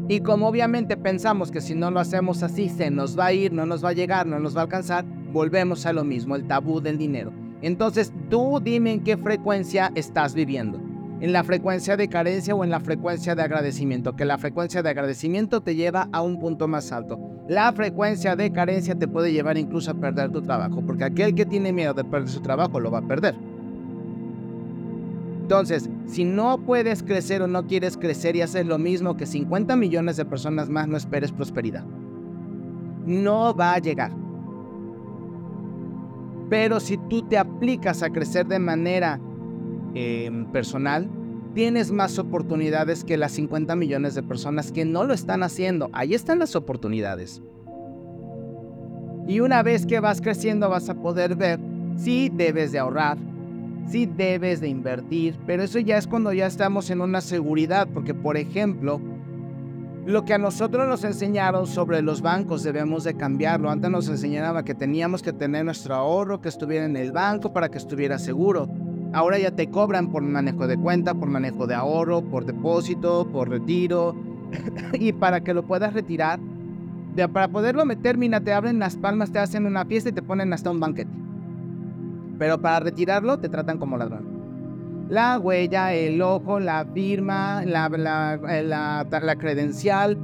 Y 0.10 0.20
como 0.20 0.48
obviamente 0.50 0.98
pensamos 0.98 1.50
que 1.50 1.62
si 1.62 1.76
no 1.76 1.90
lo 1.90 2.02
hacemos 2.02 2.44
así 2.44 2.68
se 2.68 2.92
nos 2.92 3.18
va 3.18 3.28
a 3.28 3.34
ir, 3.34 3.54
no 3.54 3.66
nos 3.66 3.84
va 3.84 3.90
a 3.90 3.94
llegar, 3.94 4.28
no 4.28 4.38
nos 4.38 4.56
va 4.56 4.62
a 4.62 4.64
alcanzar, 4.64 5.06
volvemos 5.32 5.86
a 5.86 5.94
lo 5.94 6.04
mismo, 6.04 6.36
el 6.36 6.46
tabú 6.46 6.82
del 6.82 6.98
dinero. 6.98 7.32
Entonces 7.62 8.12
tú 8.30 8.60
dime 8.62 8.92
en 8.92 9.04
qué 9.04 9.16
frecuencia 9.16 9.92
estás 9.96 10.34
viviendo. 10.36 10.82
En 11.22 11.32
la 11.32 11.46
frecuencia 11.46 11.96
de 11.96 12.10
carencia 12.10 12.54
o 12.54 12.66
en 12.66 12.70
la 12.70 12.82
frecuencia 12.82 13.34
de 13.34 13.44
agradecimiento, 13.44 14.18
que 14.18 14.26
la 14.26 14.38
frecuencia 14.38 14.84
de 14.84 14.90
agradecimiento 14.90 15.62
te 15.62 15.76
lleva 15.76 16.10
a 16.12 16.22
un 16.22 16.38
punto 16.38 16.68
más 16.68 16.92
alto. 16.92 17.18
La 17.48 17.72
frecuencia 17.72 18.36
de 18.36 18.52
carencia 18.52 18.96
te 18.96 19.08
puede 19.08 19.32
llevar 19.32 19.58
incluso 19.58 19.92
a 19.92 19.94
perder 19.94 20.32
tu 20.32 20.42
trabajo, 20.42 20.84
porque 20.86 21.06
aquel 21.06 21.34
que 21.34 21.46
tiene 21.46 21.72
miedo 21.72 21.94
de 21.94 22.04
perder 22.04 22.28
su 22.28 22.42
trabajo 22.42 22.82
lo 22.82 22.92
va 22.92 23.00
a 23.00 23.08
perder. 23.08 23.36
Entonces, 25.44 25.90
si 26.06 26.24
no 26.24 26.58
puedes 26.66 27.04
crecer 27.04 27.42
o 27.42 27.48
no 27.48 27.68
quieres 27.68 27.98
crecer 27.98 28.38
y 28.38 28.42
haces 28.42 28.66
lo 28.66 28.78
mismo 28.78 29.18
que 29.18 29.26
50 29.26 29.76
millones 29.76 30.16
de 30.16 30.24
personas 30.24 30.70
más, 30.70 30.88
no 30.88 30.96
esperes 30.96 31.34
prosperidad. 31.34 31.84
No 33.06 33.54
va 33.54 33.74
a 33.74 33.80
llegar. 33.80 34.14
Pero 36.50 36.80
si 36.80 36.98
tú 37.10 37.24
te 37.24 37.38
aplicas 37.38 38.04
a 38.04 38.10
crecer 38.10 38.48
de 38.48 38.58
manera 38.58 39.20
em, 39.94 40.46
personal, 40.46 41.10
tienes 41.54 41.92
más 41.92 42.18
oportunidades 42.20 43.04
que 43.04 43.18
las 43.18 43.34
50 43.34 43.76
millones 43.76 44.16
de 44.16 44.24
personas 44.24 44.72
que 44.72 44.86
no 44.86 45.04
lo 45.04 45.14
están 45.14 45.44
haciendo. 45.44 45.90
Ahí 45.92 46.14
están 46.14 46.40
las 46.40 46.56
oportunidades. 46.56 47.42
Y 49.28 49.42
una 49.42 49.62
vez 49.62 49.86
que 49.86 50.00
vas 50.00 50.22
creciendo 50.22 50.70
vas 50.70 50.88
a 50.88 50.96
poder 50.96 51.36
ver 51.36 51.60
si 51.98 52.30
debes 52.30 52.72
de 52.72 52.80
ahorrar, 52.80 53.18
si 53.88 54.06
debes 54.06 54.62
de 54.62 54.70
invertir, 54.70 55.36
pero 55.46 55.64
eso 55.64 55.80
ya 55.80 55.98
es 55.98 56.08
cuando 56.08 56.34
ya 56.34 56.48
estamos 56.48 56.90
en 56.90 57.02
una 57.02 57.22
seguridad, 57.22 57.88
porque 57.94 58.14
por 58.14 58.38
ejemplo, 58.38 59.02
lo 60.06 60.26
que 60.26 60.34
a 60.34 60.38
nosotros 60.38 60.88
nos 60.88 61.04
enseñaron 61.06 61.66
sobre 61.66 62.02
los 62.02 62.22
bancos 62.22 62.64
debemos 62.64 63.06
de 63.06 63.16
cambiarlo. 63.16 63.70
Antes 63.70 63.90
nos 63.90 64.10
enseñaba 64.10 64.66
que 64.66 64.76
teníamos 64.76 65.24
que 65.24 65.32
tener 65.32 65.64
nuestro 65.64 65.96
ahorro 65.96 66.42
que 66.42 66.50
estuviera 66.50 66.86
en 66.86 66.98
el 66.98 67.14
banco 67.14 67.54
para 67.54 67.70
que 67.70 67.78
estuviera 67.78 68.20
seguro. 68.20 68.68
Ahora 69.14 69.40
ya 69.40 69.52
te 69.52 69.70
cobran 69.70 70.12
por 70.12 70.22
manejo 70.22 70.68
de 70.68 70.76
cuenta, 70.76 71.14
por 71.14 71.30
manejo 71.30 71.68
de 71.68 71.76
ahorro, 71.76 72.22
por 72.22 72.46
depósito, 72.46 73.26
por 73.32 73.50
retiro. 73.50 74.14
y 74.94 75.14
para 75.14 75.42
que 75.42 75.54
lo 75.54 75.64
puedas 75.64 75.94
retirar, 75.94 76.40
para 77.32 77.48
poderlo 77.48 77.86
meter, 77.86 78.18
mira, 78.18 78.42
te 78.42 78.52
abren 78.52 78.80
las 78.80 78.98
palmas, 78.98 79.32
te 79.32 79.40
hacen 79.40 79.66
una 79.66 79.86
fiesta 79.86 80.10
y 80.10 80.14
te 80.14 80.22
ponen 80.22 80.52
hasta 80.52 80.70
un 80.70 80.82
banquete. 80.82 81.23
Pero 82.38 82.62
para 82.62 82.80
retirarlo 82.80 83.40
te 83.40 83.50
tratan 83.50 83.78
como 83.78 83.98
ladrón. 83.98 84.34
La 85.10 85.38
huella, 85.38 85.94
el 85.94 86.22
ojo, 86.22 86.60
la 86.60 86.86
firma, 86.86 87.64
la, 87.66 87.90
la, 87.90 88.38
la, 88.64 89.06
la 89.22 89.36
credencial, 89.36 90.18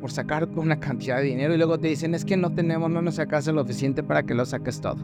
por 0.00 0.10
sacar 0.10 0.48
una 0.56 0.80
cantidad 0.80 1.18
de 1.18 1.22
dinero 1.22 1.54
y 1.54 1.58
luego 1.58 1.78
te 1.78 1.86
dicen 1.86 2.14
es 2.14 2.24
que 2.24 2.36
no 2.36 2.52
tenemos, 2.52 2.90
no 2.90 3.02
nos 3.02 3.14
sacaste 3.14 3.52
lo 3.52 3.62
suficiente 3.62 4.02
para 4.02 4.24
que 4.24 4.34
lo 4.34 4.44
saques 4.44 4.80
todo. 4.80 4.98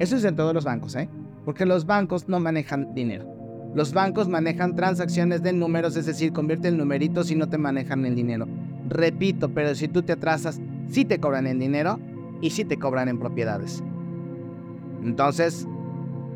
Eso 0.00 0.16
es 0.16 0.24
en 0.24 0.34
todos 0.34 0.52
los 0.52 0.64
bancos, 0.64 0.96
¿eh? 0.96 1.08
Porque 1.44 1.66
los 1.66 1.86
bancos 1.86 2.28
no 2.28 2.40
manejan 2.40 2.94
dinero. 2.94 3.24
Los 3.74 3.92
bancos 3.92 4.28
manejan 4.28 4.74
transacciones 4.74 5.42
de 5.42 5.52
números, 5.52 5.96
es 5.96 6.06
decir, 6.06 6.32
convierten 6.32 6.76
numeritos 6.76 7.30
y 7.30 7.36
no 7.36 7.48
te 7.48 7.58
manejan 7.58 8.04
el 8.04 8.16
dinero. 8.16 8.46
Repito, 8.88 9.50
pero 9.50 9.74
si 9.76 9.86
tú 9.86 10.02
te 10.02 10.14
atrasas, 10.14 10.60
sí 10.88 11.04
te 11.04 11.20
cobran 11.20 11.46
en 11.46 11.60
dinero 11.60 12.00
y 12.40 12.50
sí 12.50 12.64
te 12.64 12.78
cobran 12.78 13.08
en 13.08 13.20
propiedades. 13.20 13.84
Entonces, 15.02 15.66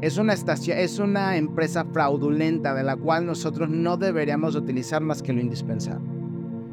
es 0.01 0.19
una, 0.19 0.35
estación, 0.35 0.79
es 0.79 0.99
una 0.99 1.37
empresa 1.37 1.85
fraudulenta 1.85 2.75
de 2.75 2.83
la 2.83 2.97
cual 2.97 3.27
nosotros 3.27 3.71
no 3.71 3.97
deberíamos 3.97 4.55
utilizar 4.55 5.03
más 5.03 5.23
que 5.23 5.33
lo 5.33 5.41
indispensable. 5.41 6.07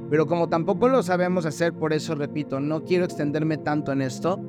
Pero 0.09 0.27
como 0.27 0.49
tampoco 0.49 0.89
lo 0.89 1.01
sabemos 1.01 1.45
hacer, 1.45 1.73
por 1.73 1.93
eso 1.93 2.15
repito, 2.15 2.59
no 2.59 2.83
quiero 2.83 3.05
extenderme 3.05 3.57
tanto 3.57 3.91
en 3.91 4.01
esto. 4.01 4.39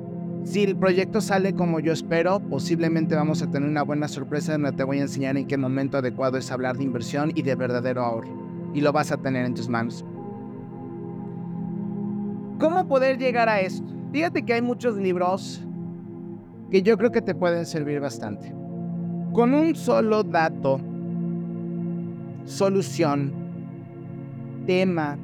Si 0.43 0.63
el 0.63 0.75
proyecto 0.75 1.21
sale 1.21 1.55
como 1.55 1.79
yo 1.79 1.91
espero, 1.91 2.39
posiblemente 2.39 3.15
vamos 3.15 3.41
a 3.41 3.49
tener 3.49 3.67
una 3.67 3.81
buena 3.81 4.07
sorpresa 4.07 4.51
donde 4.51 4.73
te 4.73 4.83
voy 4.83 4.99
a 4.99 5.03
enseñar 5.03 5.37
en 5.37 5.47
qué 5.47 5.57
momento 5.57 5.97
adecuado 5.97 6.37
es 6.37 6.51
hablar 6.51 6.77
de 6.77 6.83
inversión 6.83 7.31
y 7.33 7.41
de 7.41 7.55
verdadero 7.55 8.03
ahorro. 8.03 8.71
Y 8.73 8.81
lo 8.81 8.91
vas 8.91 9.11
a 9.11 9.17
tener 9.17 9.45
en 9.45 9.55
tus 9.55 9.69
manos. 9.69 10.05
¿Cómo 12.59 12.87
poder 12.87 13.17
llegar 13.17 13.49
a 13.49 13.61
esto? 13.61 13.91
Fíjate 14.11 14.43
que 14.43 14.53
hay 14.53 14.61
muchos 14.61 14.97
libros 14.97 15.65
que 16.69 16.81
yo 16.81 16.97
creo 16.97 17.11
que 17.11 17.21
te 17.21 17.35
pueden 17.35 17.65
servir 17.65 17.99
bastante. 17.99 18.53
Con 19.33 19.53
un 19.53 19.75
solo 19.75 20.23
dato, 20.23 20.79
solución, 22.45 23.33
tema 24.65 25.17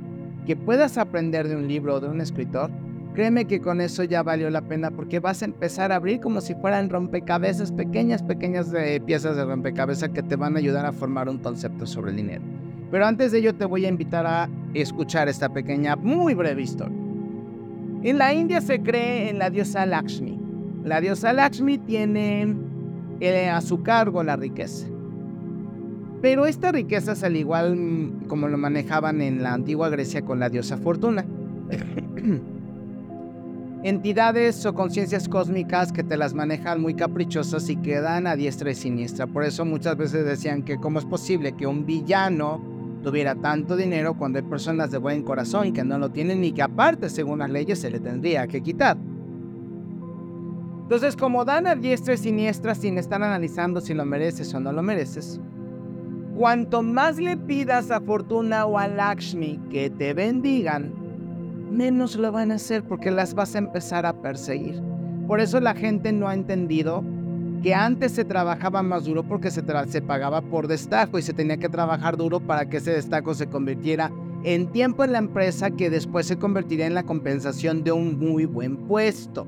que 0.46 0.56
puedas 0.56 0.98
aprender 0.98 1.48
de 1.48 1.56
un 1.56 1.68
libro 1.68 1.96
o 1.96 2.00
de 2.00 2.10
un 2.10 2.22
escritor, 2.22 2.70
créeme 3.14 3.46
que 3.46 3.62
con 3.62 3.82
eso 3.82 4.04
ya 4.04 4.24
valió 4.24 4.50
la 4.50 4.62
pena 4.62 4.92
porque 4.92 5.20
vas 5.20 5.42
a 5.42 5.46
empezar 5.46 5.92
a 5.92 5.96
abrir 5.96 6.20
como 6.20 6.42
si 6.42 6.56
fueran 6.56 6.90
rompecabezas, 6.90 7.72
pequeñas, 7.72 8.24
pequeñas 8.24 8.72
piezas 9.06 9.36
de 9.36 9.46
rompecabezas 9.46 10.10
que 10.10 10.24
te 10.24 10.36
van 10.36 10.56
a 10.56 10.60
ayudar 10.60 10.86
a 10.86 10.92
formar 10.92 11.30
un 11.30 11.38
concepto 11.38 11.86
sobre 11.86 12.12
el 12.12 12.18
dinero. 12.18 12.42
Pero 12.90 13.06
antes 13.06 13.32
de 13.32 13.40
ello 13.40 13.56
te 13.56 13.66
voy 13.66 13.86
a 13.86 13.90
invitar 13.90 14.26
a 14.26 14.50
escuchar 14.74 15.30
esta 15.30 15.50
pequeña, 15.50 15.96
muy 15.96 16.34
breve 16.34 16.62
historia. 16.62 16.98
En 18.04 18.18
la 18.18 18.34
India 18.34 18.62
se 18.62 18.82
cree 18.82 19.30
en 19.30 19.40
la 19.40 19.50
diosa 19.50 19.86
Lakshmi. 19.86 20.41
La 20.84 21.00
diosa 21.00 21.32
Lakshmi 21.34 21.78
tiene 21.78 22.56
eh, 23.20 23.50
a 23.50 23.62
su 23.62 23.84
cargo 23.84 24.24
la 24.24 24.36
riqueza. 24.36 24.88
Pero 26.22 26.46
esta 26.46 26.72
riqueza 26.72 27.12
es 27.14 27.24
al 27.24 27.36
igual 27.36 27.76
mm, 27.76 28.28
como 28.28 28.48
lo 28.48 28.58
manejaban 28.58 29.22
en 29.22 29.44
la 29.44 29.54
antigua 29.54 29.90
Grecia 29.90 30.24
con 30.24 30.40
la 30.40 30.50
diosa 30.50 30.78
Fortuna. 30.78 31.26
Entidades 33.84 34.64
o 34.68 34.76
conciencias 34.76 35.28
cósmicas 35.28 35.92
que 35.92 36.04
te 36.04 36.16
las 36.16 36.36
manejan 36.36 36.80
muy 36.82 36.94
caprichosas 36.94 37.68
y 37.70 37.78
quedan 37.78 38.28
a 38.28 38.36
diestra 38.36 38.70
y 38.70 38.76
siniestra. 38.76 39.26
Por 39.26 39.44
eso 39.44 39.66
muchas 39.66 39.98
veces 39.98 40.24
decían 40.24 40.62
que 40.62 40.78
cómo 40.78 41.00
es 41.00 41.06
posible 41.06 41.54
que 41.54 41.66
un 41.66 41.88
villano 41.88 42.62
tuviera 43.04 43.34
tanto 43.34 43.76
dinero 43.76 44.14
cuando 44.16 44.38
hay 44.38 44.46
personas 44.46 44.92
de 44.92 45.00
buen 45.00 45.24
corazón 45.24 45.74
que 45.74 45.84
no 45.84 45.98
lo 45.98 46.10
tienen 46.12 46.44
y 46.44 46.52
que 46.52 46.62
aparte, 46.62 47.10
según 47.10 47.40
las 47.40 47.50
leyes, 47.50 47.80
se 47.80 47.90
le 47.90 48.00
tendría 48.00 48.46
que 48.46 48.62
quitar. 48.62 48.98
Entonces, 50.92 51.16
como 51.16 51.46
dan 51.46 51.68
a 51.68 51.76
diestra 51.76 52.16
y 52.16 52.18
siniestra 52.18 52.76
sin 52.76 52.98
estar 52.98 53.24
analizando 53.24 53.80
si 53.80 53.94
lo 53.94 54.04
mereces 54.04 54.54
o 54.54 54.60
no 54.60 54.74
lo 54.74 54.84
mereces, 54.84 55.40
cuanto 56.36 56.84
más 56.84 57.18
le 57.18 57.38
pidas 57.38 57.92
a 57.92 58.02
Fortuna 58.02 58.66
o 58.66 58.78
a 58.78 58.90
Lakshmi 58.90 59.58
que 59.72 59.90
te 59.90 60.14
bendigan, 60.14 60.92
menos 61.72 62.18
lo 62.18 62.30
van 62.34 62.52
a 62.52 62.56
hacer 62.56 62.84
porque 62.84 63.10
las 63.10 63.34
vas 63.34 63.56
a 63.56 63.60
empezar 63.60 64.06
a 64.06 64.22
perseguir. 64.22 64.82
Por 65.28 65.40
eso 65.40 65.62
la 65.62 65.76
gente 65.76 66.12
no 66.12 66.28
ha 66.28 66.34
entendido 66.34 67.06
que 67.64 67.74
antes 67.74 68.12
se 68.12 68.26
trabajaba 68.26 68.84
más 68.84 69.06
duro 69.06 69.24
porque 69.24 69.50
se, 69.50 69.64
se 69.88 70.02
pagaba 70.02 70.42
por 70.42 70.68
destajo 70.68 71.18
y 71.18 71.22
se 71.22 71.34
tenía 71.34 71.56
que 71.56 71.70
trabajar 71.70 72.18
duro 72.18 72.42
para 72.42 72.68
que 72.68 72.76
ese 72.76 72.92
destaco 72.92 73.34
se 73.34 73.48
convirtiera 73.48 74.12
en 74.44 74.68
tiempo 74.68 75.06
en 75.06 75.14
la 75.14 75.20
empresa 75.20 75.72
que 75.72 75.90
después 75.90 76.26
se 76.26 76.38
convertiría 76.38 76.86
en 76.86 76.96
la 76.96 77.04
compensación 77.04 77.86
de 77.86 77.94
un 77.94 78.20
muy 78.20 78.44
buen 78.44 78.76
puesto, 78.76 79.48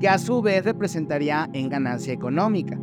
que 0.00 0.08
a 0.08 0.18
su 0.18 0.40
vez 0.40 0.64
representaría 0.64 1.48
en 1.52 1.68
ganancia 1.68 2.12
económica. 2.12 2.78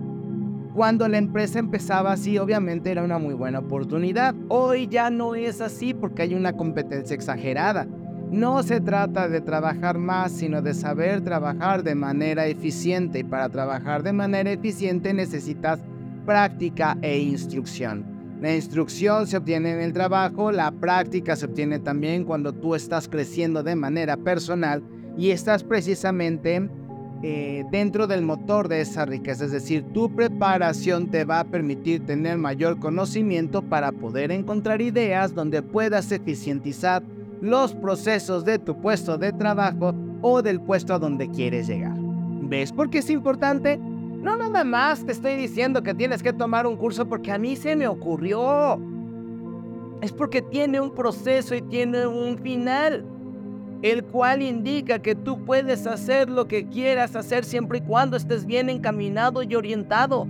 Cuando 0.74 1.08
la 1.08 1.18
empresa 1.18 1.58
empezaba 1.58 2.12
así, 2.12 2.38
obviamente 2.38 2.92
era 2.92 3.04
una 3.04 3.18
muy 3.18 3.34
buena 3.34 3.60
oportunidad. 3.60 4.36
Hoy 4.48 4.88
ya 4.88 5.10
no 5.10 5.34
es 5.34 5.60
así 5.60 5.96
porque 5.96 6.22
hay 6.22 6.36
una 6.36 6.54
competencia 6.54 7.16
exagerada. 7.16 7.88
No 8.30 8.62
se 8.62 8.80
trata 8.80 9.28
de 9.28 9.42
trabajar 9.42 9.98
más, 9.98 10.34
sino 10.34 10.62
de 10.62 10.76
saber 10.76 11.22
trabajar 11.22 11.82
de 11.82 11.96
manera 11.96 12.46
eficiente. 12.46 13.20
Y 13.20 13.24
para 13.24 13.50
trabajar 13.50 14.04
de 14.04 14.14
manera 14.14 14.52
eficiente 14.52 15.14
necesitas 15.16 15.80
práctica 16.28 16.96
e 17.02 17.18
instrucción. 17.18 18.06
La 18.40 18.54
instrucción 18.54 19.26
se 19.26 19.38
obtiene 19.38 19.72
en 19.72 19.80
el 19.80 19.94
trabajo, 19.94 20.52
la 20.52 20.72
práctica 20.72 21.36
se 21.36 21.48
obtiene 21.48 21.80
también 21.80 22.24
cuando 22.24 22.54
tú 22.54 22.76
estás 22.76 23.08
creciendo 23.08 23.64
de 23.64 23.76
manera 23.76 24.16
personal 24.16 24.84
y 25.18 25.32
estás 25.32 25.64
precisamente 25.64 26.70
eh, 27.24 27.66
dentro 27.72 28.06
del 28.08 28.22
motor 28.22 28.68
de 28.68 28.82
esa 28.82 29.06
riqueza. 29.06 29.46
Es 29.46 29.52
decir, 29.52 29.84
tu 29.94 30.10
preparación 30.10 31.08
te 31.08 31.26
va 31.26 31.40
a 31.40 31.44
permitir 31.44 32.06
tener 32.06 32.38
mayor 32.38 32.80
conocimiento 32.80 33.62
para 33.62 33.92
poder 33.92 34.32
encontrar 34.32 34.82
ideas 34.82 35.34
donde 35.34 35.62
puedas 35.62 36.12
eficientizar 36.12 37.04
los 37.42 37.74
procesos 37.74 38.46
de 38.46 38.60
tu 38.60 38.80
puesto 38.80 39.18
de 39.18 39.32
trabajo 39.32 39.94
o 40.22 40.42
del 40.42 40.62
puesto 40.62 40.94
a 40.94 41.00
donde 41.00 41.30
quieres 41.30 41.68
llegar. 41.68 41.98
¿Ves 42.42 42.72
por 42.72 42.90
qué 42.90 43.00
es 43.00 43.10
importante? 43.10 43.78
No 43.78 44.36
nada 44.36 44.64
más 44.64 45.06
te 45.06 45.12
estoy 45.12 45.36
diciendo 45.36 45.84
que 45.84 45.94
tienes 45.94 46.24
que 46.24 46.34
tomar 46.34 46.66
un 46.66 46.78
curso 46.78 47.08
porque 47.08 47.32
a 47.32 47.38
mí 47.38 47.56
se 47.56 47.76
me 47.76 47.88
ocurrió. 47.88 48.80
Es 50.02 50.12
porque 50.12 50.42
tiene 50.42 50.80
un 50.80 50.94
proceso 50.94 51.56
y 51.56 51.62
tiene 51.62 52.06
un 52.06 52.38
final, 52.38 53.06
el 53.82 54.04
cual 54.04 54.42
indica 54.42 55.00
que 55.00 55.16
tú 55.16 55.46
puedes 55.46 55.86
hacer 55.88 56.30
lo 56.30 56.48
que 56.48 56.68
quieras 56.68 57.16
hacer 57.16 57.46
siempre 57.46 57.80
y 57.80 57.82
cuando 57.82 58.18
estés 58.18 58.46
bien 58.46 58.70
encaminado 58.70 59.44
y 59.44 59.56
orientado. 59.56 60.28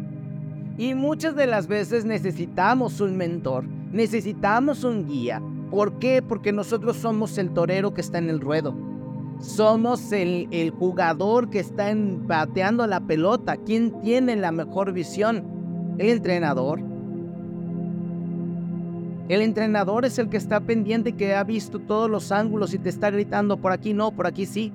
Y 0.78 0.94
muchas 0.94 1.36
de 1.36 1.48
las 1.48 1.68
veces 1.68 2.06
necesitamos 2.06 3.02
un 3.02 3.18
mentor, 3.18 3.64
necesitamos 3.92 4.84
un 4.84 5.08
guía, 5.08 5.42
¿Por 5.70 6.00
qué? 6.00 6.22
Porque 6.22 6.54
nosotros 6.54 6.96
somos 6.98 7.38
el 7.38 7.52
torero 7.52 7.94
que 7.94 8.02
está 8.02 8.20
en 8.20 8.30
el 8.30 8.40
ruedo. 8.40 8.74
Somos 9.40 10.12
el, 10.14 10.72
jugador 10.72 11.50
que 11.50 11.60
está 11.60 11.94
bateando 11.94 12.88
la 12.88 13.02
pelota. 13.02 13.58
¿Quién 13.58 14.00
tiene 14.02 14.36
la 14.38 14.52
mejor 14.52 14.94
visión? 14.94 15.44
El 15.98 16.10
entrenador. 16.10 16.82
El 19.30 19.42
entrenador 19.42 20.06
es 20.06 20.20
el 20.20 20.30
que 20.30 20.38
está 20.38 20.62
pendiente, 20.62 21.12
que 21.12 21.36
ha 21.36 21.44
visto 21.44 21.80
todos 21.80 22.10
los 22.10 22.32
ángulos 22.32 22.74
y 22.74 22.80
te 22.80 22.88
está 22.88 23.12
gritando 23.12 23.58
por 23.58 23.74
aquí 23.74 23.94
no, 23.94 24.12
por 24.12 24.26
aquí 24.26 24.46
sí. 24.46 24.72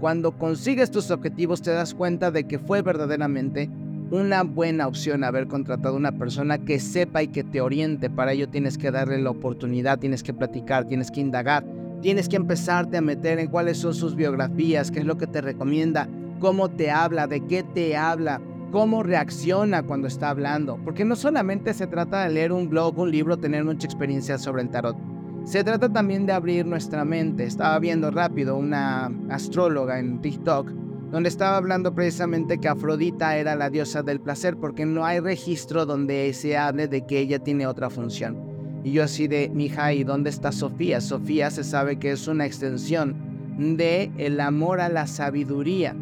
Cuando 0.00 0.32
consigues 0.32 0.90
tus 0.90 1.10
objetivos 1.10 1.60
te 1.60 1.70
das 1.70 1.92
cuenta 1.92 2.30
de 2.30 2.44
que 2.44 2.58
fue 2.58 2.80
verdaderamente 2.80 3.68
una 4.10 4.42
buena 4.42 4.88
opción 4.88 5.22
haber 5.24 5.46
contratado 5.46 5.94
una 5.94 6.12
persona 6.12 6.56
que 6.58 6.80
sepa 6.80 7.22
y 7.22 7.28
que 7.28 7.44
te 7.44 7.60
oriente. 7.60 8.08
Para 8.08 8.32
ello 8.32 8.48
tienes 8.48 8.78
que 8.78 8.90
darle 8.90 9.20
la 9.20 9.30
oportunidad, 9.30 9.98
tienes 9.98 10.22
que 10.22 10.32
platicar, 10.32 10.86
tienes 10.86 11.10
que 11.10 11.20
indagar, 11.20 11.64
tienes 12.00 12.30
que 12.30 12.36
empezarte 12.36 12.96
a 12.96 13.02
meter 13.02 13.38
en 13.38 13.48
cuáles 13.48 13.76
son 13.76 13.94
sus 13.94 14.16
biografías, 14.16 14.90
qué 14.90 15.00
es 15.00 15.04
lo 15.04 15.18
que 15.18 15.26
te 15.26 15.42
recomienda, 15.42 16.08
cómo 16.40 16.70
te 16.70 16.90
habla, 16.90 17.26
de 17.26 17.46
qué 17.46 17.62
te 17.62 17.94
habla, 17.96 18.40
cómo 18.70 19.02
reacciona 19.02 19.82
cuando 19.82 20.08
está 20.08 20.30
hablando. 20.30 20.78
Porque 20.84 21.04
no 21.04 21.16
solamente 21.16 21.74
se 21.74 21.86
trata 21.86 22.24
de 22.24 22.30
leer 22.30 22.52
un 22.52 22.68
blog, 22.68 22.98
un 22.98 23.10
libro, 23.10 23.38
tener 23.38 23.64
mucha 23.64 23.86
experiencia 23.86 24.38
sobre 24.38 24.62
el 24.62 24.70
tarot. 24.70 24.96
Se 25.44 25.64
trata 25.64 25.92
también 25.92 26.26
de 26.26 26.32
abrir 26.32 26.66
nuestra 26.66 27.04
mente. 27.04 27.44
Estaba 27.44 27.78
viendo 27.78 28.10
rápido 28.10 28.56
una 28.56 29.10
astróloga 29.30 29.98
en 29.98 30.20
TikTok 30.20 30.70
donde 31.10 31.28
estaba 31.28 31.56
hablando 31.56 31.92
precisamente 31.94 32.58
que 32.58 32.68
Afrodita 32.68 33.36
era 33.36 33.56
la 33.56 33.68
diosa 33.68 34.02
del 34.02 34.20
placer 34.20 34.56
porque 34.56 34.86
no 34.86 35.04
hay 35.04 35.18
registro 35.18 35.84
donde 35.84 36.32
se 36.34 36.56
hable 36.56 36.86
de 36.86 37.04
que 37.04 37.18
ella 37.18 37.40
tiene 37.40 37.66
otra 37.66 37.90
función. 37.90 38.38
Y 38.84 38.92
yo 38.92 39.04
así 39.04 39.26
de, 39.26 39.50
mija, 39.52 39.92
¿y 39.92 40.04
dónde 40.04 40.30
está 40.30 40.52
Sofía? 40.52 41.00
Sofía 41.00 41.50
se 41.50 41.64
sabe 41.64 41.98
que 41.98 42.12
es 42.12 42.28
una 42.28 42.46
extensión 42.46 43.16
de 43.58 44.10
el 44.16 44.40
amor 44.40 44.80
a 44.80 44.88
la 44.88 45.06
sabiduría. 45.06 45.94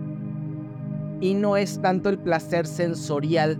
Y 1.20 1.34
no 1.34 1.56
es 1.56 1.80
tanto 1.80 2.08
el 2.08 2.18
placer 2.18 2.66
sensorial, 2.66 3.58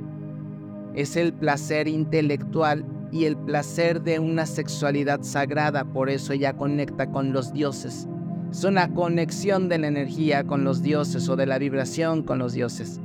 es 0.95 1.17
el 1.17 1.33
placer 1.33 1.89
intelectual 1.89 2.85
y 3.11 3.25
el 3.25 3.37
placer 3.37 4.03
de 4.03 4.19
una 4.19 4.47
sexualidad 4.47 5.23
sagrada, 5.23 5.85
por 5.85 6.11
eso 6.11 6.33
ella 6.33 6.53
conecta 6.53 7.11
con 7.11 7.33
los 7.33 7.53
dioses. 7.53 8.07
Es 8.51 8.65
una 8.65 8.93
conexión 8.95 9.69
de 9.69 9.79
la 9.79 9.89
energía 9.89 10.45
con 10.45 10.65
los 10.65 10.83
dioses 10.83 11.29
o 11.29 11.37
de 11.37 11.47
la 11.47 11.59
vibración 11.59 12.23
con 12.23 12.39
los 12.39 12.53
dioses. 12.53 13.01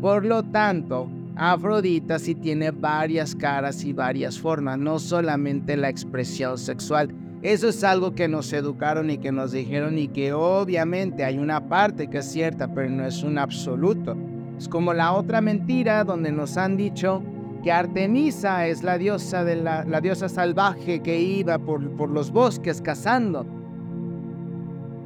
Por 0.00 0.24
lo 0.24 0.42
tanto, 0.42 1.08
Afrodita 1.36 2.18
sí 2.18 2.34
tiene 2.34 2.70
varias 2.70 3.34
caras 3.34 3.84
y 3.84 3.92
varias 3.92 4.38
formas, 4.38 4.78
no 4.78 4.98
solamente 4.98 5.76
la 5.76 5.88
expresión 5.88 6.58
sexual. 6.58 7.14
Eso 7.42 7.68
es 7.68 7.82
algo 7.82 8.14
que 8.14 8.28
nos 8.28 8.52
educaron 8.52 9.10
y 9.10 9.18
que 9.18 9.32
nos 9.32 9.50
dijeron 9.50 9.98
y 9.98 10.06
que 10.06 10.32
obviamente 10.32 11.24
hay 11.24 11.38
una 11.38 11.68
parte 11.68 12.08
que 12.08 12.18
es 12.18 12.26
cierta, 12.26 12.72
pero 12.72 12.88
no 12.88 13.04
es 13.04 13.24
un 13.24 13.36
absoluto. 13.36 14.16
Es 14.56 14.68
como 14.68 14.94
la 14.94 15.12
otra 15.12 15.40
mentira 15.40 16.04
donde 16.04 16.30
nos 16.30 16.56
han 16.56 16.76
dicho 16.76 17.20
que 17.64 17.72
Artemisa 17.72 18.68
es 18.68 18.84
la 18.84 18.96
diosa, 18.96 20.28
salvaje 20.28 21.00
que 21.00 21.20
iba 21.20 21.58
por, 21.58 21.90
por 21.96 22.10
los 22.10 22.30
bosques 22.30 22.80
cazando 22.80 23.44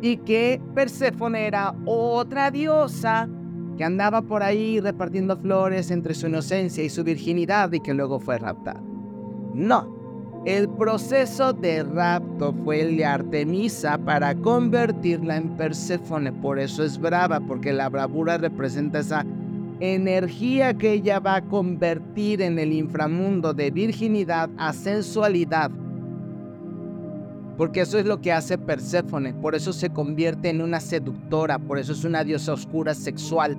y 0.03 0.19
que 0.19 0.61
Perséfone 0.75 1.47
era 1.47 1.75
otra 1.87 2.51
diosa 2.51 3.31
que 3.79 3.85
andaba 3.85 4.21
por 4.21 4.43
ahí 4.43 4.79
repartiendo 4.81 5.39
flores 5.39 5.91
entre 5.91 6.15
su 6.15 6.27
inocencia 6.27 6.85
y 6.85 6.91
su 6.91 7.03
virginidad 7.03 7.73
y 7.73 7.81
que 7.81 7.95
luego 7.95 8.21
fue 8.21 8.39
raptada. 8.39 8.83
No, 9.55 9.96
el 10.47 10.69
proceso 10.69 11.53
de 11.53 11.83
rapto 11.83 12.55
fue 12.63 12.81
el 12.81 12.97
de 12.97 13.05
Artemisa 13.05 13.99
para 13.99 14.33
convertirla 14.33 15.39
en 15.39 15.57
Perséfone, 15.57 16.33
por 16.33 16.61
eso 16.61 16.85
es 16.85 16.99
brava, 16.99 17.41
porque 17.41 17.73
la 17.73 17.89
bravura 17.89 18.39
representa 18.39 19.01
esa 19.01 19.27
energía 19.81 20.73
que 20.75 20.93
ella 20.93 21.19
va 21.19 21.35
a 21.35 21.43
convertir 21.43 22.43
en 22.43 22.61
el 22.61 22.73
inframundo 22.73 23.55
de 23.55 23.73
virginidad 23.73 24.49
a 24.57 24.73
sensualidad. 24.73 25.73
Porque 27.57 27.81
eso 27.81 27.99
es 27.99 28.07
lo 28.07 28.21
que 28.21 28.33
hace 28.33 28.57
Perséfone, 28.57 29.35
por 29.35 29.57
eso 29.57 29.73
se 29.73 29.91
convierte 29.91 30.49
en 30.49 30.61
una 30.61 30.79
seductora, 30.79 31.59
por 31.59 31.81
eso 31.81 31.91
es 31.91 32.05
una 32.05 32.23
diosa 32.23 32.53
oscura 32.53 32.95
sexual, 32.95 33.59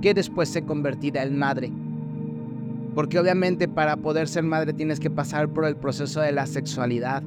que 0.00 0.14
después 0.14 0.50
se 0.50 0.62
convertirá 0.62 1.24
en 1.24 1.36
madre. 1.36 1.72
Porque 3.00 3.18
obviamente 3.18 3.66
para 3.66 3.96
poder 3.96 4.28
ser 4.28 4.42
madre 4.42 4.74
tienes 4.74 5.00
que 5.00 5.08
pasar 5.08 5.48
por 5.48 5.64
el 5.64 5.74
proceso 5.74 6.20
de 6.20 6.32
la 6.32 6.44
sexualidad, 6.44 7.22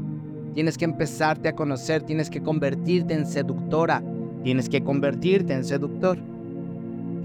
tienes 0.53 0.77
que 0.77 0.85
empezarte 0.85 1.49
a 1.49 1.55
conocer, 1.55 2.03
tienes 2.03 2.29
que 2.29 2.43
convertirte 2.43 3.15
en 3.15 3.25
seductora, 3.25 4.03
tienes 4.43 4.69
que 4.69 4.83
convertirte 4.83 5.51
en 5.51 5.63
seductor. 5.63 6.19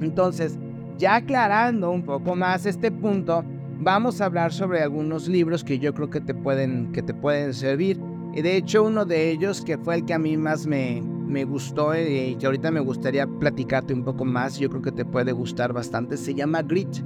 Entonces, 0.01 0.57
ya 0.97 1.17
aclarando 1.17 1.91
un 1.91 2.03
poco 2.05 2.35
más 2.37 2.65
este 2.65 2.91
punto, 2.91 3.45
vamos 3.81 4.23
a 4.23 4.25
hablar 4.25 4.51
sobre 4.51 4.81
algunos 4.81 5.29
libros 5.29 5.63
que 5.63 5.79
yo 5.79 5.93
creo 5.93 6.09
que 6.09 6.23
te 6.23 6.33
pueden, 6.33 6.91
que 6.93 7.03
te 7.03 7.13
pueden 7.13 7.53
servir. 7.53 8.01
Y 8.35 8.41
de 8.41 8.57
hecho, 8.57 8.83
uno 8.83 9.05
de 9.05 9.31
ellos, 9.31 9.61
que 9.61 9.77
fue 9.77 9.97
el 9.97 10.07
que 10.07 10.15
a 10.15 10.19
mí 10.19 10.39
más 10.39 10.67
me, 10.67 11.03
me 11.03 11.45
gustó 11.45 11.93
eh, 11.93 12.31
y 12.31 12.37
que 12.37 12.47
ahorita 12.47 12.71
me 12.71 12.81
gustaría 12.81 13.27
platicarte 13.27 13.93
un 13.93 14.05
poco 14.05 14.25
más, 14.25 14.59
yo 14.59 14.71
creo 14.71 14.81
que 14.81 14.93
te 14.93 15.05
puede 15.05 15.33
gustar 15.33 15.75
bastante, 15.75 16.17
se 16.17 16.35
llama 16.35 16.63
Grit. 16.63 17.05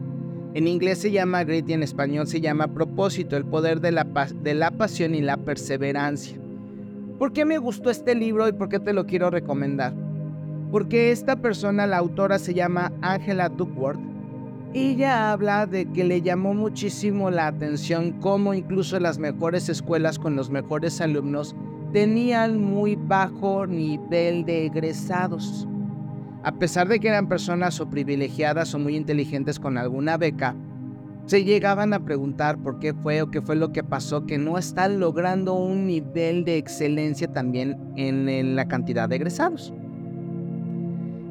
En 0.55 0.69
inglés 0.69 0.99
se 0.99 1.11
llama 1.11 1.45
Grit 1.45 1.69
y 1.69 1.73
en 1.73 1.83
español 1.83 2.27
se 2.27 2.41
llama 2.41 2.69
Propósito, 2.69 3.37
el 3.37 3.45
poder 3.45 3.81
de 3.81 3.93
la, 3.93 4.05
de 4.05 4.55
la 4.55 4.71
pasión 4.71 5.15
y 5.15 5.21
la 5.21 5.37
perseverancia. 5.37 6.39
¿Por 7.19 7.33
qué 7.33 7.45
me 7.45 7.59
gustó 7.59 7.91
este 7.91 8.15
libro 8.15 8.49
y 8.49 8.53
por 8.53 8.69
qué 8.69 8.79
te 8.79 8.93
lo 8.93 9.07
quiero 9.07 9.31
recomendar? 9.31 9.95
Porque 10.71 11.11
esta 11.11 11.37
persona, 11.37 11.87
la 11.87 11.99
autora, 11.99 12.39
se 12.39 12.55
llama 12.55 12.93
Angela 13.01 13.49
Duckworth 13.49 14.13
ella 14.75 15.33
habla 15.33 15.67
de 15.67 15.85
que 15.85 16.03
le 16.03 16.23
llamó 16.23 16.55
muchísimo 16.55 17.31
la 17.31 17.47
atención 17.47 18.13
cómo 18.23 18.55
incluso 18.55 18.99
las 18.99 19.19
mejores 19.19 19.69
escuelas 19.69 20.19
con 20.19 20.35
los 20.35 20.49
mejores 20.49 21.03
alumnos 21.03 21.55
tenían 21.93 22.59
muy 22.59 22.97
bajo 22.97 23.67
nivel 23.67 24.47
de 24.47 24.65
egresados. 24.65 25.69
A 26.45 26.53
pesar 26.53 26.89
de 26.89 26.99
que 26.99 27.09
eran 27.09 27.29
personas 27.29 27.81
o 27.81 27.89
privilegiadas 27.89 28.75
o 28.75 28.79
muy 28.79 28.97
inteligentes 28.97 29.61
con 29.61 29.79
alguna 29.79 30.17
beca, 30.17 30.57
se 31.27 31.45
llegaban 31.45 31.93
a 31.93 32.05
preguntar 32.05 32.59
por 32.59 32.81
qué 32.81 32.95
fue 32.95 33.23
o 33.23 33.31
qué 33.31 33.41
fue 33.41 33.55
lo 33.55 33.73
que 33.73 33.85
pasó 33.85 34.27
que 34.27 34.39
no 34.39 34.59
están 34.59 34.99
logrando 34.99 35.55
un 35.55 35.87
nivel 35.87 36.45
de 36.45 36.57
excelencia 36.57 37.33
también 37.33 37.79
en, 37.97 38.29
en 38.29 38.57
la 38.57 38.67
cantidad 38.67 39.09
de 39.09 39.17
egresados. 39.17 39.73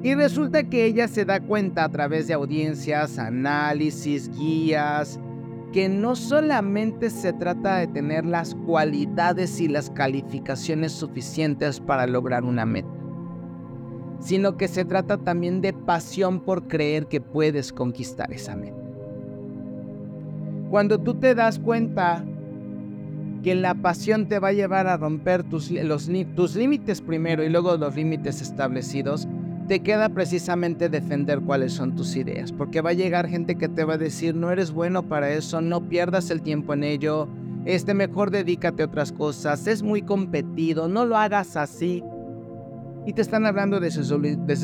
Y 0.03 0.15
resulta 0.15 0.63
que 0.63 0.85
ella 0.85 1.07
se 1.07 1.25
da 1.25 1.39
cuenta 1.41 1.83
a 1.83 1.89
través 1.89 2.27
de 2.27 2.33
audiencias, 2.33 3.19
análisis, 3.19 4.31
guías, 4.35 5.19
que 5.71 5.87
no 5.89 6.15
solamente 6.15 7.09
se 7.09 7.33
trata 7.33 7.77
de 7.77 7.87
tener 7.87 8.25
las 8.25 8.55
cualidades 8.55 9.59
y 9.61 9.67
las 9.67 9.89
calificaciones 9.89 10.91
suficientes 10.91 11.79
para 11.79 12.07
lograr 12.07 12.43
una 12.43 12.65
meta, 12.65 12.89
sino 14.21 14.55
que 14.55 14.67
se 14.67 14.85
trata 14.85 15.17
también 15.17 15.61
de 15.61 15.73
pasión 15.73 16.39
por 16.39 16.67
creer 16.67 17.07
que 17.07 17.19
puedes 17.19 17.73
conquistar 17.73 18.31
esa 18.31 18.55
meta. 18.55 18.77
Cuando 20.69 20.99
tú 20.99 21.15
te 21.15 21.35
das 21.35 21.59
cuenta 21.59 22.23
que 23.43 23.55
la 23.55 23.73
pasión 23.73 24.27
te 24.27 24.39
va 24.39 24.49
a 24.49 24.53
llevar 24.53 24.87
a 24.87 24.97
romper 24.97 25.43
tus, 25.43 25.71
tus 26.35 26.55
límites 26.55 27.01
primero 27.01 27.43
y 27.43 27.49
luego 27.49 27.75
los 27.75 27.95
límites 27.95 28.41
establecidos, 28.41 29.27
te 29.67 29.79
queda 29.79 30.09
precisamente 30.09 30.89
defender 30.89 31.41
cuáles 31.41 31.73
son 31.73 31.95
tus 31.95 32.15
ideas, 32.15 32.51
porque 32.51 32.81
va 32.81 32.91
a 32.91 32.93
llegar 32.93 33.27
gente 33.27 33.55
que 33.55 33.69
te 33.69 33.83
va 33.83 33.95
a 33.95 33.97
decir, 33.97 34.35
no 34.35 34.51
eres 34.51 34.71
bueno 34.71 35.03
para 35.03 35.31
eso, 35.31 35.61
no 35.61 35.87
pierdas 35.87 36.29
el 36.29 36.41
tiempo 36.41 36.73
en 36.73 36.83
ello, 36.83 37.27
este 37.65 37.93
mejor 37.93 38.31
dedícate 38.31 38.83
a 38.83 38.87
otras 38.87 39.11
cosas, 39.11 39.67
es 39.67 39.83
muy 39.83 40.01
competido, 40.01 40.87
no 40.87 41.05
lo 41.05 41.17
hagas 41.17 41.55
así. 41.57 42.03
Y 43.03 43.13
te 43.13 43.23
están 43.23 43.47
hablando 43.47 43.79
desde, 43.79 44.03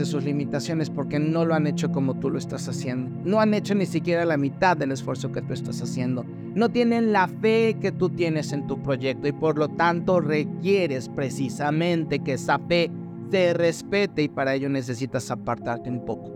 sus 0.06 0.24
limitaciones 0.24 0.92
porque 0.92 1.18
no 1.18 1.44
lo 1.44 1.56
han 1.56 1.66
hecho 1.66 1.92
como 1.92 2.20
tú 2.20 2.30
lo 2.30 2.38
estás 2.38 2.70
haciendo. 2.70 3.10
No 3.24 3.40
han 3.40 3.56
hecho 3.56 3.74
ni 3.74 3.88
siquiera 3.88 4.26
la 4.26 4.38
mitad 4.38 4.78
del 4.78 4.92
esfuerzo 4.92 5.32
que 5.32 5.42
tú 5.42 5.54
estás 5.54 5.82
haciendo. 5.82 6.24
No 6.54 6.70
tienen 6.70 7.12
la 7.12 7.28
fe 7.28 7.78
que 7.82 7.92
tú 7.92 8.10
tienes 8.10 8.54
en 8.54 8.68
tu 8.68 8.82
proyecto 8.84 9.28
y 9.28 9.32
por 9.32 9.58
lo 9.58 9.70
tanto 9.70 10.20
requieres 10.20 11.10
precisamente 11.10 12.20
que 12.20 12.34
esa 12.34 12.60
fe 12.60 12.92
te 13.32 13.56
respete 13.56 14.24
y 14.24 14.30
para 14.30 14.54
ello 14.54 14.70
necesitas 14.70 15.32
apartarte 15.32 15.90
un 15.90 16.06
poco. 16.06 16.32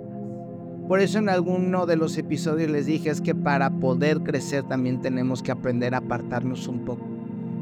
Por 0.88 0.99
eso 0.99 1.20
en 1.20 1.30
alguno 1.30 1.86
de 1.86 1.97
los 1.97 2.18
episodios 2.18 2.72
les 2.72 2.88
dije 2.88 3.12
es 3.12 3.22
que 3.22 3.36
para 3.36 3.70
poder 3.70 4.22
crecer 4.24 4.64
también 4.64 5.02
tenemos 5.02 5.43
que 5.43 5.52
aprender 5.52 5.93
a 5.93 5.99
apartarnos 5.99 6.68
un 6.68 6.84
poco. 6.84 7.06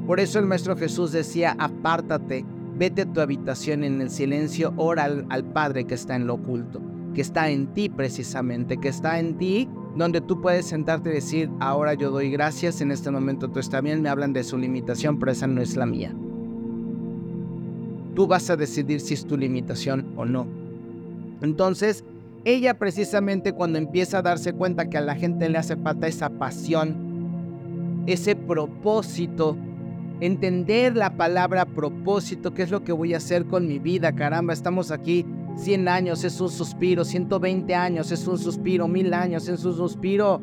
Por 0.08 0.22
eso 0.22 0.40
el 0.40 0.46
Maestro 0.46 0.76
Jesús 0.76 1.12
decía, 1.12 1.56
apártate, 1.60 2.46
vete 2.80 3.02
a 3.02 3.06
tu 3.06 3.20
habitación 3.20 3.84
en 3.84 4.02
el 4.02 4.10
silencio, 4.10 4.74
ora 4.78 5.04
al, 5.04 5.44
Padre 5.44 5.84
que 5.84 5.96
está 5.96 6.16
en 6.16 6.26
lo 6.26 6.36
oculto, 6.36 6.82
que 7.14 7.20
está 7.20 7.50
en 7.50 7.68
ti 7.74 7.90
precisamente, 7.90 8.78
que 8.78 8.88
está 8.88 9.20
en 9.20 9.38
ti 9.38 9.68
donde 9.98 10.22
tú 10.22 10.42
puedes 10.42 10.68
sentarte 10.68 11.10
y 11.10 11.14
decir, 11.14 11.50
ahora 11.60 11.94
yo 11.94 12.10
doy 12.10 12.32
gracias, 12.32 12.80
en 12.80 12.92
este 12.92 13.12
momento 13.12 13.50
tú 13.50 13.60
estás 13.60 13.84
bien, 13.84 14.02
me 14.02 14.08
hablan 14.08 14.32
de 14.32 14.46
su 14.46 14.58
limitación, 14.58 15.20
pero 15.20 15.34
esa 15.34 15.46
no 15.46 15.62
es 15.62 15.76
la 15.76 15.86
mía. 15.86 16.14
Tú 18.16 18.28
vas 18.28 18.50
a 18.50 18.56
decidir 18.56 19.02
si 19.02 19.14
es 19.14 19.26
tu 19.26 19.36
limitación 19.36 20.14
o 20.16 20.24
no. 20.24 20.48
Entonces, 21.42 22.06
ella 22.46 22.78
precisamente 22.78 23.52
cuando 23.52 23.78
empieza 23.78 24.20
a 24.20 24.22
darse 24.22 24.54
cuenta 24.54 24.90
que 24.90 24.98
a 24.98 25.02
la 25.02 25.16
gente 25.16 25.50
le 25.50 25.58
hace 25.58 25.76
falta 25.76 26.08
esa 26.08 26.30
pasión, 26.30 26.96
ese 28.08 28.36
propósito, 28.38 29.58
entender 30.22 30.96
la 30.96 31.16
palabra 31.16 31.66
propósito, 31.66 32.54
qué 32.54 32.64
es 32.64 32.72
lo 32.72 32.84
que 32.84 32.92
voy 32.92 33.14
a 33.14 33.18
hacer 33.18 33.46
con 33.46 33.68
mi 33.68 33.80
vida, 33.80 34.14
caramba, 34.14 34.54
estamos 34.54 34.92
aquí 34.92 35.26
100 35.60 35.88
años 35.88 36.24
es 36.24 36.40
un 36.40 36.50
suspiro, 36.50 37.04
120 37.04 37.76
años 37.76 38.12
es 38.12 38.26
un 38.28 38.38
suspiro, 38.38 38.88
1000 38.88 39.14
años 39.14 39.48
es 39.50 39.66
un 39.66 39.74
suspiro. 39.74 40.42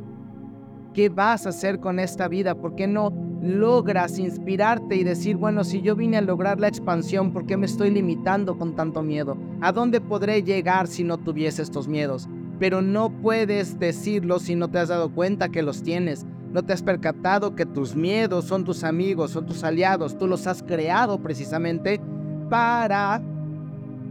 ¿Qué 0.93 1.09
vas 1.09 1.47
a 1.47 1.51
hacer 1.51 1.81
con 1.81 1.99
esta 1.99 2.29
vida? 2.29 2.55
¿Por 2.55 2.75
qué 2.75 2.87
no 2.87 3.13
logras 3.43 4.19
inspirarte 4.19 4.97
y 4.97 5.05
decir, 5.05 5.37
bueno, 5.37 5.65
si 5.65 5.83
yo 5.83 5.95
vine 5.95 6.19
a 6.19 6.23
lograr 6.23 6.61
la 6.61 6.69
expansión, 6.69 7.33
¿por 7.33 7.47
qué 7.47 7.57
me 7.57 7.67
estoy 7.67 7.91
limitando 7.91 8.59
con 8.59 8.75
tanto 8.75 9.03
miedo? 9.03 9.37
¿A 9.61 9.73
dónde 9.73 10.01
podré 10.01 10.43
llegar 10.43 10.87
si 10.87 11.05
no 11.05 11.19
tuviese 11.19 11.63
estos 11.63 11.89
miedos? 11.89 12.29
Pero 12.59 12.81
no 12.83 13.11
puedes 13.11 13.79
decirlo 13.79 14.39
si 14.39 14.55
no 14.55 14.69
te 14.69 14.79
has 14.79 14.89
dado 14.89 15.13
cuenta 15.13 15.51
que 15.51 15.63
los 15.63 15.83
tienes. 15.83 16.27
No 16.53 16.63
te 16.63 16.73
has 16.73 16.83
percatado 16.83 17.55
que 17.55 17.67
tus 17.67 17.95
miedos 17.95 18.47
son 18.47 18.65
tus 18.65 18.85
amigos, 18.85 19.33
son 19.33 19.47
tus 19.47 19.63
aliados. 19.65 20.17
Tú 20.17 20.27
los 20.27 20.47
has 20.47 20.63
creado 20.63 21.19
precisamente 21.19 22.01
para 22.49 23.21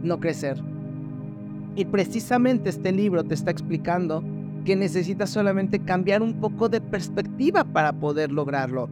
no 0.02 0.20
crecer. 0.20 0.62
Y 1.74 1.84
precisamente 1.84 2.70
este 2.70 2.92
libro 2.92 3.24
te 3.24 3.34
está 3.34 3.50
explicando 3.50 4.22
que 4.64 4.76
necesitas 4.76 5.30
solamente 5.30 5.78
cambiar 5.78 6.22
un 6.22 6.34
poco 6.40 6.68
de 6.68 6.80
perspectiva 6.80 7.64
para 7.64 7.92
poder 7.92 8.32
lograrlo. 8.32 8.88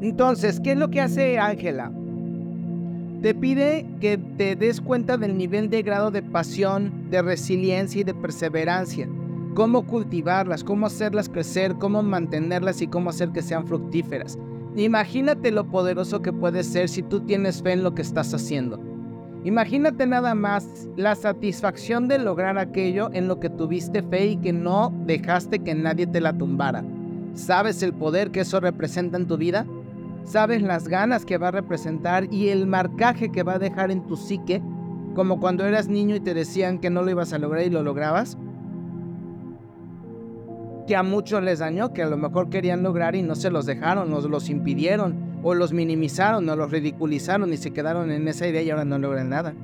Entonces, 0.00 0.60
¿qué 0.60 0.72
es 0.72 0.78
lo 0.78 0.90
que 0.90 1.00
hace 1.00 1.38
Ángela? 1.38 1.92
Te 3.22 3.34
pide 3.34 3.86
que 4.00 4.18
te 4.18 4.56
des 4.56 4.80
cuenta 4.80 5.16
del 5.16 5.36
nivel 5.36 5.70
de 5.70 5.82
grado 5.82 6.10
de 6.10 6.22
pasión, 6.22 7.08
de 7.10 7.22
resiliencia 7.22 8.00
y 8.00 8.04
de 8.04 8.14
perseverancia. 8.14 9.08
Cómo 9.54 9.86
cultivarlas, 9.86 10.64
cómo 10.64 10.86
hacerlas 10.86 11.28
crecer, 11.28 11.74
cómo 11.78 12.02
mantenerlas 12.02 12.80
y 12.80 12.86
cómo 12.86 13.10
hacer 13.10 13.30
que 13.30 13.42
sean 13.42 13.66
fructíferas. 13.66 14.38
Imagínate 14.76 15.50
lo 15.50 15.64
poderoso 15.64 16.22
que 16.22 16.32
puede 16.32 16.64
ser 16.64 16.88
si 16.88 17.02
tú 17.02 17.20
tienes 17.20 17.62
fe 17.62 17.72
en 17.72 17.82
lo 17.82 17.94
que 17.94 18.02
estás 18.02 18.32
haciendo. 18.32 18.80
Imagínate 19.44 20.06
nada 20.06 20.34
más 20.34 20.88
la 20.96 21.14
satisfacción 21.14 22.08
de 22.08 22.18
lograr 22.18 22.56
aquello 22.58 23.10
en 23.12 23.28
lo 23.28 23.40
que 23.40 23.50
tuviste 23.50 24.02
fe 24.02 24.26
y 24.26 24.36
que 24.36 24.52
no 24.52 24.92
dejaste 25.06 25.58
que 25.58 25.74
nadie 25.74 26.06
te 26.06 26.20
la 26.20 26.36
tumbara. 26.36 26.84
¿Sabes 27.34 27.82
el 27.82 27.92
poder 27.92 28.30
que 28.30 28.40
eso 28.40 28.60
representa 28.60 29.16
en 29.16 29.26
tu 29.26 29.36
vida? 29.36 29.66
sabes 30.24 30.62
las 30.62 30.88
ganas 30.88 31.24
que 31.24 31.38
va 31.38 31.48
a 31.48 31.52
representar 31.52 32.32
y 32.32 32.48
el 32.48 32.66
marcaje 32.66 33.30
que 33.30 33.42
va 33.42 33.54
a 33.54 33.58
dejar 33.58 33.90
en 33.90 34.06
tu 34.06 34.16
psique, 34.16 34.62
como 35.14 35.40
cuando 35.40 35.66
eras 35.66 35.88
niño 35.88 36.16
y 36.16 36.20
te 36.20 36.34
decían 36.34 36.78
que 36.78 36.90
no 36.90 37.02
lo 37.02 37.10
ibas 37.10 37.32
a 37.32 37.38
lograr 37.38 37.64
y 37.64 37.70
lo 37.70 37.82
lograbas, 37.82 38.38
que 40.86 40.96
a 40.96 41.02
muchos 41.02 41.42
les 41.42 41.60
dañó, 41.60 41.92
que 41.92 42.02
a 42.02 42.08
lo 42.08 42.16
mejor 42.16 42.50
querían 42.50 42.82
lograr 42.82 43.14
y 43.14 43.22
no 43.22 43.34
se 43.34 43.50
los 43.50 43.66
dejaron, 43.66 44.12
o 44.12 44.20
los 44.20 44.48
impidieron, 44.48 45.14
o 45.42 45.54
los 45.54 45.72
minimizaron, 45.72 46.48
o 46.48 46.56
los 46.56 46.70
ridiculizaron 46.70 47.52
y 47.52 47.56
se 47.56 47.72
quedaron 47.72 48.10
en 48.10 48.28
esa 48.28 48.46
idea 48.46 48.62
y 48.62 48.70
ahora 48.70 48.84
no 48.84 48.98
logran 48.98 49.28
nada. 49.28 49.54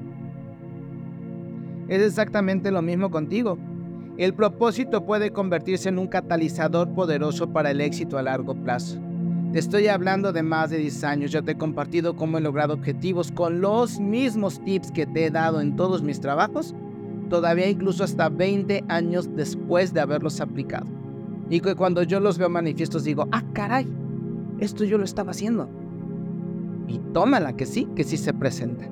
Es 1.89 2.03
exactamente 2.03 2.71
lo 2.71 2.83
mismo 2.83 3.11
contigo. 3.11 3.59
El 4.19 4.35
propósito 4.35 5.07
puede 5.07 5.31
convertirse 5.31 5.89
en 5.89 5.99
un 5.99 6.09
catalizador 6.09 6.93
poderoso 6.93 7.53
para 7.53 7.71
el 7.71 7.81
éxito 7.81 8.19
a 8.19 8.23
largo 8.23 8.55
plazo. 8.55 8.99
Te 9.53 9.59
estoy 9.59 9.89
hablando 9.89 10.33
de 10.33 10.43
más 10.43 10.69
de 10.69 10.77
10 10.79 11.05
años, 11.05 11.33
ya 11.33 11.41
te 11.41 11.53
he 11.53 11.57
compartido 11.57 12.17
cómo 12.17 12.37
he 12.37 12.41
logrado 12.43 12.75
objetivos 12.75 13.33
con 13.33 13.63
los 13.63 13.99
mismos 13.99 14.63
tips 14.63 14.91
que 14.91 15.07
te 15.07 15.25
he 15.25 15.31
dado 15.31 15.63
en 15.63 15.77
todos 15.77 16.03
mis 16.03 16.21
trabajos, 16.21 16.75
todavía 17.31 17.69
incluso 17.69 18.05
hasta 18.05 18.29
20 18.29 18.85
años 18.89 19.35
después 19.35 19.95
de 19.95 20.01
haberlos 20.01 20.43
aplicado. 20.43 20.98
Y 21.51 21.61
que 21.61 21.75
cuando 21.75 22.03
yo 22.03 22.21
los 22.21 22.39
veo 22.39 22.49
manifiestos 22.49 23.05
digo, 23.05 23.27
ah, 23.33 23.43
caray, 23.53 23.87
esto 24.61 24.85
yo 24.85 24.99
lo 24.99 25.05
estaba 25.05 25.31
haciendo. 25.31 25.69
Y 26.87 26.99
tómala, 27.13 27.55
que 27.55 27.67
sí, 27.67 27.87
que 27.95 28.05
sí 28.05 28.17
se 28.17 28.35
presenta. 28.35 28.89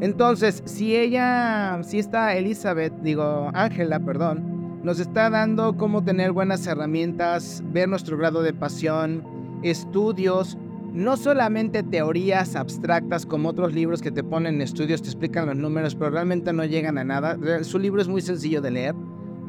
Entonces, 0.00 0.62
si 0.64 0.96
ella, 0.96 1.80
si 1.82 1.98
está 1.98 2.34
Elizabeth, 2.34 2.94
digo, 3.02 3.50
Ángela, 3.52 4.00
perdón, 4.00 4.80
nos 4.82 4.98
está 4.98 5.28
dando 5.28 5.76
cómo 5.76 6.02
tener 6.02 6.32
buenas 6.32 6.66
herramientas, 6.66 7.62
ver 7.66 7.88
nuestro 7.88 8.16
grado 8.16 8.42
de 8.42 8.54
pasión, 8.54 9.22
estudios, 9.62 10.56
no 10.94 11.16
solamente 11.16 11.82
teorías 11.82 12.56
abstractas 12.56 13.26
como 13.26 13.50
otros 13.50 13.74
libros 13.74 14.00
que 14.00 14.10
te 14.10 14.24
ponen 14.24 14.62
estudios, 14.62 15.02
te 15.02 15.08
explican 15.08 15.46
los 15.46 15.56
números, 15.56 15.94
pero 15.94 16.10
realmente 16.10 16.52
no 16.52 16.64
llegan 16.64 16.96
a 16.96 17.04
nada. 17.04 17.38
Su 17.62 17.78
libro 17.78 18.00
es 18.00 18.08
muy 18.08 18.22
sencillo 18.22 18.60
de 18.60 18.70
leer. 18.70 18.94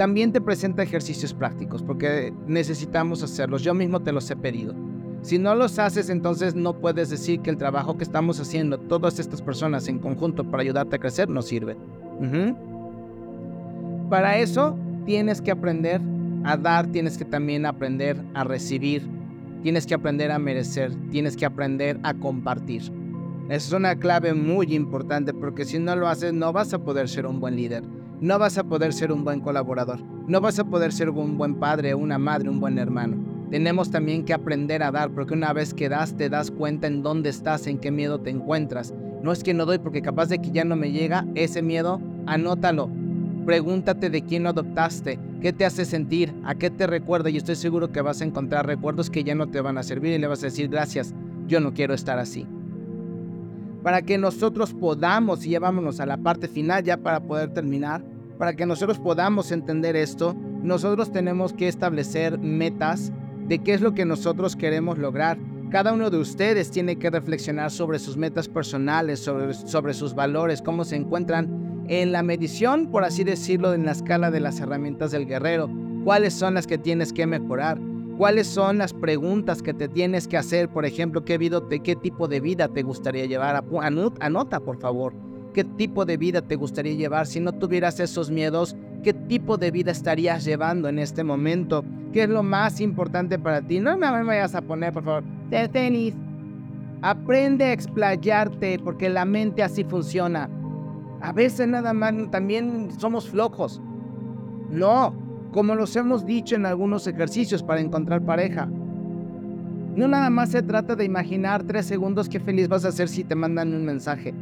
También 0.01 0.31
te 0.31 0.41
presenta 0.41 0.81
ejercicios 0.81 1.31
prácticos 1.31 1.83
porque 1.83 2.33
necesitamos 2.47 3.21
hacerlos. 3.21 3.61
Yo 3.61 3.75
mismo 3.75 3.99
te 3.99 4.11
los 4.11 4.31
he 4.31 4.35
pedido. 4.35 4.73
Si 5.21 5.37
no 5.37 5.53
los 5.53 5.77
haces, 5.77 6.09
entonces 6.09 6.55
no 6.55 6.73
puedes 6.79 7.11
decir 7.11 7.41
que 7.41 7.51
el 7.51 7.57
trabajo 7.57 7.99
que 7.99 8.03
estamos 8.03 8.39
haciendo 8.39 8.79
todas 8.79 9.19
estas 9.19 9.43
personas 9.43 9.87
en 9.87 9.99
conjunto 9.99 10.43
para 10.43 10.63
ayudarte 10.63 10.95
a 10.95 10.99
crecer 10.99 11.29
no 11.29 11.43
sirve. 11.43 11.77
Para 14.09 14.39
eso 14.39 14.75
tienes 15.05 15.39
que 15.39 15.51
aprender 15.51 16.01
a 16.45 16.57
dar, 16.57 16.87
tienes 16.87 17.15
que 17.15 17.25
también 17.25 17.67
aprender 17.67 18.17
a 18.33 18.43
recibir, 18.43 19.07
tienes 19.61 19.85
que 19.85 19.93
aprender 19.93 20.31
a 20.31 20.39
merecer, 20.39 20.95
tienes 21.11 21.37
que 21.37 21.45
aprender 21.45 21.99
a 22.01 22.15
compartir. 22.15 22.91
Es 23.49 23.71
una 23.71 23.95
clave 23.95 24.33
muy 24.33 24.73
importante 24.73 25.31
porque 25.31 25.63
si 25.63 25.77
no 25.77 25.95
lo 25.95 26.07
haces 26.07 26.33
no 26.33 26.51
vas 26.51 26.73
a 26.73 26.79
poder 26.79 27.07
ser 27.07 27.27
un 27.27 27.39
buen 27.39 27.55
líder, 27.55 27.83
no 28.21 28.39
vas 28.39 28.57
a 28.57 28.63
poder 28.63 28.93
ser 28.93 29.11
un 29.11 29.25
buen 29.25 29.41
colaborador, 29.41 29.99
no 30.27 30.39
vas 30.39 30.57
a 30.59 30.63
poder 30.63 30.93
ser 30.93 31.09
un 31.09 31.37
buen 31.37 31.55
padre, 31.55 31.93
una 31.95 32.17
madre, 32.17 32.49
un 32.49 32.61
buen 32.61 32.77
hermano. 32.77 33.17
Tenemos 33.49 33.91
también 33.91 34.23
que 34.23 34.33
aprender 34.33 34.81
a 34.81 34.91
dar 34.91 35.11
porque 35.11 35.33
una 35.33 35.51
vez 35.51 35.73
que 35.73 35.89
das 35.89 36.15
te 36.15 36.29
das 36.29 36.51
cuenta 36.51 36.87
en 36.87 37.03
dónde 37.03 37.29
estás, 37.29 37.67
en 37.67 37.79
qué 37.79 37.91
miedo 37.91 38.21
te 38.21 38.29
encuentras. 38.29 38.93
No 39.21 39.33
es 39.33 39.43
que 39.43 39.53
no 39.53 39.65
doy 39.65 39.79
porque 39.79 40.01
capaz 40.01 40.27
de 40.27 40.39
que 40.39 40.51
ya 40.51 40.63
no 40.63 40.77
me 40.77 40.91
llega 40.91 41.25
ese 41.35 41.61
miedo, 41.61 41.99
anótalo, 42.25 42.89
Pregúntate 43.45 44.11
de 44.11 44.21
quién 44.21 44.43
lo 44.43 44.49
adoptaste, 44.49 45.19
qué 45.41 45.51
te 45.51 45.65
hace 45.65 45.85
sentir, 45.85 46.31
a 46.43 46.53
qué 46.53 46.69
te 46.69 46.85
recuerda 46.85 47.31
y 47.31 47.37
estoy 47.37 47.55
seguro 47.55 47.91
que 47.91 48.01
vas 48.01 48.21
a 48.21 48.25
encontrar 48.25 48.67
recuerdos 48.67 49.09
que 49.09 49.23
ya 49.23 49.33
no 49.33 49.47
te 49.47 49.61
van 49.61 49.79
a 49.79 49.83
servir 49.83 50.13
y 50.13 50.19
le 50.19 50.27
vas 50.27 50.43
a 50.43 50.47
decir 50.47 50.69
gracias, 50.69 51.15
yo 51.47 51.59
no 51.59 51.73
quiero 51.73 51.95
estar 51.95 52.19
así. 52.19 52.45
Para 53.81 54.03
que 54.03 54.19
nosotros 54.19 54.75
podamos, 54.75 55.43
y 55.43 55.49
llevámonos 55.49 55.99
a 55.99 56.05
la 56.05 56.17
parte 56.17 56.47
final 56.47 56.83
ya 56.83 56.97
para 56.97 57.19
poder 57.21 57.51
terminar, 57.51 58.03
para 58.41 58.55
que 58.55 58.65
nosotros 58.65 58.97
podamos 58.97 59.51
entender 59.51 59.95
esto, 59.95 60.35
nosotros 60.63 61.11
tenemos 61.11 61.53
que 61.53 61.67
establecer 61.67 62.39
metas 62.39 63.11
de 63.47 63.59
qué 63.59 63.75
es 63.75 63.81
lo 63.81 63.93
que 63.93 64.03
nosotros 64.03 64.55
queremos 64.55 64.97
lograr. 64.97 65.37
Cada 65.69 65.93
uno 65.93 66.09
de 66.09 66.17
ustedes 66.17 66.71
tiene 66.71 66.95
que 66.95 67.11
reflexionar 67.11 67.69
sobre 67.69 67.99
sus 67.99 68.17
metas 68.17 68.49
personales, 68.49 69.19
sobre, 69.19 69.93
sus 69.93 70.15
valores, 70.15 70.63
cómo 70.63 70.85
se 70.85 70.95
encuentran 70.95 71.85
en 71.87 72.11
la 72.11 72.23
medición, 72.23 72.87
por 72.87 73.03
así 73.03 73.23
decirlo, 73.23 73.75
en 73.75 73.85
la 73.85 73.91
escala 73.91 74.31
de 74.31 74.39
las 74.39 74.59
herramientas 74.59 75.11
del 75.11 75.27
guerrero. 75.27 75.69
¿Cuáles 76.03 76.33
son 76.33 76.55
las 76.55 76.65
que 76.65 76.79
tienes 76.79 77.13
que 77.13 77.27
mejorar? 77.27 77.79
¿Cuáles 78.17 78.47
son 78.47 78.79
las 78.79 78.91
preguntas 78.91 79.61
que 79.61 79.75
te 79.75 79.87
tienes 79.87 80.27
que 80.27 80.37
hacer? 80.37 80.67
Por 80.67 80.87
ejemplo, 80.87 81.23
¿qué, 81.23 81.37
qué 81.83 81.95
tipo 81.95 82.27
de 82.27 82.39
vida 82.39 82.69
te 82.69 82.81
gustaría 82.81 83.27
llevar? 83.27 83.63
Anota, 84.19 84.59
por 84.61 84.79
favor. 84.79 85.13
¿Qué 85.53 85.65
tipo 85.65 86.05
de 86.05 86.15
vida 86.15 86.41
te 86.41 86.55
gustaría 86.55 86.93
llevar? 86.93 87.27
Si 87.27 87.41
no 87.41 87.51
tuvieras 87.51 87.99
esos 87.99 88.31
miedos, 88.31 88.77
¿qué 89.03 89.13
tipo 89.13 89.57
de 89.57 89.69
vida 89.69 89.91
estarías 89.91 90.45
llevando 90.45 90.87
en 90.87 90.97
este 90.97 91.25
momento? 91.25 91.83
¿Qué 92.13 92.23
es 92.23 92.29
lo 92.29 92.41
más 92.41 92.79
importante 92.79 93.37
para 93.37 93.61
ti? 93.61 93.79
No 93.81 93.97
me 93.97 94.23
vayas 94.23 94.55
a 94.55 94.61
poner, 94.61 94.93
por 94.93 95.03
favor, 95.03 95.23
de 95.49 95.67
tenis. 95.67 96.13
Aprende 97.01 97.65
a 97.65 97.73
explayarte 97.73 98.79
porque 98.79 99.09
la 99.09 99.25
mente 99.25 99.61
así 99.61 99.83
funciona. 99.83 100.49
A 101.19 101.33
veces 101.33 101.67
nada 101.67 101.91
más 101.93 102.13
también 102.31 102.89
somos 102.97 103.27
flojos. 103.27 103.81
No, 104.69 105.13
como 105.51 105.75
los 105.75 105.95
hemos 105.97 106.25
dicho 106.25 106.55
en 106.55 106.65
algunos 106.65 107.07
ejercicios 107.07 107.61
para 107.61 107.81
encontrar 107.81 108.21
pareja. 108.21 108.69
No 109.95 110.07
nada 110.07 110.29
más 110.29 110.51
se 110.51 110.63
trata 110.63 110.95
de 110.95 111.03
imaginar 111.03 111.63
tres 111.63 111.87
segundos 111.87 112.29
qué 112.29 112.39
feliz 112.39 112.69
vas 112.69 112.85
a 112.85 112.91
ser 112.93 113.09
si 113.09 113.25
te 113.25 113.35
mandan 113.35 113.73
un 113.73 113.83
mensaje. 113.83 114.33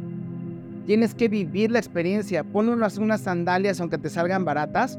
Tienes 0.90 1.14
que 1.14 1.28
vivir 1.28 1.70
la 1.70 1.78
experiencia. 1.78 2.42
Pon 2.42 2.68
unas, 2.68 2.98
unas 2.98 3.20
sandalias, 3.20 3.80
aunque 3.80 3.96
te 3.96 4.10
salgan 4.10 4.44
baratas, 4.44 4.98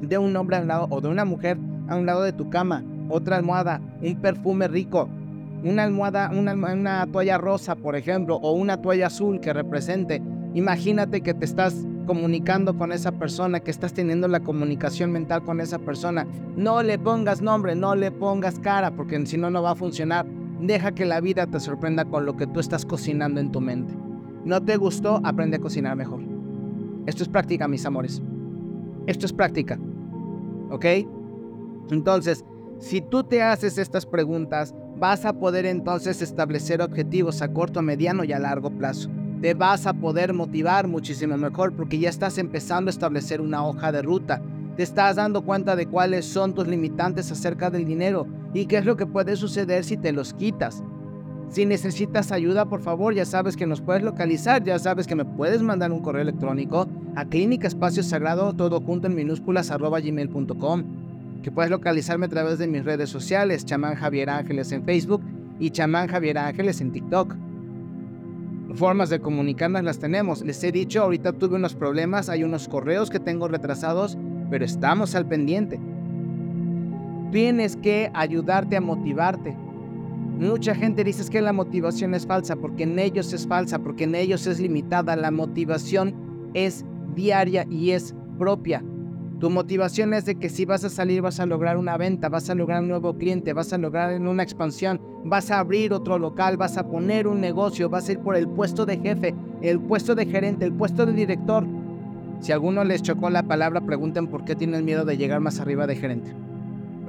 de 0.00 0.16
un 0.16 0.34
hombre 0.34 0.56
al 0.56 0.66
lado 0.66 0.86
o 0.88 1.02
de 1.02 1.08
una 1.08 1.26
mujer 1.26 1.58
a 1.88 1.96
un 1.96 2.06
lado 2.06 2.22
de 2.22 2.32
tu 2.32 2.48
cama. 2.48 2.82
Otra 3.10 3.36
almohada, 3.36 3.82
un 4.00 4.16
perfume 4.16 4.66
rico, 4.66 5.10
una 5.62 5.82
almohada, 5.82 6.30
una, 6.32 6.54
una 6.54 7.06
toalla 7.12 7.36
rosa, 7.36 7.74
por 7.74 7.96
ejemplo, 7.96 8.36
o 8.36 8.52
una 8.52 8.80
toalla 8.80 9.08
azul 9.08 9.40
que 9.40 9.52
represente 9.52 10.22
Imagínate 10.54 11.20
que 11.20 11.34
te 11.34 11.44
estás 11.44 11.76
comunicando 12.06 12.78
con 12.78 12.90
esa 12.90 13.12
persona, 13.12 13.60
que 13.60 13.70
estás 13.70 13.92
teniendo 13.92 14.26
la 14.26 14.40
comunicación 14.40 15.12
mental 15.12 15.44
con 15.44 15.60
esa 15.60 15.78
persona. 15.78 16.26
No 16.56 16.82
le 16.82 16.98
pongas 16.98 17.42
nombre, 17.42 17.74
no 17.74 17.94
le 17.94 18.10
pongas 18.10 18.58
cara, 18.58 18.90
porque 18.92 19.26
si 19.26 19.36
no, 19.36 19.50
no 19.50 19.62
va 19.62 19.72
a 19.72 19.76
funcionar. 19.76 20.24
Deja 20.62 20.92
que 20.92 21.04
la 21.04 21.20
vida 21.20 21.46
te 21.46 21.60
sorprenda 21.60 22.06
con 22.06 22.24
lo 22.24 22.38
que 22.38 22.46
tú 22.46 22.58
estás 22.58 22.86
cocinando 22.86 23.38
en 23.38 23.52
tu 23.52 23.60
mente. 23.60 24.09
¿No 24.44 24.62
te 24.62 24.76
gustó? 24.76 25.20
Aprende 25.24 25.58
a 25.58 25.60
cocinar 25.60 25.96
mejor. 25.96 26.20
Esto 27.06 27.22
es 27.22 27.28
práctica, 27.28 27.68
mis 27.68 27.84
amores. 27.84 28.22
Esto 29.06 29.26
es 29.26 29.32
práctica. 29.32 29.78
¿Ok? 30.70 30.86
Entonces, 31.90 32.44
si 32.78 33.00
tú 33.00 33.24
te 33.24 33.42
haces 33.42 33.76
estas 33.76 34.06
preguntas, 34.06 34.74
vas 34.98 35.24
a 35.24 35.32
poder 35.32 35.66
entonces 35.66 36.22
establecer 36.22 36.80
objetivos 36.80 37.42
a 37.42 37.52
corto, 37.52 37.82
mediano 37.82 38.24
y 38.24 38.32
a 38.32 38.38
largo 38.38 38.70
plazo. 38.70 39.10
te 39.40 39.54
vas 39.54 39.86
a 39.86 39.94
poder 39.94 40.34
motivar 40.34 40.86
muchísimo 40.86 41.36
mejor 41.38 41.74
porque 41.74 41.98
ya 41.98 42.10
estás 42.10 42.36
empezando 42.36 42.90
a 42.90 42.92
establecer 42.92 43.40
una 43.40 43.64
hoja 43.64 43.90
de 43.90 44.02
ruta. 44.02 44.42
Te 44.76 44.82
estás 44.82 45.16
dando 45.16 45.42
cuenta 45.42 45.76
de 45.76 45.86
cuáles 45.86 46.26
son 46.26 46.54
tus 46.54 46.68
limitantes 46.68 47.32
acerca 47.32 47.70
del 47.70 47.86
dinero 47.86 48.26
y 48.52 48.66
qué 48.66 48.76
es 48.78 48.84
lo 48.84 48.96
que 48.96 49.06
puede 49.06 49.36
suceder 49.36 49.84
si 49.84 49.96
te 49.96 50.12
los 50.12 50.34
quitas. 50.34 50.82
Si 51.50 51.66
necesitas 51.66 52.30
ayuda, 52.30 52.66
por 52.66 52.80
favor, 52.80 53.12
ya 53.12 53.24
sabes 53.24 53.56
que 53.56 53.66
nos 53.66 53.80
puedes 53.80 54.04
localizar, 54.04 54.62
ya 54.62 54.78
sabes 54.78 55.08
que 55.08 55.16
me 55.16 55.24
puedes 55.24 55.62
mandar 55.62 55.90
un 55.90 56.00
correo 56.00 56.22
electrónico 56.22 56.86
a 57.16 57.24
clínica 57.24 57.66
espacio 57.66 58.04
sagrado 58.04 58.52
todo 58.52 58.80
junto 58.80 59.08
en 59.08 59.16
minúsculas 59.16 59.72
arroba 59.72 59.98
gmail.com, 59.98 60.84
que 61.42 61.50
puedes 61.50 61.72
localizarme 61.72 62.26
a 62.26 62.28
través 62.28 62.60
de 62.60 62.68
mis 62.68 62.84
redes 62.84 63.10
sociales, 63.10 63.64
chamán 63.64 63.96
Javier 63.96 64.30
Ángeles 64.30 64.70
en 64.70 64.84
Facebook 64.84 65.22
y 65.58 65.70
chamán 65.70 66.06
Javier 66.06 66.38
Ángeles 66.38 66.80
en 66.80 66.92
TikTok. 66.92 67.34
Formas 68.76 69.10
de 69.10 69.18
comunicarnos 69.18 69.82
las 69.82 69.98
tenemos. 69.98 70.42
Les 70.44 70.62
he 70.62 70.70
dicho, 70.70 71.02
ahorita 71.02 71.32
tuve 71.32 71.56
unos 71.56 71.74
problemas, 71.74 72.28
hay 72.28 72.44
unos 72.44 72.68
correos 72.68 73.10
que 73.10 73.18
tengo 73.18 73.48
retrasados, 73.48 74.16
pero 74.50 74.64
estamos 74.64 75.16
al 75.16 75.26
pendiente. 75.26 75.80
Tienes 77.32 77.74
que 77.74 78.08
ayudarte 78.14 78.76
a 78.76 78.80
motivarte. 78.80 79.56
Mucha 80.40 80.74
gente 80.74 81.04
dice 81.04 81.30
que 81.30 81.42
la 81.42 81.52
motivación 81.52 82.14
es 82.14 82.26
falsa, 82.26 82.56
porque 82.56 82.84
en 82.84 82.98
ellos 82.98 83.30
es 83.34 83.46
falsa, 83.46 83.78
porque 83.78 84.04
en 84.04 84.14
ellos 84.14 84.46
es 84.46 84.58
limitada. 84.58 85.14
La 85.14 85.30
motivación 85.30 86.14
es 86.54 86.82
diaria 87.14 87.66
y 87.68 87.90
es 87.90 88.14
propia. 88.38 88.82
Tu 89.38 89.50
motivación 89.50 90.14
es 90.14 90.24
de 90.24 90.36
que 90.36 90.48
si 90.48 90.64
vas 90.64 90.82
a 90.82 90.88
salir 90.88 91.20
vas 91.20 91.40
a 91.40 91.46
lograr 91.46 91.76
una 91.76 91.98
venta, 91.98 92.30
vas 92.30 92.48
a 92.48 92.54
lograr 92.54 92.80
un 92.80 92.88
nuevo 92.88 93.18
cliente, 93.18 93.52
vas 93.52 93.74
a 93.74 93.78
lograr 93.78 94.18
una 94.18 94.42
expansión, 94.42 94.98
vas 95.26 95.50
a 95.50 95.58
abrir 95.58 95.92
otro 95.92 96.18
local, 96.18 96.56
vas 96.56 96.78
a 96.78 96.88
poner 96.88 97.26
un 97.26 97.42
negocio, 97.42 97.90
vas 97.90 98.08
a 98.08 98.12
ir 98.12 98.20
por 98.20 98.34
el 98.34 98.48
puesto 98.48 98.86
de 98.86 98.96
jefe, 98.96 99.34
el 99.60 99.78
puesto 99.78 100.14
de 100.14 100.24
gerente, 100.24 100.64
el 100.64 100.72
puesto 100.72 101.04
de 101.04 101.12
director. 101.12 101.66
Si 102.40 102.50
a 102.50 102.54
alguno 102.54 102.82
les 102.84 103.02
chocó 103.02 103.28
la 103.28 103.42
palabra, 103.42 103.82
pregunten 103.82 104.26
por 104.26 104.46
qué 104.46 104.56
tienen 104.56 104.86
miedo 104.86 105.04
de 105.04 105.18
llegar 105.18 105.40
más 105.40 105.60
arriba 105.60 105.86
de 105.86 105.96
gerente. 105.96 106.34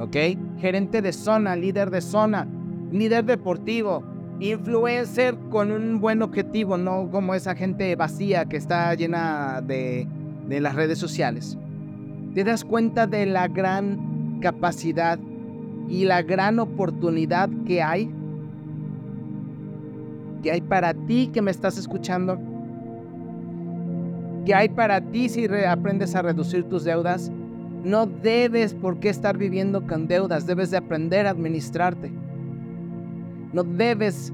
¿Ok? 0.01 0.17
Gerente 0.59 1.01
de 1.01 1.13
zona, 1.13 1.55
líder 1.55 1.91
de 1.91 2.01
zona 2.01 2.45
líder 2.91 3.25
deportivo, 3.25 4.03
influencer 4.39 5.35
con 5.49 5.71
un 5.71 5.99
buen 5.99 6.21
objetivo, 6.21 6.77
no 6.77 7.09
como 7.11 7.33
esa 7.35 7.55
gente 7.55 7.95
vacía 7.95 8.45
que 8.45 8.57
está 8.57 8.93
llena 8.95 9.61
de, 9.61 10.07
de 10.47 10.59
las 10.59 10.75
redes 10.75 10.97
sociales. 10.97 11.57
Te 12.33 12.43
das 12.43 12.63
cuenta 12.63 13.07
de 13.07 13.25
la 13.25 13.47
gran 13.47 14.39
capacidad 14.41 15.19
y 15.89 16.05
la 16.05 16.21
gran 16.21 16.59
oportunidad 16.59 17.49
que 17.65 17.81
hay, 17.81 18.09
que 20.41 20.51
hay 20.51 20.61
para 20.61 20.93
ti 20.93 21.29
que 21.31 21.41
me 21.41 21.51
estás 21.51 21.77
escuchando, 21.77 22.39
que 24.45 24.55
hay 24.55 24.69
para 24.69 25.01
ti 25.01 25.29
si 25.29 25.45
aprendes 25.45 26.15
a 26.15 26.21
reducir 26.21 26.63
tus 26.63 26.83
deudas. 26.83 27.31
No 27.83 28.05
debes 28.05 28.73
por 28.73 28.99
qué 28.99 29.09
estar 29.09 29.37
viviendo 29.37 29.85
con 29.85 30.07
deudas, 30.07 30.45
debes 30.45 30.71
de 30.71 30.77
aprender 30.77 31.27
a 31.27 31.31
administrarte. 31.31 32.11
No 33.53 33.63
debes 33.63 34.31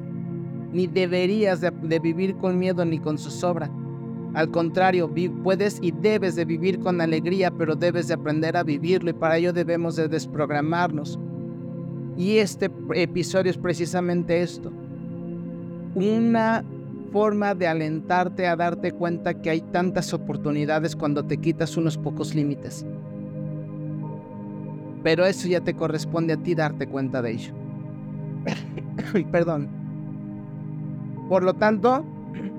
ni 0.72 0.88
deberías 0.88 1.61
de, 1.61 1.99
vivir 1.99 2.36
con 2.38 2.59
miedo 2.59 2.86
ni 2.86 2.99
con 2.99 3.18
zozobra. 3.18 3.70
Al 4.34 4.51
contrario, 4.51 5.09
puedes 5.43 5.80
y 5.82 5.91
debes 5.91 6.36
de 6.36 6.45
vivir 6.45 6.80
con 6.80 7.01
alegría, 7.01 7.49
pero 7.49 7.76
debes 7.76 8.07
de 8.07 8.13
aprender 8.13 8.55
a 8.57 8.63
vivirlo 8.63 9.09
y 9.09 9.13
para 9.13 9.38
ello 9.38 9.53
debemos 9.53 9.95
de 9.95 10.07
desprogramarnos. 10.07 11.18
Y 12.18 12.38
este 12.38 12.70
episodio 12.93 13.49
es 13.49 13.57
precisamente 13.57 14.41
esto. 14.41 14.72
Una 15.95 16.63
forma 17.11 17.55
de 17.55 17.68
alentarte 17.68 18.45
a 18.45 18.55
darte 18.55 18.91
cuenta 18.91 19.34
que 19.41 19.49
hay 19.49 19.61
tantas 19.61 20.13
oportunidades 20.13 20.95
cuando 20.95 21.24
te 21.24 21.38
quitas 21.38 21.78
unos 21.78 21.97
pocos 21.97 22.36
límites. 22.36 22.86
Pero 25.03 25.26
eso 25.26 25.47
ya 25.47 25.61
te 25.61 25.74
corresponde 25.74 26.34
a 26.34 26.38
ti 26.38 26.53
darte 26.53 26.88
cuenta 26.88 27.22
de 27.22 27.32
ello. 27.32 27.57
Perdón. 29.32 29.68
Por 31.30 31.43
lo 31.43 31.54
tanto, 31.54 32.04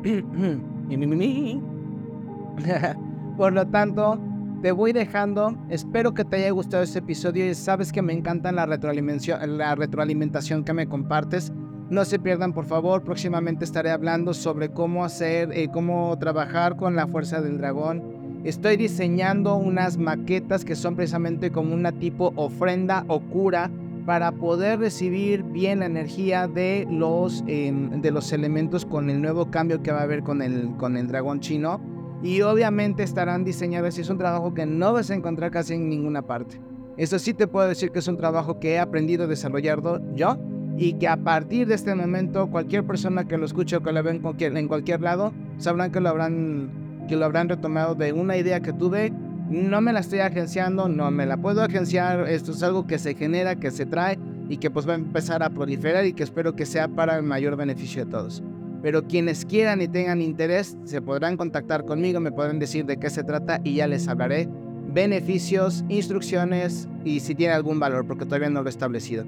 por 3.36 3.52
lo 3.52 3.66
tanto, 3.66 4.18
te 4.62 4.72
voy 4.72 4.92
dejando. 4.92 5.56
Espero 5.70 6.14
que 6.14 6.24
te 6.24 6.36
haya 6.36 6.50
gustado 6.50 6.82
este 6.82 6.98
episodio 6.98 7.48
y 7.48 7.54
sabes 7.54 7.92
que 7.92 8.02
me 8.02 8.12
encanta 8.12 8.52
la 8.52 8.66
retroalimentación, 8.66 9.58
la 9.58 9.74
retroalimentación 9.74 10.64
que 10.64 10.72
me 10.72 10.88
compartes. 10.88 11.52
No 11.90 12.04
se 12.04 12.18
pierdan, 12.18 12.52
por 12.52 12.66
favor. 12.66 13.02
Próximamente 13.02 13.64
estaré 13.64 13.90
hablando 13.90 14.34
sobre 14.34 14.70
cómo 14.70 15.04
hacer, 15.04 15.50
eh, 15.52 15.68
cómo 15.72 16.16
trabajar 16.18 16.76
con 16.76 16.96
la 16.96 17.06
fuerza 17.06 17.40
del 17.40 17.58
dragón. 17.58 18.02
Estoy 18.44 18.76
diseñando 18.76 19.56
unas 19.56 19.96
maquetas 19.96 20.64
que 20.64 20.76
son 20.76 20.96
precisamente 20.96 21.50
como 21.50 21.74
una 21.74 21.92
tipo 21.92 22.32
ofrenda 22.36 23.04
o 23.08 23.20
cura 23.20 23.70
para 24.08 24.32
poder 24.32 24.78
recibir 24.78 25.42
bien 25.42 25.80
la 25.80 25.84
energía 25.84 26.48
de 26.48 26.86
los, 26.90 27.44
em, 27.46 28.00
de 28.00 28.10
los 28.10 28.32
elementos 28.32 28.86
con 28.86 29.10
el 29.10 29.20
nuevo 29.20 29.50
cambio 29.50 29.82
que 29.82 29.92
va 29.92 29.98
a 29.98 30.04
haber 30.04 30.22
con 30.22 30.40
el, 30.40 30.74
con 30.78 30.96
el 30.96 31.08
dragón 31.08 31.40
chino. 31.40 31.78
Y 32.22 32.40
obviamente 32.40 33.02
estarán 33.02 33.44
diseñados 33.44 33.98
y 33.98 34.00
es 34.00 34.08
un 34.08 34.16
trabajo 34.16 34.54
que 34.54 34.64
no 34.64 34.94
vas 34.94 35.10
a 35.10 35.14
encontrar 35.14 35.50
casi 35.50 35.74
en 35.74 35.90
ninguna 35.90 36.22
parte. 36.22 36.58
Eso 36.96 37.18
sí 37.18 37.34
te 37.34 37.46
puedo 37.46 37.68
decir 37.68 37.90
que 37.90 37.98
es 37.98 38.08
un 38.08 38.16
trabajo 38.16 38.58
que 38.58 38.70
he 38.70 38.78
aprendido 38.78 39.24
a 39.24 39.26
desarrollar 39.26 39.82
yo 40.14 40.38
y 40.78 40.94
que 40.94 41.06
a 41.06 41.18
partir 41.18 41.66
de 41.66 41.74
este 41.74 41.94
momento 41.94 42.50
cualquier 42.50 42.86
persona 42.86 43.28
que 43.28 43.36
lo 43.36 43.44
escuche 43.44 43.76
o 43.76 43.82
que 43.82 43.92
lo 43.92 44.02
vea 44.02 44.14
en 44.14 44.20
cualquier, 44.20 44.56
en 44.56 44.68
cualquier 44.68 45.02
lado 45.02 45.34
sabrán 45.58 45.92
que 45.92 46.00
lo 46.00 46.08
habrán 46.08 46.70
que 47.08 47.16
lo 47.16 47.26
habrán 47.26 47.50
retomado 47.50 47.94
de 47.94 48.14
una 48.14 48.38
idea 48.38 48.60
que 48.60 48.72
tuve 48.72 49.12
no 49.48 49.80
me 49.80 49.92
la 49.92 50.00
estoy 50.00 50.20
agenciando, 50.20 50.88
no 50.88 51.10
me 51.10 51.26
la 51.26 51.36
puedo 51.36 51.62
agenciar, 51.62 52.28
esto 52.28 52.52
es 52.52 52.62
algo 52.62 52.86
que 52.86 52.98
se 52.98 53.14
genera, 53.14 53.56
que 53.56 53.70
se 53.70 53.86
trae 53.86 54.18
y 54.48 54.58
que 54.58 54.70
pues 54.70 54.86
va 54.86 54.92
a 54.92 54.96
empezar 54.96 55.42
a 55.42 55.50
proliferar 55.50 56.04
y 56.06 56.12
que 56.12 56.22
espero 56.22 56.54
que 56.54 56.66
sea 56.66 56.88
para 56.88 57.16
el 57.16 57.22
mayor 57.22 57.56
beneficio 57.56 58.04
de 58.04 58.10
todos. 58.10 58.42
Pero 58.82 59.06
quienes 59.06 59.44
quieran 59.44 59.80
y 59.80 59.88
tengan 59.88 60.22
interés 60.22 60.76
se 60.84 61.02
podrán 61.02 61.36
contactar 61.36 61.84
conmigo, 61.84 62.20
me 62.20 62.30
pueden 62.30 62.58
decir 62.58 62.84
de 62.84 62.98
qué 62.98 63.10
se 63.10 63.24
trata 63.24 63.60
y 63.64 63.74
ya 63.74 63.86
les 63.86 64.06
hablaré 64.06 64.48
beneficios, 64.92 65.84
instrucciones 65.88 66.88
y 67.04 67.20
si 67.20 67.34
tiene 67.34 67.54
algún 67.54 67.80
valor, 67.80 68.06
porque 68.06 68.24
todavía 68.24 68.50
no 68.50 68.62
lo 68.62 68.68
he 68.68 68.70
establecido. 68.70 69.24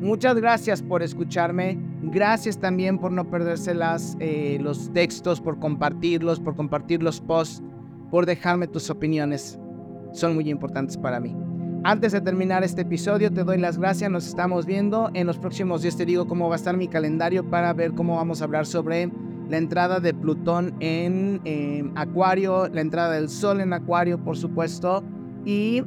Muchas 0.00 0.34
gracias 0.34 0.82
por 0.82 1.02
escucharme. 1.02 1.78
Gracias 2.02 2.58
también 2.58 2.98
por 2.98 3.12
no 3.12 3.30
perderse 3.30 3.72
las, 3.72 4.16
eh, 4.18 4.58
los 4.60 4.92
textos, 4.92 5.40
por 5.40 5.60
compartirlos, 5.60 6.40
por 6.40 6.56
compartir 6.56 7.02
los 7.02 7.20
posts 7.20 7.62
por 8.12 8.26
dejarme 8.26 8.68
tus 8.68 8.90
opiniones. 8.90 9.58
Son 10.12 10.34
muy 10.34 10.50
importantes 10.50 10.98
para 10.98 11.18
mí. 11.18 11.34
Antes 11.82 12.12
de 12.12 12.20
terminar 12.20 12.62
este 12.62 12.82
episodio, 12.82 13.32
te 13.32 13.42
doy 13.42 13.56
las 13.56 13.78
gracias. 13.78 14.10
Nos 14.10 14.28
estamos 14.28 14.66
viendo. 14.66 15.10
En 15.14 15.26
los 15.26 15.38
próximos 15.38 15.80
días 15.80 15.96
te 15.96 16.04
digo 16.04 16.28
cómo 16.28 16.46
va 16.50 16.56
a 16.56 16.56
estar 16.56 16.76
mi 16.76 16.88
calendario 16.88 17.48
para 17.48 17.72
ver 17.72 17.94
cómo 17.94 18.16
vamos 18.16 18.42
a 18.42 18.44
hablar 18.44 18.66
sobre 18.66 19.10
la 19.48 19.56
entrada 19.56 19.98
de 19.98 20.12
Plutón 20.12 20.74
en, 20.80 21.90
Acuario, 21.94 22.68
la 22.68 22.82
entrada 22.82 23.14
del 23.14 23.30
Sol 23.30 23.62
en 23.62 23.72
Acuario, 23.72 24.22
por 24.22 24.36
supuesto. 24.36 25.02
Y 25.46 25.82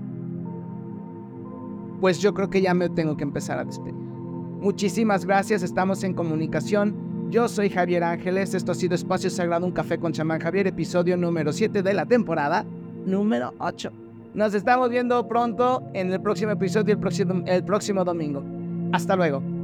pues 2.02 2.18
yo 2.18 2.34
creo 2.34 2.50
que 2.50 2.60
ya 2.60 2.74
me 2.74 2.90
tengo 2.90 3.18
que 3.18 3.24
empezar 3.24 3.60
a 3.60 3.66
despedir. 3.66 3.94
Muchísimas 3.94 5.26
gracias. 5.26 5.62
Estamos 5.62 6.04
en 6.04 6.16
comunicación. 6.16 7.05
Yo 7.30 7.48
soy 7.48 7.70
Javier 7.70 8.04
Ángeles, 8.04 8.54
esto 8.54 8.72
ha 8.72 8.76
sido 8.76 8.94
Espacio 8.94 9.30
Sagrado, 9.30 9.66
un 9.66 9.72
café 9.72 9.98
con 9.98 10.14
chamán 10.14 10.40
Javier, 10.40 10.68
episodio 10.68 11.18
número 11.18 11.52
7 11.52 11.82
de 11.82 11.94
la 11.94 12.06
temporada 12.06 12.66
número 13.06 13.54
8. 13.58 13.92
Nos 14.36 14.54
estamos 14.54 14.90
viendo 14.90 15.28
pronto 15.28 15.84
en 15.94 16.12
el 16.12 16.22
próximo 16.22 16.52
episodio, 16.52 16.94
el 16.94 17.00
próximo, 17.00 17.44
el 17.48 17.64
próximo 17.64 18.04
domingo. 18.04 18.44
Hasta 18.94 19.16
luego. 19.16 19.55